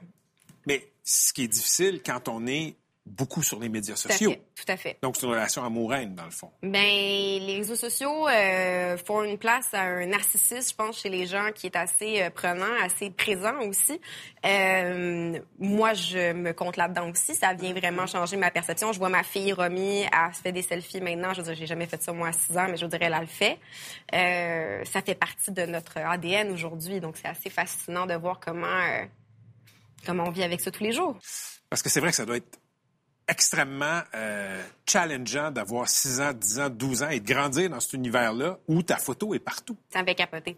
Mais 0.66 0.86
ce 1.08 1.32
qui 1.32 1.44
est 1.44 1.48
difficile 1.48 2.02
quand 2.04 2.28
on 2.28 2.46
est 2.46 2.76
beaucoup 3.06 3.42
sur 3.42 3.58
les 3.58 3.70
médias 3.70 3.94
tout 3.94 4.08
à 4.08 4.12
sociaux. 4.12 4.32
fait. 4.32 4.42
Tout 4.54 4.72
à 4.72 4.76
fait. 4.76 4.98
Donc, 5.00 5.16
c'est 5.16 5.24
une 5.24 5.32
relation 5.32 5.64
amoureuse, 5.64 6.08
dans 6.08 6.26
le 6.26 6.30
fond. 6.30 6.50
Ben, 6.62 6.70
les 6.70 7.56
réseaux 7.56 7.76
sociaux 7.76 8.28
euh, 8.28 8.98
font 8.98 9.22
une 9.22 9.38
place 9.38 9.72
à 9.72 9.80
un 9.80 10.04
narcissisme, 10.04 10.68
je 10.68 10.74
pense, 10.74 11.00
chez 11.00 11.08
les 11.08 11.24
gens 11.24 11.50
qui 11.54 11.66
est 11.66 11.76
assez 11.76 12.20
euh, 12.20 12.28
prenant, 12.28 12.66
assez 12.84 13.08
présent 13.08 13.58
aussi. 13.60 13.98
Euh, 14.44 15.38
moi, 15.58 15.94
je 15.94 16.34
me 16.34 16.52
compte 16.52 16.76
là-dedans 16.76 17.08
aussi. 17.08 17.34
Ça 17.34 17.54
vient 17.54 17.72
vraiment 17.72 18.06
changer 18.06 18.36
ma 18.36 18.50
perception. 18.50 18.92
Je 18.92 18.98
vois 18.98 19.08
ma 19.08 19.22
fille 19.22 19.54
Romy, 19.54 20.02
elle 20.02 20.34
se 20.34 20.42
fait 20.42 20.52
des 20.52 20.60
selfies 20.60 21.00
maintenant. 21.00 21.32
Je 21.32 21.40
veux 21.40 21.46
dire, 21.46 21.54
j'ai 21.54 21.66
jamais 21.66 21.86
fait 21.86 22.02
ça 22.02 22.12
moi 22.12 22.28
à 22.28 22.32
6 22.32 22.58
ans, 22.58 22.66
mais 22.68 22.76
je 22.76 22.84
dirais 22.84 23.06
elle, 23.06 23.14
elle 23.14 23.20
le 23.20 23.26
fait. 23.26 24.84
Ça 24.86 25.00
fait 25.00 25.14
partie 25.14 25.52
de 25.52 25.62
notre 25.62 25.96
ADN 25.96 26.52
aujourd'hui, 26.52 27.00
donc 27.00 27.16
c'est 27.16 27.28
assez 27.28 27.48
fascinant 27.48 28.04
de 28.04 28.12
voir 28.12 28.38
comment 28.38 28.66
Comment 30.08 30.24
on 30.24 30.30
vit 30.30 30.42
avec 30.42 30.62
ça 30.62 30.70
tous 30.70 30.82
les 30.82 30.92
jours? 30.92 31.18
Parce 31.68 31.82
que 31.82 31.90
c'est 31.90 32.00
vrai 32.00 32.08
que 32.08 32.16
ça 32.16 32.24
doit 32.24 32.38
être 32.38 32.58
extrêmement 33.28 34.00
euh, 34.14 34.64
challengeant 34.86 35.50
d'avoir 35.50 35.86
6 35.86 36.22
ans, 36.22 36.32
10 36.32 36.60
ans, 36.60 36.70
12 36.70 37.02
ans 37.02 37.10
et 37.10 37.20
de 37.20 37.26
grandir 37.30 37.68
dans 37.68 37.78
cet 37.78 37.92
univers-là 37.92 38.58
où 38.68 38.82
ta 38.82 38.96
photo 38.96 39.34
est 39.34 39.38
partout. 39.38 39.76
Ça 39.92 40.00
me 40.00 40.06
fait 40.06 40.14
capoter. 40.14 40.56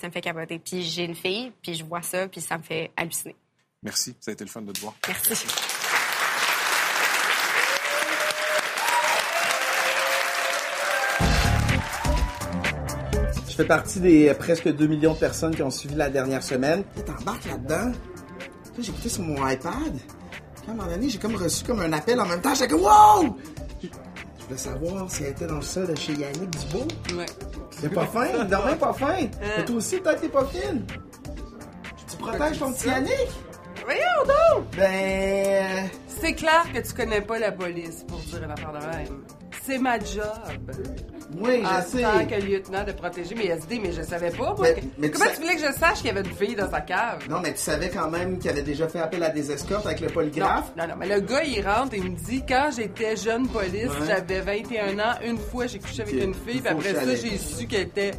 Ça 0.00 0.08
me 0.08 0.12
fait 0.12 0.20
capoter. 0.20 0.58
Puis 0.58 0.82
j'ai 0.82 1.04
une 1.04 1.14
fille, 1.14 1.52
puis 1.62 1.76
je 1.76 1.84
vois 1.84 2.02
ça, 2.02 2.26
puis 2.26 2.40
ça 2.40 2.58
me 2.58 2.64
fait 2.64 2.90
halluciner. 2.96 3.36
Merci. 3.84 4.16
Ça 4.18 4.32
a 4.32 4.34
été 4.34 4.42
le 4.42 4.50
fun 4.50 4.62
de 4.62 4.72
te 4.72 4.80
voir. 4.80 4.96
Merci. 5.06 5.28
Merci. 5.28 5.46
Je 13.48 13.54
fais 13.54 13.64
partie 13.64 14.00
des 14.00 14.28
euh, 14.28 14.34
presque 14.34 14.68
2 14.68 14.86
millions 14.88 15.14
de 15.14 15.20
personnes 15.20 15.54
qui 15.54 15.62
ont 15.62 15.70
suivi 15.70 15.94
la 15.94 16.10
dernière 16.10 16.42
semaine. 16.42 16.82
Tu 16.96 17.04
t'embarques 17.04 17.44
là-dedans? 17.44 17.92
Écouté 18.78 19.08
sur 19.08 19.22
mon 19.22 19.46
iPad. 19.46 19.92
Puis 19.92 20.68
à 20.68 20.70
un 20.70 20.74
moment 20.74 20.88
donné, 20.88 21.08
j'ai 21.08 21.18
comme 21.18 21.34
reçu 21.34 21.64
comme 21.64 21.80
un 21.80 21.92
appel 21.92 22.20
en 22.20 22.26
même 22.26 22.40
temps. 22.40 22.54
J'étais 22.54 22.68
comme 22.68 22.82
wow! 22.82 23.36
Je 23.82 24.44
voulais 24.44 24.56
savoir 24.58 25.10
si 25.10 25.24
elle 25.24 25.30
était 25.32 25.46
dans 25.46 25.56
le 25.56 25.62
sol 25.62 25.86
de 25.88 25.94
chez 25.94 26.12
Yannick 26.12 26.50
Dubois. 26.50 26.86
Ouais. 27.16 27.26
C'est 27.70 27.92
pas 27.92 28.06
fin, 28.06 28.44
dormait 28.44 28.76
pas 28.76 28.92
fin. 28.92 29.16
Mais 29.56 29.64
toi 29.64 29.76
aussi, 29.76 29.98
peut-être 29.98 30.20
t'es 30.20 30.28
pas 30.28 30.44
fine. 30.46 30.84
Tu 32.08 32.16
protèges 32.16 32.58
ton 32.58 32.72
petit 32.72 32.86
Yannick? 32.86 33.28
Voyons 33.84 34.24
donc! 34.26 34.76
Ben. 34.76 35.90
C'est 36.20 36.34
clair 36.34 36.66
que 36.72 36.80
tu 36.80 36.92
connais 36.94 37.20
pas 37.20 37.38
la 37.38 37.52
police 37.52 38.04
pour 38.06 38.18
dire 38.18 38.42
une 38.42 38.50
affaire 38.50 38.72
de 38.72 38.78
même. 38.78 39.22
C'est 39.68 39.78
ma 39.78 39.98
job. 39.98 40.24
Oui, 41.38 41.62
en 41.64 41.82
je 41.82 41.86
sais. 41.86 42.02
tant 42.02 42.24
que 42.26 42.34
lieutenant 42.42 42.84
de 42.84 42.92
protéger 42.92 43.34
mes 43.34 43.46
SD, 43.48 43.78
mais 43.82 43.92
je 43.92 44.00
savais 44.00 44.30
pas. 44.30 44.54
moi, 44.54 44.56
Mais- 44.62 44.74
que- 44.74 44.80
mais 44.96 45.10
tu 45.10 45.18
Comment 45.18 45.30
tu 45.34 45.40
voulais 45.42 45.56
que 45.56 45.60
je 45.68 45.72
sache 45.78 45.98
qu'il 45.98 46.06
y 46.06 46.10
avait 46.10 46.20
une 46.26 46.34
fille 46.34 46.56
dans 46.56 46.70
sa 46.70 46.80
cave? 46.80 47.28
Non, 47.28 47.40
mais 47.42 47.52
tu 47.52 47.58
savais 47.60 47.90
quand 47.90 48.10
même 48.10 48.38
qu'il 48.38 48.50
avait 48.50 48.62
déjà 48.62 48.88
fait 48.88 49.00
appel 49.00 49.22
à 49.22 49.28
des 49.28 49.52
escortes 49.52 49.84
avec 49.84 50.00
le 50.00 50.06
polygraphe? 50.08 50.72
Non, 50.74 50.88
non, 50.88 50.94
mais 50.98 51.06
le 51.06 51.20
gars, 51.20 51.44
il 51.44 51.60
rentre 51.68 51.92
et 51.94 51.98
il 51.98 52.12
me 52.12 52.16
dit 52.16 52.42
quand 52.48 52.70
j'étais 52.74 53.14
jeune 53.16 53.46
police, 53.46 53.90
Ouais. 53.90 54.06
j'avais 54.06 54.40
21 54.40 54.98
ans, 54.98 55.14
une 55.22 55.36
fois 55.38 55.66
j'ai 55.66 55.78
couché 55.80 56.00
avec 56.00 56.14
une 56.14 56.32
fille, 56.34 56.60
puis 56.62 56.68
après 56.68 56.94
ça, 56.94 57.14
j'ai 57.14 57.36
su 57.36 57.66
qu'elle 57.66 57.82
était. 57.82 58.12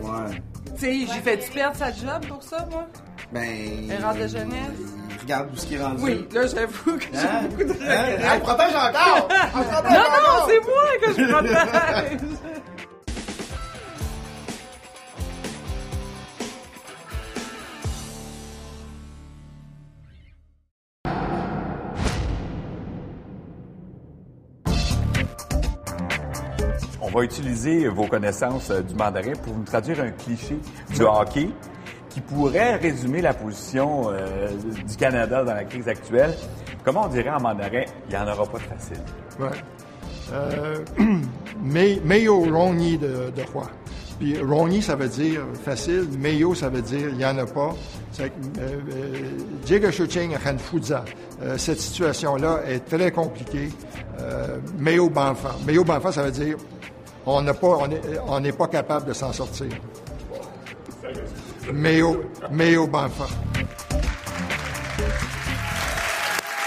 Ouais. 0.00 0.40
Tu 0.78 0.80
sais, 1.06 1.12
j'ai 1.12 1.20
fait-tu 1.20 1.50
perdre 1.50 1.76
sa 1.76 1.86
job 1.92 2.26
pour 2.28 2.42
ça, 2.42 2.66
moi? 2.70 2.86
Ben. 3.32 3.90
Erreur 3.90 4.14
de 4.14 4.26
jeunesse? 4.26 4.94
Regarde 5.20 5.48
où 5.52 5.56
ce 5.56 5.66
qui 5.66 5.74
est 5.74 5.82
rendu. 5.82 6.02
Oui, 6.02 6.26
là, 6.32 6.46
j'avoue 6.46 6.96
que 6.96 7.04
j'ai 7.12 7.18
Hein? 7.18 7.42
beaucoup 7.50 7.64
de 7.64 7.70
Hein? 7.72 8.30
Elle 8.32 8.40
protège 8.40 8.74
encore! 8.74 9.28
Elle 9.30 9.50
protège 9.50 9.92
Non, 9.92 10.00
encore! 10.00 10.22
non, 10.26 10.48
c'est 10.48 10.60
moi 10.66 10.84
que 11.02 11.12
je 11.12 11.32
protège! 11.32 12.18
On 27.12 27.18
va 27.18 27.24
utiliser 27.24 27.88
vos 27.88 28.06
connaissances 28.06 28.70
euh, 28.70 28.82
du 28.82 28.94
mandarin 28.94 29.32
pour 29.42 29.54
nous 29.54 29.64
traduire 29.64 30.00
un 30.00 30.10
cliché 30.10 30.56
du 30.94 31.02
hockey 31.02 31.48
qui 32.08 32.20
pourrait 32.20 32.76
résumer 32.76 33.20
la 33.20 33.34
position 33.34 34.10
euh, 34.10 34.48
du 34.86 34.96
Canada 34.96 35.42
dans 35.44 35.54
la 35.54 35.64
crise 35.64 35.88
actuelle. 35.88 36.34
Comment 36.84 37.04
on 37.06 37.08
dirait 37.08 37.30
en 37.30 37.40
mandarin, 37.40 37.82
il 38.08 38.10
n'y 38.10 38.16
en 38.16 38.28
aura 38.28 38.46
pas 38.46 38.58
de 38.58 38.62
facile. 38.62 39.02
Ouais. 39.38 39.48
Euh, 40.32 40.78
Mayo 42.04 42.40
Roni 42.40 42.96
de, 42.98 43.30
de 43.34 43.42
roi. 43.52 43.66
Puis 44.20 44.38
Roni, 44.38 44.82
ça 44.82 44.96
veut 44.96 45.08
dire 45.08 45.40
facile. 45.64 46.06
Mayo, 46.18 46.54
ça 46.54 46.68
veut 46.68 46.82
dire 46.82 47.08
il 47.08 47.16
n'y 47.16 47.24
en 47.24 47.38
a 47.38 47.46
pas. 47.46 47.74
Euh, 48.20 48.28
Jiga 49.66 49.90
Shuching 49.90 50.36
Han 50.46 50.58
Fuza. 50.58 51.04
Euh, 51.42 51.56
Cette 51.56 51.80
situation-là 51.80 52.60
est 52.68 52.80
très 52.80 53.10
compliquée. 53.10 53.70
Euh, 54.20 54.58
Mayo 54.78 55.08
Banfa. 55.08 55.56
Mayo 55.66 55.84
Banfa, 55.84 56.12
ça 56.12 56.22
veut 56.22 56.30
dire 56.30 56.56
on 57.26 57.42
n'a 57.42 57.54
pas, 57.54 57.66
on 57.68 57.90
est- 57.90 58.18
on 58.26 58.40
n'est 58.40 58.52
pas 58.52 58.68
capable 58.68 59.06
de 59.06 59.12
s'en 59.12 59.32
sortir. 59.32 59.68
Mayo, 61.72 62.30
Mayo 62.50 62.86
Banfa. 62.86 63.26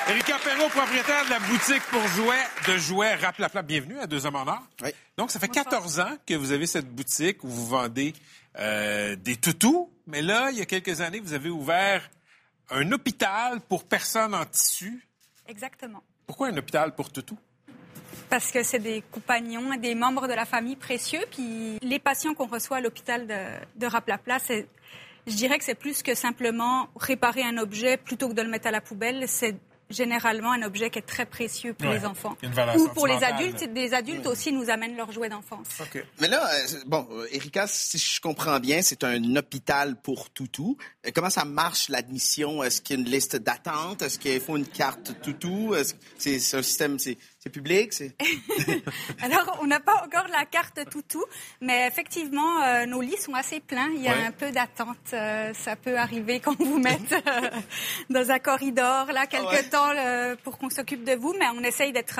Erika 0.10 0.38
Perrault, 0.44 0.70
propriétaire 0.70 1.26
de 1.26 1.30
la 1.30 1.40
boutique 1.40 1.82
pour 1.90 2.06
jouets 2.08 2.44
de 2.68 2.78
jouets 2.78 3.16
Rap 3.16 3.38
la 3.38 3.50
Plate. 3.50 3.66
Bienvenue 3.66 4.00
à 4.00 4.08
Deux 4.08 4.26
Hommes 4.26 4.36
en 4.36 4.48
Or. 4.48 4.62
Oui. 4.84 4.90
Donc, 5.18 5.32
ça 5.32 5.40
fait 5.40 5.48
14 5.48 6.00
ans 6.00 6.18
que 6.26 6.34
vous 6.34 6.52
avez 6.52 6.68
cette 6.68 6.90
boutique 6.94 7.44
où 7.44 7.48
vous 7.50 7.66
vendez 7.68 8.14
euh, 8.60 9.16
des 9.16 9.38
toutous. 9.38 9.90
Mais 10.08 10.22
là, 10.22 10.50
il 10.52 10.58
y 10.58 10.62
a 10.62 10.66
quelques 10.66 11.00
années, 11.02 11.20
vous 11.22 11.34
avez 11.34 11.50
ouvert 11.50 12.08
un 12.70 12.92
hôpital 12.92 13.62
pour 13.62 13.86
personnes 13.86 14.36
en 14.36 14.46
tissu. 14.46 15.06
Exactement. 15.48 16.04
Pourquoi 16.28 16.48
un 16.50 16.58
hôpital 16.58 16.94
pour 16.96 17.10
toutous? 17.12 17.38
Parce 18.34 18.50
que 18.52 18.64
c'est 18.64 18.80
des 18.80 19.04
compagnons, 19.12 19.76
des 19.76 19.94
membres 19.94 20.28
de 20.28 20.34
la 20.34 20.46
famille 20.46 20.76
précieux. 20.76 21.20
Puis 21.30 21.78
les 21.84 22.00
patients 22.00 22.34
qu'on 22.34 22.48
reçoit 22.48 22.78
à 22.78 22.82
l'hôpital 22.82 23.28
de, 23.28 23.36
de 23.80 23.86
Raplapla, 23.86 24.40
c'est, 24.40 24.66
je 25.28 25.36
dirais 25.36 25.60
que 25.60 25.64
c'est 25.64 25.76
plus 25.76 26.02
que 26.02 26.16
simplement 26.16 26.88
réparer 26.96 27.44
un 27.44 27.60
objet 27.60 27.96
plutôt 27.96 28.30
que 28.30 28.34
de 28.34 28.42
le 28.42 28.50
mettre 28.50 28.66
à 28.66 28.72
la 28.72 28.82
poubelle. 28.82 29.26
C'est 29.28 29.56
généralement 29.92 30.52
un 30.52 30.64
objet 30.64 30.90
qui 30.90 30.98
est 30.98 31.04
très 31.04 31.28
précieux 31.28 31.76
pour 31.76 31.88
Ouais. 31.90 32.00
les 32.00 32.06
enfants. 32.08 32.36
Une 32.42 32.50
valeur 32.50 32.76
Ou 32.78 32.88
pour 32.88 33.06
les 33.06 33.24
adultes. 33.24 33.72
Des 33.72 33.94
adultes 33.94 34.26
aussi 34.26 34.52
nous 34.52 34.72
amènent 34.72 34.98
leurs 34.98 35.12
jouets 35.12 35.30
d'enfance. 35.30 35.68
Mais 36.20 36.28
là, 36.28 36.44
euh, 36.52 36.68
bon, 36.88 37.08
euh, 37.12 37.28
Erika, 37.32 37.68
si 37.68 38.00
je 38.00 38.20
comprends 38.20 38.60
bien, 38.60 38.82
c'est 38.82 39.04
un 39.04 39.36
hôpital 39.36 39.96
pour 40.02 40.32
toutou. 40.32 40.76
Euh, 41.06 41.12
Comment 41.14 41.30
ça 41.30 41.46
marche 41.46 41.90
l'admission? 41.90 42.64
Est-ce 42.64 42.82
qu'il 42.82 42.96
y 42.96 43.00
a 43.00 43.04
une 43.06 43.12
liste 43.12 43.36
d'attente? 43.36 44.02
Est-ce 44.02 44.18
qu'il 44.18 44.42
faut 44.42 44.58
une 44.58 44.66
carte 44.66 45.22
toutou? 45.22 45.76
C'est 46.18 46.38
un 46.56 46.64
système, 46.64 46.98
c'est 46.98 47.20
c'est 47.44 47.50
public? 47.50 47.92
C'est... 47.92 48.16
Alors, 49.22 49.60
on 49.62 49.68
n'a 49.68 49.82
pas 49.82 49.96
encore 50.06 50.28
la 50.32 50.46
carte 50.46 50.80
toutou, 50.90 51.22
mais 51.60 51.86
effectivement, 51.88 52.64
euh, 52.64 52.86
nos 52.86 53.02
lits 53.02 53.18
sont 53.18 53.34
assez 53.34 53.60
pleins. 53.60 53.90
Il 53.98 54.02
y 54.02 54.08
a 54.08 54.14
Ouais. 54.14 54.26
un 54.28 54.32
peu 54.32 54.52
d'attente. 54.52 54.98
Euh, 55.12 55.52
ça 55.54 55.76
peut 55.76 55.98
arriver 55.98 56.40
qu'on 56.40 56.54
vous 56.54 56.78
mette 56.80 57.12
euh, 57.12 57.50
dans 58.10 58.30
un 58.32 58.40
corridor, 58.40 59.08
là, 59.12 59.26
quelque 59.28 59.48
ouais. 59.48 59.64
temps 59.70 59.90
pour 60.44 60.58
qu'on 60.58 60.70
s'occupe 60.70 61.04
de 61.04 61.14
vous, 61.16 61.36
mais 61.38 61.46
on 61.58 61.64
essaye 61.64 61.92
d'être 61.92 62.20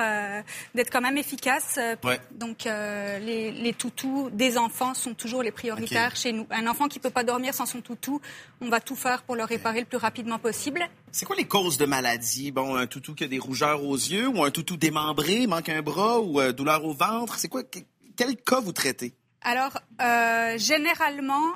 d'être 0.74 0.90
quand 0.90 1.00
même 1.00 1.16
efficace. 1.16 1.78
Ouais. 2.02 2.20
Donc, 2.32 2.64
les, 2.64 3.50
les 3.52 3.72
toutous 3.72 4.28
des 4.32 4.58
enfants 4.58 4.92
sont 4.92 5.14
toujours 5.14 5.42
les 5.42 5.52
prioritaires 5.52 6.16
chez 6.16 6.32
nous. 6.32 6.46
Un 6.50 6.66
enfant 6.66 6.88
qui 6.88 6.98
peut 6.98 7.10
pas 7.10 7.24
dormir 7.24 7.54
sans 7.54 7.64
son 7.66 7.80
toutou, 7.80 8.20
on 8.60 8.68
va 8.68 8.80
tout 8.80 8.96
faire 8.96 9.22
pour 9.22 9.36
le 9.36 9.44
réparer 9.44 9.80
le 9.80 9.86
plus 9.86 9.98
rapidement 9.98 10.38
possible. 10.38 10.86
C'est 11.12 11.26
quoi 11.26 11.36
les 11.36 11.44
causes 11.46 11.78
de 11.78 11.86
maladie? 11.86 12.50
Bon, 12.50 12.74
un 12.74 12.88
toutou 12.88 13.14
qui 13.14 13.22
a 13.22 13.28
des 13.28 13.38
rougeurs 13.38 13.84
aux 13.84 13.94
yeux 13.94 14.26
ou 14.26 14.42
un 14.42 14.50
toutou 14.50 14.76
démembré, 14.76 15.13
manque 15.46 15.68
un 15.68 15.82
bras 15.82 16.20
ou 16.20 16.40
euh, 16.40 16.52
douleur 16.52 16.84
au 16.84 16.92
ventre? 16.94 17.38
C'est 17.38 17.48
quoi? 17.48 17.62
que- 17.62 17.78
Quel 18.16 18.36
cas 18.36 18.60
vous 18.60 18.72
traitez? 18.72 19.14
Alors, 19.42 19.78
euh, 20.00 20.56
généralement, 20.58 21.52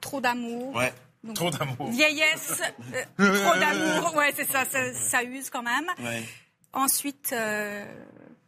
trop 0.00 0.20
d'amour. 0.20 0.74
Ouais. 0.76 0.92
Donc, 1.24 1.34
Trop 1.36 1.50
d'amour. 1.50 1.90
Vieillesse, 1.90 2.62
euh, 3.20 3.44
trop 3.50 3.58
d'amour, 3.58 4.14
ouais, 4.14 4.32
c'est 4.36 4.48
ça, 4.48 4.64
ça, 4.70 4.92
ça 4.94 5.24
use 5.24 5.50
quand 5.50 5.62
même. 5.62 5.86
Ouais. 5.98 6.22
Ensuite, 6.72 7.30
euh, 7.32 7.84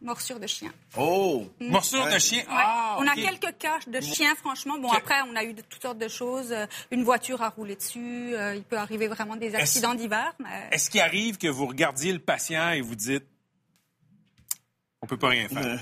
morsure 0.00 0.38
de 0.38 0.46
chien. 0.46 0.70
Oh! 0.96 1.48
Morsure 1.60 2.04
Ouais. 2.04 2.14
de 2.14 2.18
chien? 2.20 2.38
Ouais. 2.42 2.46
Ah, 2.50 2.96
On 3.00 3.06
a 3.08 3.14
quelques 3.16 3.56
cas 3.58 3.78
de 3.86 4.00
chiens, 4.00 4.34
franchement. 4.36 4.78
Bon, 4.78 4.92
après, 4.92 5.16
on 5.28 5.34
a 5.34 5.42
eu 5.42 5.54
de 5.54 5.62
toutes 5.62 5.82
sortes 5.82 5.98
de 5.98 6.06
choses. 6.08 6.54
Une 6.92 7.02
voiture 7.02 7.42
a 7.42 7.48
roulé 7.48 7.74
dessus. 7.74 8.34
il 8.54 8.62
peut 8.68 8.76
arriver 8.78 9.08
vraiment 9.08 9.34
des 9.36 9.54
accidents 9.56 9.94
divers. 9.94 10.34
Mais... 10.38 10.68
Est-ce 10.70 10.88
qu'il 10.90 11.00
arrive 11.00 11.36
que 11.38 11.48
vous 11.48 11.66
regardiez 11.66 12.12
le 12.12 12.20
patient 12.20 12.70
et 12.70 12.80
vous 12.80 12.94
dites 12.94 13.24
peut 15.08 15.16
pas 15.16 15.28
rien 15.28 15.48
faire? 15.48 15.80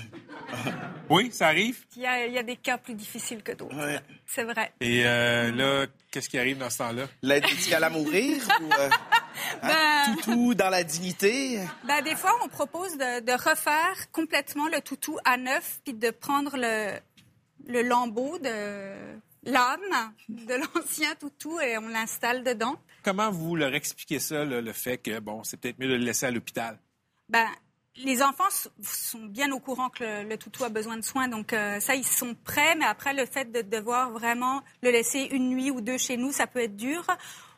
oui, 1.09 1.29
ça 1.31 1.47
arrive? 1.47 1.83
Il 1.95 2.01
y, 2.01 2.05
a, 2.07 2.25
il 2.25 2.33
y 2.33 2.37
a 2.37 2.43
des 2.43 2.55
cas 2.55 2.77
plus 2.77 2.93
difficiles 2.95 3.43
que 3.43 3.51
d'autres. 3.51 3.75
Ouais. 3.75 3.99
C'est 4.25 4.43
vrai. 4.43 4.71
Et 4.81 5.03
euh, 5.05 5.51
là, 5.51 5.85
qu'est-ce 6.11 6.29
qui 6.29 6.37
arrive 6.39 6.57
dans 6.57 6.69
ce 6.69 6.79
temps-là? 6.79 7.03
L'aide 7.21 7.43
médicale 7.43 7.83
à 7.83 7.89
mourir 7.89 8.41
ou 8.61 8.71
euh, 8.73 8.89
Ben, 9.61 10.15
toutou 10.15 10.55
dans 10.55 10.69
la 10.69 10.83
dignité? 10.83 11.59
ben, 11.87 12.01
des 12.01 12.15
fois, 12.15 12.31
on 12.43 12.47
propose 12.47 12.97
de, 12.97 13.21
de 13.21 13.31
refaire 13.31 14.11
complètement 14.11 14.67
le 14.67 14.81
toutou 14.81 15.17
à 15.25 15.37
neuf, 15.37 15.79
puis 15.83 15.93
de 15.93 16.09
prendre 16.09 16.57
le, 16.57 16.97
le 17.67 17.81
lambeau 17.83 18.39
de 18.39 19.19
l'âme 19.43 20.13
de 20.27 20.55
l'ancien 20.55 21.13
toutou 21.15 21.59
et 21.59 21.77
on 21.77 21.87
l'installe 21.87 22.43
dedans. 22.43 22.75
Comment 23.03 23.31
vous 23.31 23.55
leur 23.55 23.73
expliquez 23.73 24.19
ça, 24.19 24.43
là, 24.43 24.59
le 24.59 24.73
fait 24.73 24.97
que, 24.97 25.19
bon, 25.19 25.43
c'est 25.43 25.57
peut-être 25.57 25.79
mieux 25.79 25.87
de 25.87 25.93
le 25.95 26.03
laisser 26.03 26.25
à 26.25 26.31
l'hôpital? 26.31 26.77
Ben, 27.29 27.47
les 28.03 28.21
enfants 28.21 28.49
sont 28.81 29.25
bien 29.25 29.51
au 29.51 29.59
courant 29.59 29.89
que 29.89 30.03
le, 30.03 30.29
le 30.29 30.37
toutou 30.37 30.63
a 30.63 30.69
besoin 30.69 30.97
de 30.97 31.01
soins, 31.01 31.27
donc 31.27 31.53
euh, 31.53 31.79
ça, 31.79 31.95
ils 31.95 32.05
sont 32.05 32.35
prêts. 32.35 32.75
Mais 32.75 32.85
après, 32.85 33.13
le 33.13 33.25
fait 33.25 33.51
de 33.51 33.61
devoir 33.61 34.11
vraiment 34.11 34.61
le 34.83 34.91
laisser 34.91 35.27
une 35.31 35.49
nuit 35.49 35.71
ou 35.71 35.81
deux 35.81 35.97
chez 35.97 36.17
nous, 36.17 36.31
ça 36.31 36.47
peut 36.47 36.61
être 36.61 36.75
dur. 36.75 37.05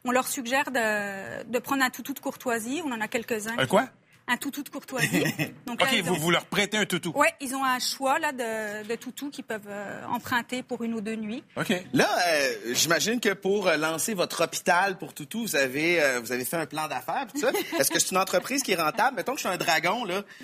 On 0.06 0.12
leur 0.12 0.28
suggère 0.28 0.72
de, 0.72 1.44
de 1.44 1.60
prendre 1.60 1.84
un 1.84 1.90
toutou 1.90 2.14
de 2.14 2.20
courtoisie. 2.20 2.82
On 2.86 2.92
en 2.92 3.02
a 3.02 3.08
quelques-uns. 3.08 3.58
Un 3.58 3.68
quoi? 3.68 3.90
Un 4.32 4.38
toutou 4.38 4.62
de 4.64 4.70
courtoisie. 4.70 5.24
Donc 5.66 5.82
OK, 5.82 5.90
ils 5.92 6.04
vous, 6.04 6.14
ont- 6.14 6.18
vous 6.18 6.30
leur 6.32 6.46
prêtez 6.46 6.78
un 6.78 6.86
toutou. 6.86 7.12
Ouais, 7.16 7.34
ils 7.42 7.56
ont 7.56 7.64
un 7.64 7.80
choix 7.80 8.20
là 8.20 8.32
de, 8.32 8.88
de 8.88 8.96
toutous 8.96 9.30
qu'ils 9.32 9.44
peuvent 9.44 9.68
euh, 9.68 10.04
emprunter 10.06 10.62
pour 10.64 10.84
une 10.84 10.94
ou 10.94 11.02
deux 11.02 11.16
nuits. 11.16 11.44
OK. 11.58 11.74
Là, 11.94 12.08
euh, 12.28 12.54
j'imagine 12.74 13.20
que 13.20 13.34
pour 13.34 13.68
euh, 13.68 13.76
lancer 13.78 14.14
votre 14.14 14.44
hôpital 14.44 14.98
pour 15.00 15.14
toutou, 15.16 15.42
vous 15.42 15.56
avez, 15.56 16.00
euh, 16.02 16.20
vous 16.20 16.32
avez 16.32 16.46
fait 16.46 16.58
un 16.58 16.68
plan 16.68 16.88
d'affaires, 16.88 17.26
pis 17.28 17.42
tout 17.42 17.48
ça. 17.48 17.52
Est-ce 17.80 17.90
que 17.90 17.98
c'est 18.00 18.12
une 18.12 18.18
entreprise 18.20 18.62
qui 18.62 18.72
est 18.74 18.82
rentable? 18.82 19.18
Mettons 19.18 19.34
que 19.34 19.40
je 19.42 19.48
suis 19.48 19.54
un 19.54 19.58
dragon, 19.58 20.06
là. 20.06 20.22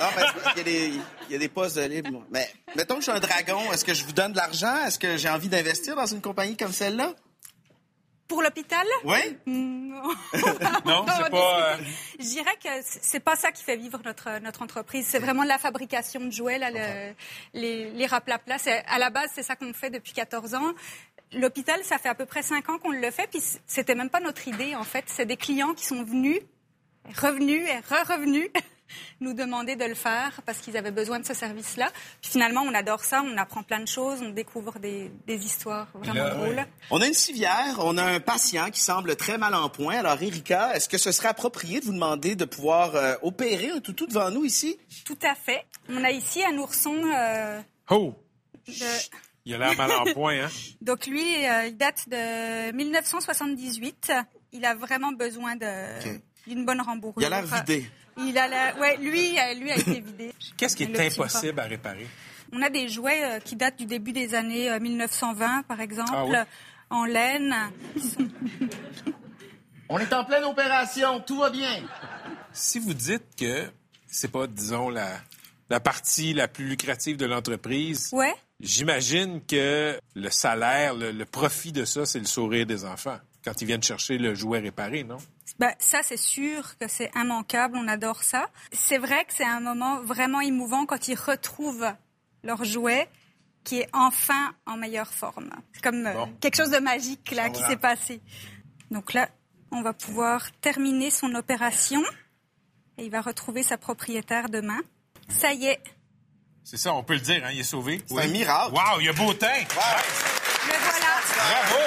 Non, 0.00 0.06
mais 0.16 0.22
il 0.54 0.58
y 0.58 0.60
a 0.60 0.64
des, 0.64 0.92
il 1.28 1.32
y 1.32 1.34
a 1.36 1.38
des 1.38 1.48
postes 1.48 1.76
de 1.76 1.82
libre. 1.82 2.10
moi. 2.10 2.24
Mais 2.30 2.48
mettons 2.74 2.94
que 2.96 3.00
je 3.02 3.10
suis 3.10 3.16
un 3.16 3.20
dragon, 3.20 3.70
est-ce 3.72 3.84
que 3.84 3.94
je 3.94 4.04
vous 4.04 4.12
donne 4.12 4.32
de 4.32 4.36
l'argent? 4.36 4.74
Est-ce 4.86 4.98
que 4.98 5.16
j'ai 5.16 5.28
envie 5.28 5.48
d'investir 5.48 5.94
dans 5.94 6.06
une 6.06 6.20
compagnie 6.20 6.56
comme 6.56 6.72
celle-là? 6.72 7.12
Pour 8.32 8.40
l'hôpital 8.42 8.86
Oui? 9.04 9.18
Non. 9.44 10.02
Non, 10.86 11.04
c'est 11.06 11.30
pas... 11.30 11.72
euh, 11.72 11.76
Je 12.18 12.24
dirais 12.24 12.56
que 12.64 12.68
c'est 12.82 13.20
pas 13.20 13.36
ça 13.36 13.52
qui 13.52 13.62
fait 13.62 13.76
vivre 13.76 14.00
notre, 14.06 14.38
notre 14.40 14.62
entreprise. 14.62 15.06
C'est 15.06 15.18
vraiment 15.18 15.44
la 15.44 15.58
fabrication 15.58 16.20
de 16.20 16.30
jouets, 16.30 16.56
là, 16.58 16.70
le- 16.70 17.12
les, 17.52 17.90
les 17.90 18.06
raplaplas. 18.06 18.66
À 18.86 18.98
la 18.98 19.10
base, 19.10 19.28
c'est 19.34 19.42
ça 19.42 19.54
qu'on 19.54 19.74
fait 19.74 19.90
depuis 19.90 20.14
14 20.14 20.54
ans. 20.54 20.72
L'hôpital, 21.34 21.84
ça 21.84 21.98
fait 21.98 22.08
à 22.08 22.14
peu 22.14 22.24
près 22.24 22.40
5 22.42 22.70
ans 22.70 22.78
qu'on 22.78 22.90
le 22.92 23.10
fait, 23.10 23.26
puis 23.30 23.42
c'était 23.66 23.94
même 23.94 24.08
pas 24.08 24.20
notre 24.20 24.48
idée, 24.48 24.74
en 24.76 24.84
fait. 24.84 25.04
C'est 25.08 25.26
des 25.26 25.36
clients 25.36 25.74
qui 25.74 25.84
sont 25.84 26.02
venus, 26.02 26.40
revenus 27.20 27.68
et 27.68 27.78
re-revenus 27.94 28.48
nous 29.20 29.34
demander 29.34 29.76
de 29.76 29.84
le 29.84 29.94
faire 29.94 30.40
parce 30.44 30.58
qu'ils 30.58 30.76
avaient 30.76 30.90
besoin 30.90 31.20
de 31.20 31.26
ce 31.26 31.34
service-là. 31.34 31.90
Puis 32.20 32.32
finalement, 32.32 32.62
on 32.62 32.74
adore 32.74 33.04
ça, 33.04 33.22
on 33.24 33.36
apprend 33.36 33.62
plein 33.62 33.80
de 33.80 33.88
choses, 33.88 34.20
on 34.22 34.30
découvre 34.30 34.78
des, 34.78 35.10
des 35.26 35.44
histoires 35.44 35.88
vraiment 35.94 36.24
là, 36.24 36.34
drôles. 36.34 36.66
On 36.90 37.00
a 37.00 37.06
une 37.06 37.14
civière, 37.14 37.76
on 37.78 37.96
a 37.96 38.04
un 38.04 38.20
patient 38.20 38.70
qui 38.70 38.80
semble 38.80 39.16
très 39.16 39.38
mal 39.38 39.54
en 39.54 39.68
point. 39.68 39.98
Alors, 39.98 40.20
Erika, 40.22 40.74
est-ce 40.74 40.88
que 40.88 40.98
ce 40.98 41.12
serait 41.12 41.28
approprié 41.28 41.80
de 41.80 41.86
vous 41.86 41.92
demander 41.92 42.34
de 42.34 42.44
pouvoir 42.44 42.94
euh, 42.94 43.14
opérer 43.22 43.70
un 43.70 43.80
toutou 43.80 44.06
devant 44.06 44.30
nous 44.30 44.44
ici? 44.44 44.78
Tout 45.04 45.18
à 45.22 45.34
fait. 45.34 45.64
On 45.88 46.02
a 46.04 46.10
ici 46.10 46.44
un 46.44 46.56
ourson 46.58 46.94
euh, 47.04 47.60
Oh! 47.90 48.14
de... 48.66 48.72
Il 49.44 49.54
a 49.54 49.58
l'air 49.58 49.76
mal 49.76 49.90
en 49.90 50.12
point, 50.12 50.44
hein? 50.44 50.48
Donc 50.80 51.06
lui, 51.06 51.44
euh, 51.46 51.66
il 51.66 51.76
date 51.76 52.08
de 52.08 52.72
1978. 52.72 54.12
Il 54.52 54.64
a 54.64 54.74
vraiment 54.74 55.12
besoin 55.12 55.56
de 55.56 55.66
d'une 56.46 56.64
bonne 56.64 56.80
rembourrure. 56.80 57.22
Il 57.22 57.32
a 57.32 57.42
l'air 57.42 57.46
vidé. 57.46 57.86
Il 58.18 58.36
a 58.38 58.48
l'air, 58.48 58.78
ouais, 58.78 58.96
lui, 58.98 59.38
euh, 59.38 59.54
lui 59.54 59.70
a 59.70 59.76
été 59.76 60.00
vidé. 60.00 60.32
Qu'est-ce 60.56 60.76
qui 60.76 60.84
est 60.84 61.00
impossible 61.00 61.58
à 61.60 61.64
réparer? 61.64 62.06
On 62.52 62.60
a 62.62 62.68
des 62.68 62.88
jouets 62.88 63.22
euh, 63.24 63.38
qui 63.40 63.56
datent 63.56 63.78
du 63.78 63.86
début 63.86 64.12
des 64.12 64.34
années 64.34 64.70
euh, 64.70 64.78
1920, 64.78 65.62
par 65.62 65.80
exemple, 65.80 66.10
Ah 66.14 66.24
oui. 66.26 66.36
en 66.90 67.04
laine. 67.04 67.54
On 69.88 69.98
est 69.98 70.12
en 70.12 70.24
pleine 70.24 70.44
opération, 70.44 71.20
tout 71.20 71.38
va 71.38 71.50
bien. 71.50 71.82
Si 72.52 72.78
vous 72.78 72.94
dites 72.94 73.24
que 73.38 73.70
c'est 74.06 74.30
pas, 74.30 74.46
disons, 74.46 74.88
la, 74.90 75.08
la 75.70 75.80
partie 75.80 76.32
la 76.34 76.48
plus 76.48 76.66
lucrative 76.66 77.16
de 77.16 77.26
l'entreprise, 77.26 78.10
Ouais. 78.12 78.34
j'imagine 78.60 79.40
que 79.44 79.98
le 80.14 80.30
salaire, 80.30 80.94
le, 80.94 81.10
le 81.12 81.24
profit 81.24 81.72
de 81.72 81.84
ça, 81.84 82.06
c'est 82.06 82.18
le 82.18 82.26
sourire 82.26 82.66
des 82.66 82.84
enfants 82.84 83.18
quand 83.44 83.60
ils 83.60 83.66
viennent 83.66 83.82
chercher 83.82 84.18
le 84.18 84.34
jouet 84.34 84.60
réparé, 84.60 85.02
non? 85.04 85.16
Ben, 85.62 85.76
ça, 85.78 86.00
c'est 86.02 86.16
sûr 86.16 86.76
que 86.76 86.88
c'est 86.88 87.12
immanquable. 87.14 87.76
On 87.78 87.86
adore 87.86 88.24
ça. 88.24 88.50
C'est 88.72 88.98
vrai 88.98 89.24
que 89.24 89.32
c'est 89.32 89.44
un 89.44 89.60
moment 89.60 90.00
vraiment 90.00 90.40
émouvant 90.40 90.86
quand 90.86 91.06
ils 91.06 91.14
retrouvent 91.14 91.86
leur 92.42 92.64
jouet 92.64 93.08
qui 93.62 93.78
est 93.78 93.88
enfin 93.92 94.56
en 94.66 94.76
meilleure 94.76 95.14
forme. 95.14 95.50
C'est 95.72 95.80
comme 95.84 96.04
euh, 96.04 96.14
Bon. 96.14 96.32
quelque 96.40 96.56
chose 96.56 96.72
de 96.72 96.80
magique 96.80 97.30
là 97.30 97.48
qui 97.48 97.62
s'est 97.62 97.76
passé. 97.76 98.20
Donc 98.90 99.12
là, 99.12 99.28
on 99.70 99.82
va 99.82 99.92
pouvoir 99.92 100.50
terminer 100.60 101.10
son 101.12 101.32
opération 101.36 102.02
et 102.98 103.04
il 103.04 103.10
va 103.12 103.20
retrouver 103.20 103.62
sa 103.62 103.78
propriétaire 103.78 104.48
demain. 104.48 104.80
Ça 105.28 105.52
y 105.52 105.66
est, 105.66 105.80
C'est 106.64 106.76
ça, 106.76 106.92
on 106.92 107.04
peut 107.04 107.14
le 107.14 107.20
dire, 107.20 107.40
hein, 107.46 107.50
il 107.52 107.60
est 107.60 107.62
sauvé. 107.62 108.02
C'est 108.08 108.20
un 108.20 108.26
miracle. 108.26 108.72
Wow, 108.74 108.98
il 109.00 109.08
a 109.08 109.12
beau 109.12 109.32
teint! 109.32 109.46
le 109.60 110.74
voilà. 110.76 111.20
Bravo! 111.36 111.82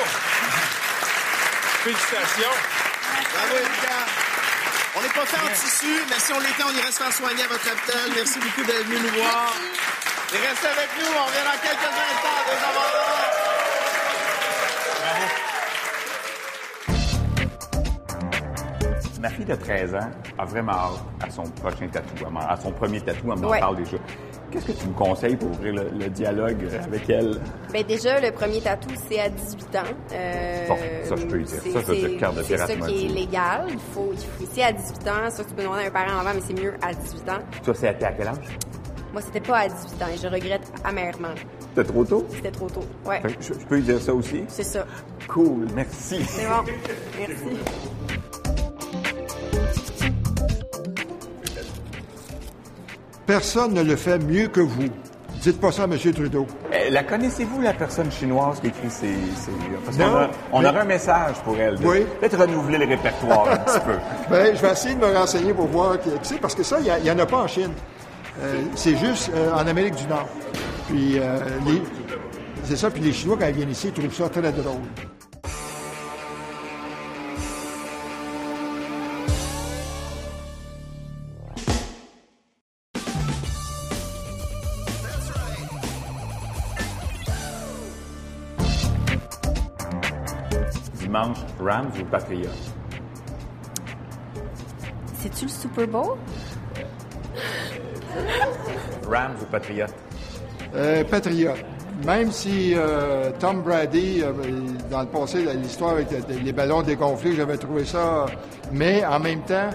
Félicitations! 1.84 2.85
Bravo. 3.50 3.66
On 4.98 5.02
n'est 5.02 5.10
pas 5.10 5.26
fait 5.26 5.42
en 5.44 5.54
tissu, 5.54 5.94
mais 6.10 6.20
si 6.20 6.32
on 6.34 6.40
l'était, 6.40 6.64
on 6.64 6.72
irait 6.72 6.92
se 6.92 7.04
faire 7.04 7.12
soigner 7.12 7.44
à 7.44 7.48
votre 7.48 7.68
hôpital. 7.68 8.10
Merci 8.16 8.40
beaucoup 8.40 8.64
d'être 8.64 8.86
venu 8.86 9.00
nous 9.02 9.14
voir. 9.22 9.54
Et 10.34 10.38
restez 10.38 10.68
avec 10.68 10.90
nous, 10.98 11.06
on 11.06 11.26
revient 11.26 11.46
dans 11.46 11.60
quelques 11.62 11.92
instants. 11.92 12.42
Deux 12.48 12.64
avant 12.66 12.86
Ma 19.22 19.30
fille 19.30 19.46
de 19.46 19.56
13 19.56 19.96
ans 19.96 20.12
a 20.38 20.46
vraiment 20.46 20.72
hâte 20.74 21.28
à 21.28 21.30
son 21.32 21.44
prochain 21.44 21.88
tatou, 21.88 22.26
à 22.38 22.58
son 22.58 22.72
premier 22.72 23.02
tatou, 23.02 23.32
elle 23.34 23.40
m'en 23.40 23.48
Ouais. 23.50 23.60
parle 23.60 23.78
déjà. 23.78 23.98
Qu'est-ce 24.56 24.66
que 24.68 24.72
tu 24.84 24.88
me 24.88 24.94
conseilles 24.94 25.36
pour 25.36 25.52
ouvrir 25.52 25.74
le, 25.74 25.90
le 26.00 26.10
dialogue 26.10 26.66
avec 26.82 27.10
elle? 27.10 27.40
Ben 27.74 27.84
déjà, 27.86 28.20
le 28.22 28.32
premier 28.32 28.62
tatou, 28.62 28.88
c'est 29.10 29.20
à 29.20 29.28
18 29.30 29.76
ans. 29.76 29.80
Euh, 30.14 30.68
Bon, 30.70 30.78
ça, 31.04 31.16
je 31.18 31.26
peux 31.26 31.42
y 31.42 31.44
dire. 31.44 31.60
c'est- 31.62 31.72
Ça, 31.72 31.80
je 31.82 31.86
veux 31.86 31.96
dire, 31.96 32.08
c'est- 32.12 32.16
carte 32.18 32.36
de 32.38 32.42
C'est 32.44 32.54
pirate 32.56 32.70
ça 32.72 32.76
m'a 32.78 32.88
qui 32.88 33.06
est 33.06 33.10
légal. 33.10 33.66
Il 33.70 33.80
faut, 33.94 34.10
il 34.14 34.18
faut 34.18 34.52
c'est 34.54 34.64
à 34.64 34.72
18 34.72 35.08
ans. 35.10 35.30
Ça, 35.30 35.44
tu 35.44 35.54
peux 35.54 35.64
demander 35.64 35.84
à 35.84 35.88
un 35.88 35.92
parent 35.92 36.20
avant, 36.20 36.32
mais 36.34 36.42
c'est 36.48 36.54
mieux 36.60 36.74
à 36.82 36.94
18 36.94 37.30
ans. 37.30 37.40
Toi, 37.64 37.74
c'était 37.74 38.06
à 38.06 38.12
quel 38.14 38.28
âge? 38.30 38.58
Moi, 39.12 39.22
c'était 39.22 39.42
pas 39.42 39.58
à 39.60 39.68
18 39.68 40.02
ans 40.02 40.08
et 40.14 40.18
je 40.18 40.28
regrette 40.28 40.72
amèrement. 40.84 41.36
C'était 41.76 41.84
trop 41.92 42.04
tôt? 42.06 42.26
C'était 42.32 42.52
trop 42.52 42.70
tôt. 42.70 42.84
Ouais, 43.06 43.22
Fait 43.22 43.34
que 43.34 43.42
Je, 43.44 43.54
je 43.54 43.66
peux 43.66 43.76
lui 43.76 43.84
dire 43.84 44.02
ça 44.02 44.14
aussi? 44.14 44.44
c'est 44.48 44.64
ça. 44.64 44.86
Cool, 45.28 45.68
merci. 45.76 46.24
C'est 46.26 46.48
bon. 46.48 46.64
Merci. 47.20 47.34
Personne 53.26 53.74
ne 53.74 53.82
le 53.84 53.96
fait 53.96 54.20
mieux 54.20 54.48
que 54.48 54.60
vous. 54.62 54.84
Dites 55.42 55.60
pas 55.60 55.72
ça 55.72 55.84
à 55.84 55.86
M. 55.86 55.98
Trudeau. 56.14 56.48
Eh, 56.72 56.90
la 56.90 57.04
connaissez-vous, 57.04 57.62
la 57.62 57.74
personne 57.74 58.10
chinoise 58.12 58.60
qui 58.62 58.68
écrit 58.68 58.90
ces... 58.90 59.08
ces- 59.36 59.52
Parce 59.84 59.98
Non, 59.98 60.06
qu'on 60.06 60.16
a, 60.18 60.30
on 60.54 60.62
mais- 60.62 60.68
aurait 60.70 60.80
un 60.80 60.86
message 60.86 61.36
pour 61.44 61.58
elle. 61.58 61.78
de- 61.78 61.86
Oui. 61.86 62.06
Peut-être 62.20 62.38
renouveler 62.40 62.78
le 62.80 62.86
répertoire 62.88 63.48
un 63.50 63.58
petit 63.58 63.80
peu. 63.82 63.94
Ben, 64.30 64.56
je 64.56 64.62
vais 64.62 64.72
essayer 64.72 64.96
de 64.96 65.00
me 65.06 65.14
renseigner 65.16 65.54
pour 65.54 65.68
voir. 65.68 66.00
qui- 66.00 66.10
Tu 66.10 66.18
sais, 66.24 66.36
parce 66.38 66.56
que 66.56 66.64
ça, 66.64 66.78
il 66.80 67.04
n'y 67.04 67.12
en 67.12 67.20
a 67.20 67.26
pas 67.26 67.38
en 67.38 67.48
Chine. 67.48 67.72
Euh, 68.42 68.62
c'est 68.76 68.96
juste 68.98 69.30
euh, 69.36 69.52
en 69.54 69.68
Amérique 69.68 69.96
du 69.96 70.08
Nord. 70.08 70.28
Puis, 70.88 71.20
euh, 71.20 71.38
les- 71.66 71.82
c'est 72.64 72.78
ça. 72.78 72.90
Puis 72.90 73.02
les 73.02 73.12
Chinois, 73.14 73.38
quand 73.40 73.48
ils 73.48 73.56
viennent 73.56 73.72
ici, 73.72 73.88
ils 73.88 73.94
trouvent 73.94 74.14
ça 74.16 74.30
très 74.30 74.42
drôle. 74.52 74.82
Dimanche, 91.16 91.38
Rams 91.62 91.92
ou 92.02 92.04
Patriots? 92.06 92.50
C'est-tu 95.16 95.46
le 95.46 95.50
Super 95.52 95.88
Bowl? 95.88 96.18
Rams 99.10 99.36
ou 99.42 99.46
Patriots? 99.46 99.86
Euh, 100.76 101.04
patriote. 101.06 101.64
Même 102.06 102.32
si 102.34 102.74
euh, 102.76 103.32
Tom 103.40 103.62
Brady, 103.62 104.22
euh, 104.24 104.34
dans 104.92 105.02
le 105.04 105.08
passé, 105.08 105.46
l'histoire 105.56 105.92
avec 105.92 106.08
les- 106.12 106.40
les 106.42 106.52
ballons 106.52 106.82
dégonflés, 106.82 107.34
j'avais 107.34 107.58
trouvé 107.58 107.86
ça. 107.86 108.26
Mais 108.74 109.06
en 109.06 109.20
même 109.22 109.40
temps, 109.44 109.70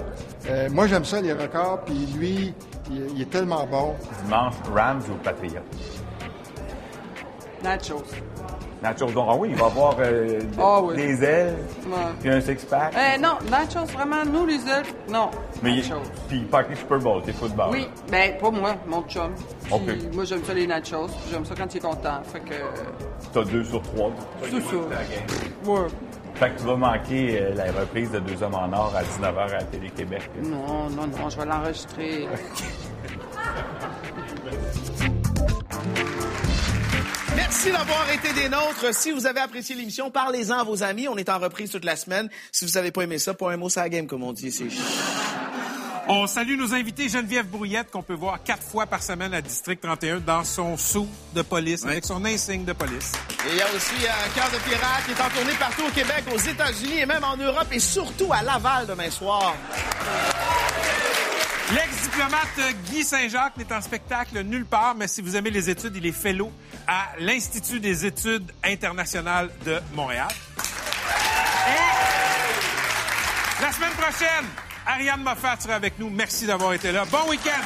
euh, 0.51 0.69
moi 0.71 0.87
j'aime 0.89 1.07
ça 1.07 1.23
les 1.23 1.33
records, 1.33 1.81
puis 1.87 2.07
lui, 2.19 2.53
il, 2.91 3.13
il 3.17 3.23
est 3.23 3.31
tellement 3.31 3.67
bon. 3.67 3.95
Dimanche, 4.25 4.55
Rams 4.75 5.01
ou 5.11 5.15
Patriots? 5.25 5.63
Nachos. 7.63 8.03
Nachos, 8.83 9.11
donc, 9.13 9.27
ah 9.31 9.35
oui, 9.37 9.49
il 9.53 9.57
va 9.57 9.67
avoir 9.67 9.97
euh, 10.01 10.41
Ah 10.59 10.81
oui. 10.83 10.97
des 10.97 11.23
ailes, 11.23 11.57
puis 12.21 12.31
un 12.31 12.41
six-pack. 12.41 12.95
Euh, 12.97 13.19
non, 13.21 13.35
nachos, 13.51 13.85
vraiment, 13.93 14.25
nous, 14.25 14.47
les 14.47 14.55
ailes, 14.67 14.87
non. 15.11 15.31
Mais 15.63 15.73
il- 15.75 15.89
nachos. 15.89 16.01
puis 16.29 16.39
il 16.39 16.47
parle 16.47 16.65
Super 16.75 16.99
Bowl, 16.99 17.23
t'es 17.23 17.33
football. 17.35 17.69
Oui, 17.73 17.87
ben 18.11 18.39
pas 18.39 18.51
moi, 18.51 18.75
mon 18.87 19.03
chum. 19.03 19.35
Puis 19.65 19.73
Ok. 19.75 20.15
Moi, 20.15 20.25
j'aime 20.25 20.43
ça 20.45 20.55
les 20.55 20.67
nachos, 20.67 21.07
puis 21.09 21.31
j'aime 21.31 21.45
ça 21.45 21.55
quand 21.55 21.75
il 21.75 21.77
est 21.77 21.81
content. 21.81 22.23
Fait 22.33 22.41
que. 22.41 22.55
T'as 23.35 23.45
deux 23.45 23.65
sur 23.65 23.83
trois. 23.83 24.11
C'est 24.45 24.61
ça. 24.61 24.77
Ouais. 25.67 25.81
Fait 26.37 26.51
que 26.51 26.59
tu 26.61 26.65
vas 26.67 26.77
manquer 26.77 27.39
euh, 27.43 27.55
la 27.55 27.65
reprise 27.81 28.11
de 28.13 28.19
Deux 28.21 28.43
hommes 28.43 28.55
en 28.55 28.73
or 28.73 28.95
à 28.97 29.03
19h 29.03 29.57
à 29.59 29.63
Télé-Québec. 29.65 30.31
Non, 30.43 30.89
non, 30.89 31.07
non, 31.07 31.29
je 31.29 31.37
vais 31.37 31.45
l'enregistrer. 31.45 32.27
Merci 37.51 37.73
d'avoir 37.73 38.09
été 38.13 38.33
des 38.33 38.49
nôtres. 38.49 38.95
Si 38.95 39.11
vous 39.11 39.27
avez 39.27 39.41
apprécié 39.41 39.75
l'émission, 39.75 40.09
parlez-en 40.09 40.61
à 40.61 40.63
vos 40.63 40.85
amis. 40.85 41.09
On 41.09 41.17
est 41.17 41.29
en 41.29 41.41
reprise 41.41 41.69
toute 41.73 41.85
la 41.85 41.97
semaine. 41.97 42.31
Si 42.53 42.65
vous 42.65 42.71
n'avez 42.75 42.93
pas 42.93 43.03
aimé 43.03 43.19
ça, 43.19 43.35
pas 43.35 43.51
un 43.51 43.57
mot 43.57 43.67
la 43.75 43.89
game, 43.89 44.07
comme 44.07 44.23
on 44.23 44.33
dit. 44.33 44.53
C'est 44.53 44.69
On 46.07 46.29
salue 46.29 46.57
nos 46.57 46.73
invités 46.75 47.09
Geneviève 47.09 47.49
Brouillette, 47.49 47.91
qu'on 47.91 48.05
peut 48.05 48.15
voir 48.15 48.41
quatre 48.45 48.63
fois 48.63 48.87
par 48.87 49.03
semaine 49.03 49.35
à 49.35 49.43
District 49.43 49.81
31 49.83 50.21
dans 50.21 50.45
son 50.45 50.77
sou 50.77 51.09
de 51.35 51.43
police, 51.43 51.85
avec 51.85 52.05
son 52.05 52.25
insigne 52.25 52.65
de 52.65 52.73
police. 52.73 53.15
Et 53.45 53.51
il 53.51 53.57
y 53.57 53.63
a 53.63 53.67
aussi 53.75 53.97
un 54.07 54.31
cœur 54.33 54.49
de 54.53 54.71
pirate 54.71 55.05
qui 55.07 55.11
est 55.11 55.21
en 55.21 55.29
tournée 55.31 55.59
partout 55.59 55.83
au 55.89 55.91
Québec, 55.91 56.23
aux 56.33 56.39
États-Unis 56.39 57.01
et 57.01 57.07
même 57.07 57.25
en 57.25 57.37
Europe 57.37 57.67
et 57.73 57.81
surtout 57.81 58.33
à 58.33 58.45
Laval 58.45 58.87
demain 58.87 59.11
soir. 59.11 59.57
L'ex-diplomate 62.21 62.75
Guy 62.91 63.03
Saint-Jacques 63.03 63.57
n'est 63.57 63.73
en 63.73 63.81
spectacle 63.81 64.43
nulle 64.43 64.67
part, 64.67 64.95
mais 64.95 65.09
si 65.09 65.23
vous 65.23 65.37
aimez 65.37 65.49
les 65.49 65.71
études, 65.71 65.97
il 65.97 66.05
est 66.05 66.13
fellow 66.13 66.53
à 66.87 67.13
l'Institut 67.19 67.81
des 67.81 68.05
études 68.05 68.53
internationales 68.63 69.49
de 69.65 69.81
Montréal. 69.95 70.29
Et 71.67 73.63
la 73.63 73.73
semaine 73.73 73.93
prochaine, 73.93 74.45
Ariane 74.87 75.23
Moffat 75.23 75.57
sera 75.61 75.77
avec 75.77 75.99
nous. 75.99 76.11
Merci 76.11 76.45
d'avoir 76.45 76.75
été 76.75 76.93
là. 76.93 77.07
Bon 77.07 77.27
week-end! 77.31 77.63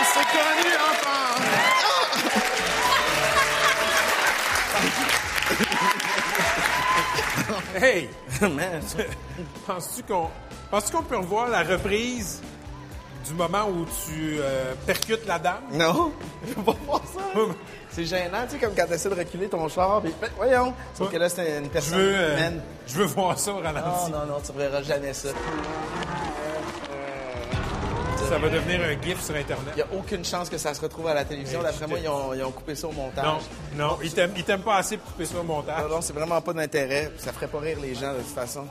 On 0.00 0.04
s'est 0.04 0.26
connus 0.30 0.76
enfin. 0.90 1.34
Hey! 7.74 8.08
Man, 8.40 8.82
Penses-tu 9.66 10.04
qu'on 10.04 10.30
penses 10.70 10.90
qu'on 10.90 11.02
peut 11.02 11.16
revoir 11.16 11.48
la 11.48 11.62
reprise 11.62 12.40
du 13.26 13.34
moment 13.34 13.66
où 13.68 13.84
tu 13.84 14.38
euh, 14.40 14.74
percutes 14.86 15.26
la 15.26 15.38
dame? 15.38 15.62
non, 15.72 16.12
je 16.46 16.54
peux 16.54 16.62
pas 16.62 16.76
voir 16.86 17.02
ça. 17.12 17.20
C'est 17.90 18.04
gênant, 18.04 18.44
tu 18.48 18.52
sais, 18.52 18.58
comme 18.58 18.74
quand 18.76 18.86
tu 18.86 18.92
essaies 18.92 19.08
de 19.08 19.14
reculer 19.14 19.48
ton 19.48 19.68
char. 19.68 20.00
Puis, 20.02 20.14
ben, 20.20 20.28
voyons, 20.36 20.72
sauf 20.94 21.10
que 21.10 21.16
là, 21.16 21.28
c'est 21.28 21.58
une 21.58 21.64
Je 21.64 21.68
personne 21.70 21.98
veux, 21.98 22.14
euh, 22.14 22.32
humaine. 22.36 22.60
je 22.86 22.94
veux 22.94 23.06
voir 23.06 23.36
ça 23.38 23.50
au 23.52 23.56
Non, 23.56 23.62
ralenti. 23.62 24.12
non, 24.12 24.26
non, 24.26 24.40
tu 24.44 24.52
verras 24.52 24.82
jamais 24.82 25.12
ça. 25.14 25.30
Ça 28.28 28.36
va 28.38 28.48
devenir 28.50 28.80
un 28.82 29.02
gif 29.02 29.22
sur 29.24 29.34
Internet. 29.34 29.72
Il 29.74 29.76
n'y 29.76 29.82
a 29.82 29.86
aucune 29.98 30.22
chance 30.22 30.50
que 30.50 30.58
ça 30.58 30.74
se 30.74 30.82
retrouve 30.82 31.06
à 31.06 31.14
la 31.14 31.24
télévision. 31.24 31.62
D'après 31.62 31.86
je 31.86 31.88
moi, 31.88 31.98
ils 31.98 32.08
ont, 32.08 32.34
ils 32.34 32.44
ont 32.44 32.50
coupé 32.50 32.74
ça 32.74 32.86
au 32.86 32.92
montage. 32.92 33.24
Non, 33.74 33.88
non, 33.88 33.98
ils 34.02 34.12
t'aiment 34.12 34.32
ils 34.36 34.44
t'aiment 34.44 34.60
pas 34.60 34.76
assez 34.76 34.98
pour 34.98 35.10
couper 35.12 35.24
ça 35.24 35.38
au 35.40 35.44
montage. 35.44 35.82
Non, 35.84 35.88
non, 35.96 36.00
c'est 36.02 36.12
vraiment 36.12 36.38
pas 36.42 36.52
d'intérêt. 36.52 37.10
Ça 37.16 37.32
ferait 37.32 37.46
pas 37.48 37.58
rire 37.60 37.78
les 37.80 37.94
gens 37.94 38.12
de 38.12 38.18
toute 38.18 38.34
façon. 38.34 38.66